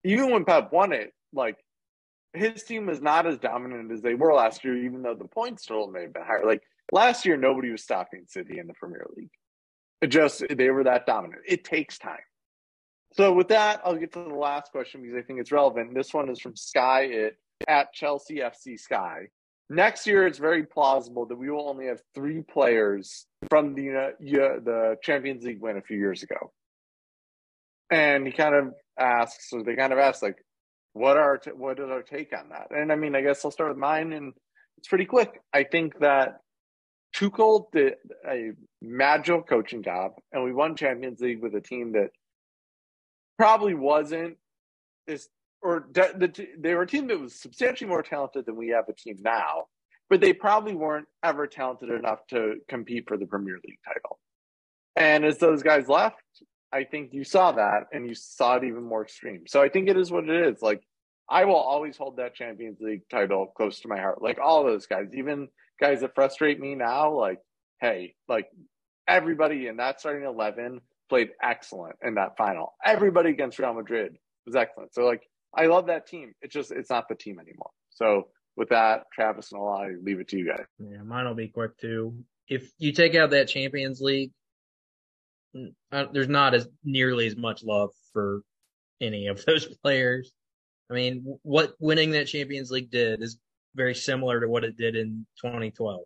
[0.03, 1.57] Even when Pep won it, like
[2.33, 5.65] his team was not as dominant as they were last year, even though the points
[5.65, 6.45] total may have been higher.
[6.45, 9.31] Like last year, nobody was stopping City in the Premier League.
[10.01, 11.43] It just they were that dominant.
[11.47, 12.17] It takes time.
[13.15, 15.93] So with that, I'll get to the last question because I think it's relevant.
[15.93, 17.37] This one is from Sky it,
[17.67, 19.27] at Chelsea FC Sky.
[19.69, 24.09] Next year, it's very plausible that we will only have three players from the uh,
[24.19, 26.51] the Champions League win a few years ago.
[27.89, 30.43] And he kind of asks, or they kind of ask, like,
[30.93, 32.67] what are what is our take on that?
[32.71, 34.33] And I mean, I guess I'll start with mine, and
[34.77, 35.39] it's pretty quick.
[35.53, 36.39] I think that
[37.15, 37.93] Tuchel did
[38.27, 42.09] a magical coaching job, and we won Champions League with a team that
[43.37, 44.37] probably wasn't
[45.07, 45.29] is
[45.61, 48.89] or de- the, they were a team that was substantially more talented than we have
[48.89, 49.65] a team now,
[50.09, 54.19] but they probably weren't ever talented enough to compete for the Premier League title.
[54.95, 56.21] And as those guys left,
[56.71, 59.43] I think you saw that and you saw it even more extreme.
[59.47, 60.61] So I think it is what it is.
[60.61, 60.83] Like
[61.29, 64.21] I will always hold that Champions League title close to my heart.
[64.21, 65.47] Like all those guys, even
[65.79, 67.39] guys that frustrate me now, like,
[67.79, 68.47] hey, like
[69.07, 72.73] everybody in that starting 11 played excellent in that final.
[72.83, 74.93] Everybody against Real Madrid was excellent.
[74.93, 75.23] So like
[75.55, 76.33] I love that team.
[76.41, 77.71] It's just it's not the team anymore.
[77.91, 80.65] So with that, Travis and I leave it to you guys.
[80.79, 82.15] Yeah, mine will be quick too.
[82.47, 84.31] If you take out that Champions League,
[85.91, 88.41] uh, there's not as nearly as much love for
[89.01, 90.31] any of those players.
[90.89, 93.39] I mean, what winning that Champions League did is
[93.75, 96.01] very similar to what it did in 2012.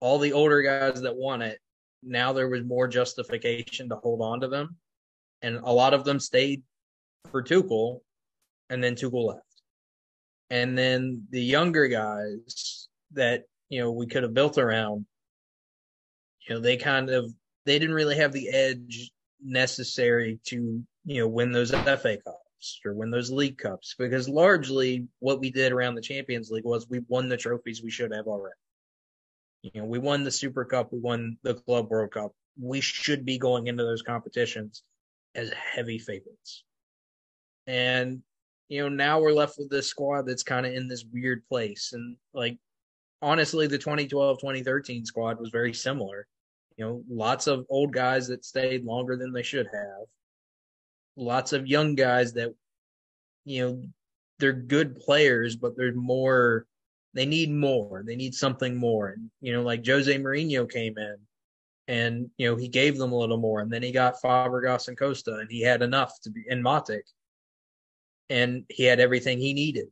[0.00, 1.58] All the older guys that won it,
[2.02, 4.76] now there was more justification to hold on to them.
[5.42, 6.62] And a lot of them stayed
[7.30, 8.00] for Tuchel,
[8.68, 9.44] and then Tuchel left.
[10.50, 15.06] And then the younger guys that, you know, we could have built around,
[16.46, 17.32] you know, they kind of
[17.64, 19.10] they didn't really have the edge
[19.42, 25.06] necessary to you know win those FA Cups or win those League Cups because largely
[25.18, 28.26] what we did around the Champions League was we won the trophies we should have
[28.26, 28.54] already.
[29.62, 32.32] You know, we won the Super Cup, we won the Club World Cup.
[32.58, 34.82] We should be going into those competitions
[35.34, 36.64] as heavy favorites.
[37.66, 38.22] And
[38.68, 41.92] you know, now we're left with this squad that's kind of in this weird place
[41.92, 42.56] and like
[43.20, 46.26] honestly the 2012-2013 squad was very similar
[46.80, 50.06] you know, lots of old guys that stayed longer than they should have.
[51.14, 52.54] Lots of young guys that,
[53.44, 53.82] you know,
[54.38, 56.64] they're good players, but they're more,
[57.14, 58.02] they need more.
[58.06, 59.08] They need something more.
[59.10, 61.16] And, you know, like Jose Mourinho came in
[61.88, 63.60] and, you know, he gave them a little more.
[63.60, 67.02] And then he got Fabregas and Costa and he had enough to be in Matic.
[68.28, 69.88] And he had everything he needed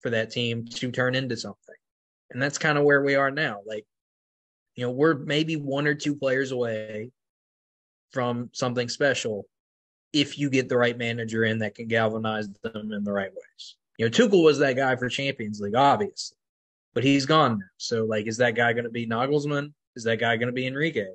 [0.00, 1.74] for that team to turn into something.
[2.30, 3.58] And that's kind of where we are now.
[3.66, 3.84] Like,
[4.76, 7.10] you know, we're maybe one or two players away
[8.12, 9.46] from something special
[10.12, 13.76] if you get the right manager in that can galvanize them in the right ways.
[13.98, 16.36] You know, Tuchel was that guy for Champions League, obviously,
[16.94, 17.66] but he's gone now.
[17.76, 19.72] So, like, is that guy going to be Nagelsmann?
[19.96, 21.06] Is that guy going to be Enrique?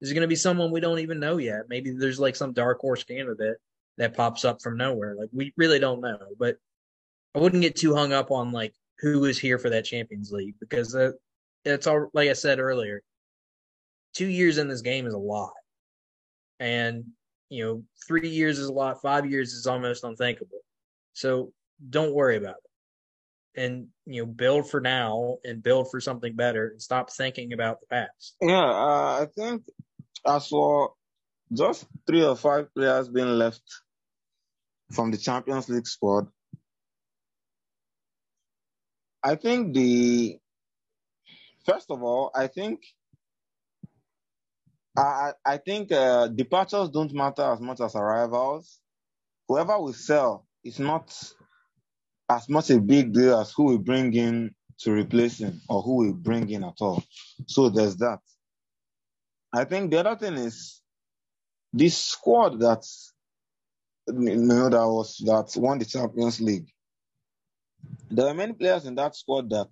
[0.00, 1.62] Is it going to be someone we don't even know yet?
[1.68, 3.56] Maybe there's like some dark horse candidate
[3.98, 5.14] that pops up from nowhere.
[5.16, 6.18] Like, we really don't know.
[6.38, 6.56] But
[7.34, 10.54] I wouldn't get too hung up on like who is here for that Champions League
[10.60, 11.14] because that
[11.64, 13.02] it's all like I said earlier.
[14.14, 15.52] Two years in this game is a lot,
[16.60, 17.04] and
[17.48, 19.00] you know, three years is a lot.
[19.00, 20.60] Five years is almost unthinkable.
[21.14, 21.52] So
[21.88, 22.70] don't worry about it,
[23.56, 27.80] and you know, build for now and build for something better, and stop thinking about
[27.80, 28.36] the past.
[28.40, 29.62] Yeah, uh, I think
[30.26, 30.92] as for
[31.52, 33.62] just three or five players being left
[34.92, 36.28] from the Champions League squad,
[39.22, 40.38] I think the
[41.64, 42.80] first of all, I think
[44.96, 48.80] I I think uh, departures don't matter as much as arrivals.
[49.48, 51.12] Whoever we sell is not
[52.36, 55.96] as much a big deal as who we bring in to replace him or who
[55.96, 57.02] we bring in at all.
[57.46, 58.20] So there's that.
[59.52, 60.80] I think the other thing is
[61.72, 62.84] this squad that
[64.08, 66.68] you know that was that won the Champions League.
[68.10, 69.68] There are many players in that squad that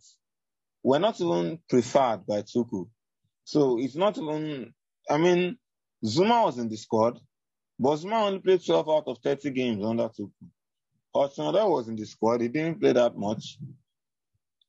[0.83, 2.89] were not even preferred by Tuchel.
[3.45, 4.73] So it's not even.
[5.09, 5.59] I mean,
[6.05, 7.19] Zouma was in the squad,
[7.79, 10.31] but Zouma only played 12 out of 30 games under Tuchel.
[11.15, 12.41] Hudson was in the squad.
[12.41, 13.59] He didn't play that much.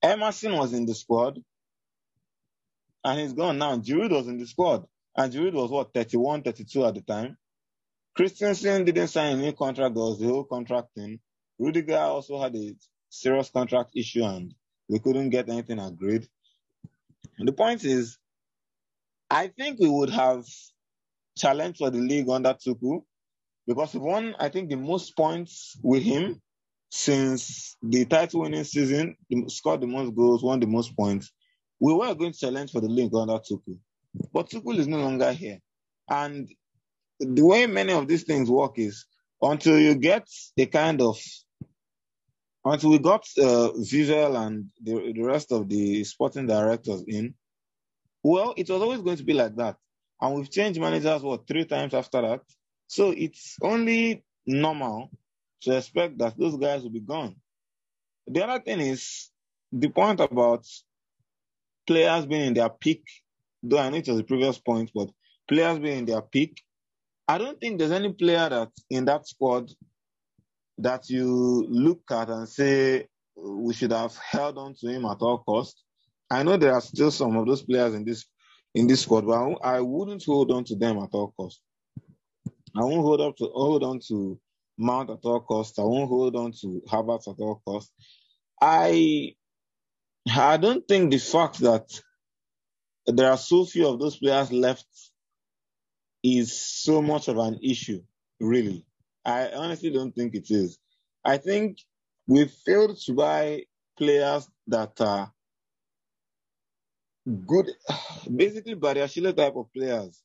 [0.02, 1.40] Emerson was in the squad,
[3.04, 3.78] and he's gone now.
[3.78, 4.86] Giroud was in the squad,
[5.16, 7.38] and Giroud was what 31, 32 at the time.
[8.16, 9.94] Christensen didn't sign a new contract.
[9.94, 11.20] There was the whole contract thing.
[11.60, 12.76] Rudiger also had a
[13.10, 14.54] serious contract issue, and
[14.90, 16.28] we couldn't get anything agreed.
[17.38, 18.18] And the point is,
[19.30, 20.46] I think we would have
[21.38, 23.04] challenged for the league under Tuchel
[23.68, 26.42] because we won, I think, the most points with him
[26.90, 29.16] since the title winning season,
[29.48, 31.32] scored the most goals, won the most points.
[31.80, 33.80] We were going to challenge for the league under Tuchel.
[34.34, 35.60] But Tuchel is no longer here.
[36.10, 36.50] And
[37.20, 39.06] the way many of these things work is
[39.42, 40.28] until you get
[40.58, 41.18] a kind of
[42.64, 47.34] until we got uh, Vivell and the, the rest of the sporting directors in,
[48.24, 49.78] well, it was always going to be like that.
[50.22, 52.42] And we've changed managers, what, three times after that?
[52.92, 55.12] So it's only normal
[55.62, 57.38] to expect that those guys will be gone.
[58.28, 59.30] The other thing is
[59.72, 60.68] the point about
[61.88, 63.04] players being in their peak,
[63.64, 65.10] though I know it was the previous point, but
[65.48, 66.62] players being in their peak.
[67.30, 69.72] I don't think there's any player that in that squad
[70.80, 73.08] that you look at and say
[73.38, 75.82] we should have held on to him at all cost.
[76.30, 78.26] I know there are still some of those players in this
[78.76, 81.62] in this squad, but I wouldn't hold on to them at all costs.
[82.76, 84.40] I won't hold up to hold on to
[84.78, 85.78] Mount at all costs.
[85.80, 87.92] I won't hold on to Havertz at all costs.
[88.62, 89.36] I
[90.32, 91.90] I don't think the fact that
[93.08, 94.86] there are so few of those players left
[96.24, 98.02] is so much of an issue,
[98.40, 98.86] really.
[99.26, 100.80] I honestly don't think it is.
[101.26, 101.80] I think
[102.28, 103.64] we failed to buy
[103.98, 105.32] players that are
[107.48, 107.72] good,
[108.36, 110.22] basically Badiashile type of players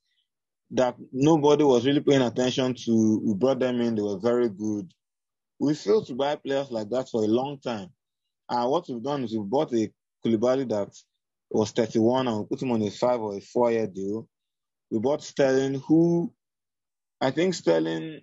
[0.72, 3.20] that nobody was really paying attention to.
[3.24, 4.92] We brought them in, they were very good.
[5.58, 7.88] We failed to buy players like that for a long time.
[8.50, 9.90] And what we've done is we've bought a
[10.24, 10.94] Koulibaly that
[11.50, 14.28] was 31 and we put him on a five or a four year deal.
[14.90, 16.32] We bought Sterling, who
[17.20, 18.20] I think Sterling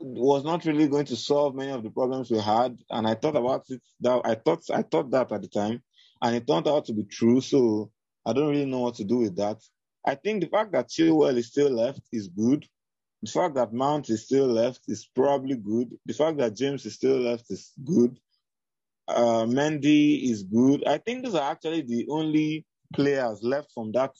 [0.00, 2.76] was not really going to solve many of the problems we had.
[2.90, 5.82] And I thought about it that I thought I thought that at the time,
[6.20, 7.40] and it turned out to be true.
[7.40, 7.90] So
[8.26, 9.58] I don't really know what to do with that.
[10.06, 12.66] I think the fact that Chilwell is still left is good.
[13.22, 15.88] The fact that Mount is still left is probably good.
[16.04, 18.18] The fact that James is still left is good.
[19.08, 20.86] Uh, Mendy is good.
[20.86, 24.12] I think those are actually the only players left from that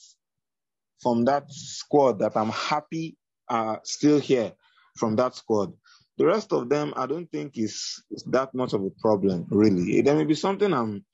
[1.03, 3.17] from that squad that I'm happy
[3.49, 4.53] are still here
[4.97, 5.73] from that squad.
[6.17, 10.01] The rest of them, I don't think is, is that much of a problem, really.
[10.01, 11.05] There may be something I'm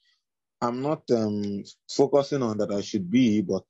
[0.63, 3.65] I'm not um, focusing on that I should be, but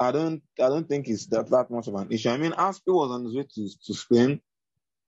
[0.00, 2.30] I don't I don't think it's that, that much of an issue.
[2.30, 4.40] I mean, Azpi was on his way to, to Spain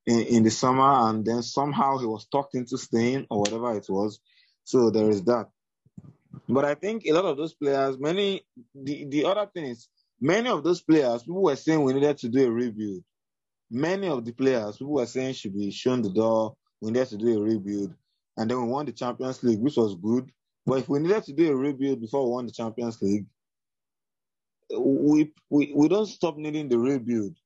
[0.06, 3.86] in, in the summer, and then somehow he was talked into staying or whatever it
[3.88, 4.20] was.
[4.64, 5.48] So there is that.
[6.46, 8.42] But I think a lot of those players, many
[8.74, 9.88] the, the other thing is
[10.20, 13.02] many of those players, people were saying we needed to do a rebuild.
[13.70, 17.16] Many of the players, people were saying should be shown the door, we needed to
[17.16, 17.94] do a rebuild.
[18.36, 20.30] And then we won the Champions League, which was good.
[20.66, 23.26] But if we needed to do a rebuild before we won the Champions League,
[24.78, 27.36] we, we, we don't stop needing the rebuild.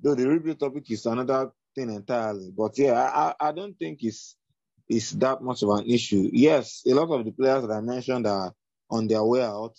[0.00, 2.52] Though the rebuild topic is another thing entirely.
[2.56, 4.36] But yeah, I, I don't think it's
[4.88, 6.28] it's that much of an issue.
[6.32, 8.52] Yes, a lot of the players that I mentioned are
[8.90, 9.76] on their way out,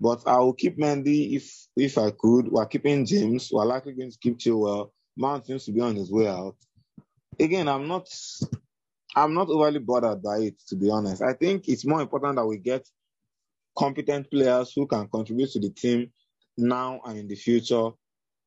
[0.00, 2.48] but I will keep Mendy if if I could.
[2.48, 3.50] We're keeping James.
[3.52, 4.90] We're likely going to keep Chilwell.
[5.16, 6.56] Mount seems to be on his way out.
[7.38, 8.08] Again, I'm not
[9.14, 11.22] I'm not overly bothered by it, to be honest.
[11.22, 12.86] I think it's more important that we get
[13.76, 16.10] competent players who can contribute to the team
[16.56, 17.90] now and in the future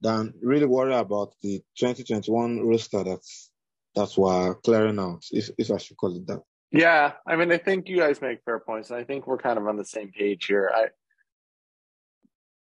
[0.01, 3.51] than really worry about the 2021 roster that's
[3.95, 6.41] that's we're clearing out, if if I should call it that.
[6.71, 9.57] Yeah, I mean, I think you guys make fair points, and I think we're kind
[9.57, 10.71] of on the same page here.
[10.73, 10.87] I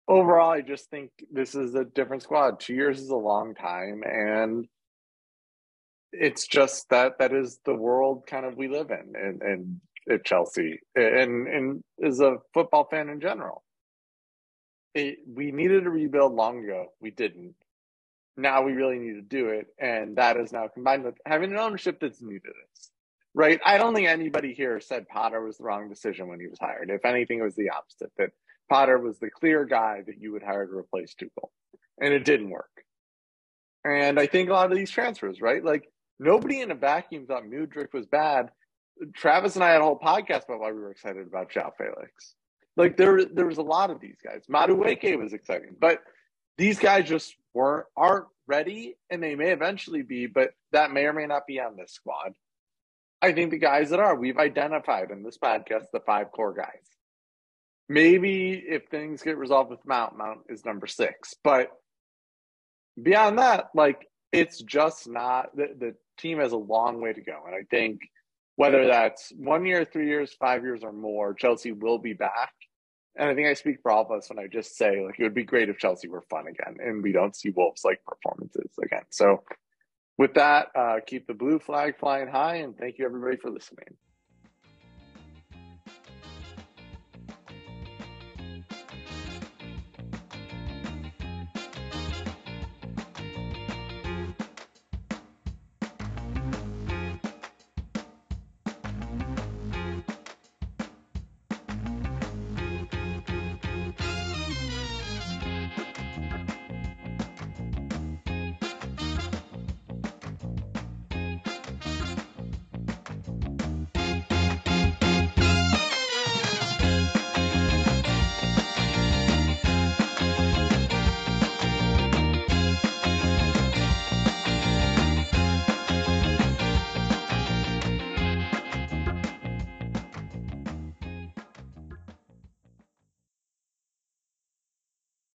[0.07, 2.61] overall, I just think this is a different squad.
[2.61, 4.67] Two years is a long time, and
[6.13, 9.81] it's just that that is the world kind of we live in, and and
[10.11, 13.65] at Chelsea, and and as a football fan in general.
[14.95, 16.89] it, we needed a rebuild long ago.
[17.01, 17.55] We didn't.
[18.37, 21.59] Now we really need to do it, and that is now combined with having an
[21.59, 22.91] ownership that's new to this.
[23.35, 23.61] Right?
[23.65, 26.91] I don't think anybody here said Potter was the wrong decision when he was hired.
[26.91, 28.13] If anything, it was the opposite.
[28.19, 28.31] That
[28.71, 31.51] Potter was the clear guy that you would hire to replace Tuchel,
[32.01, 32.71] and it didn't work.
[33.85, 35.65] And I think a lot of these transfers, right?
[35.65, 38.51] Like nobody in a vacuum thought Mudryk was bad.
[39.15, 42.35] Travis and I had a whole podcast about why we were excited about João Felix.
[42.77, 44.45] Like there, there was a lot of these guys.
[44.49, 46.01] Madueke was exciting, but
[46.57, 51.13] these guys just weren't aren't ready, and they may eventually be, but that may or
[51.13, 52.33] may not be on this squad.
[53.21, 56.87] I think the guys that are, we've identified in this podcast the five core guys.
[57.89, 61.71] Maybe if things get resolved with Mount, Mount is number six, but
[63.01, 67.45] beyond that, like it's just not the, the team has a long way to go.
[67.47, 68.01] And I think
[68.59, 72.53] whether that's one year, three years, five years, or more, Chelsea will be back.
[73.15, 75.23] And I think I speak for all of us when I just say, like, it
[75.23, 78.73] would be great if Chelsea were fun again and we don't see Wolves like performances
[78.83, 79.05] again.
[79.11, 79.45] So,
[80.19, 83.97] with that, uh, keep the blue flag flying high and thank you everybody for listening.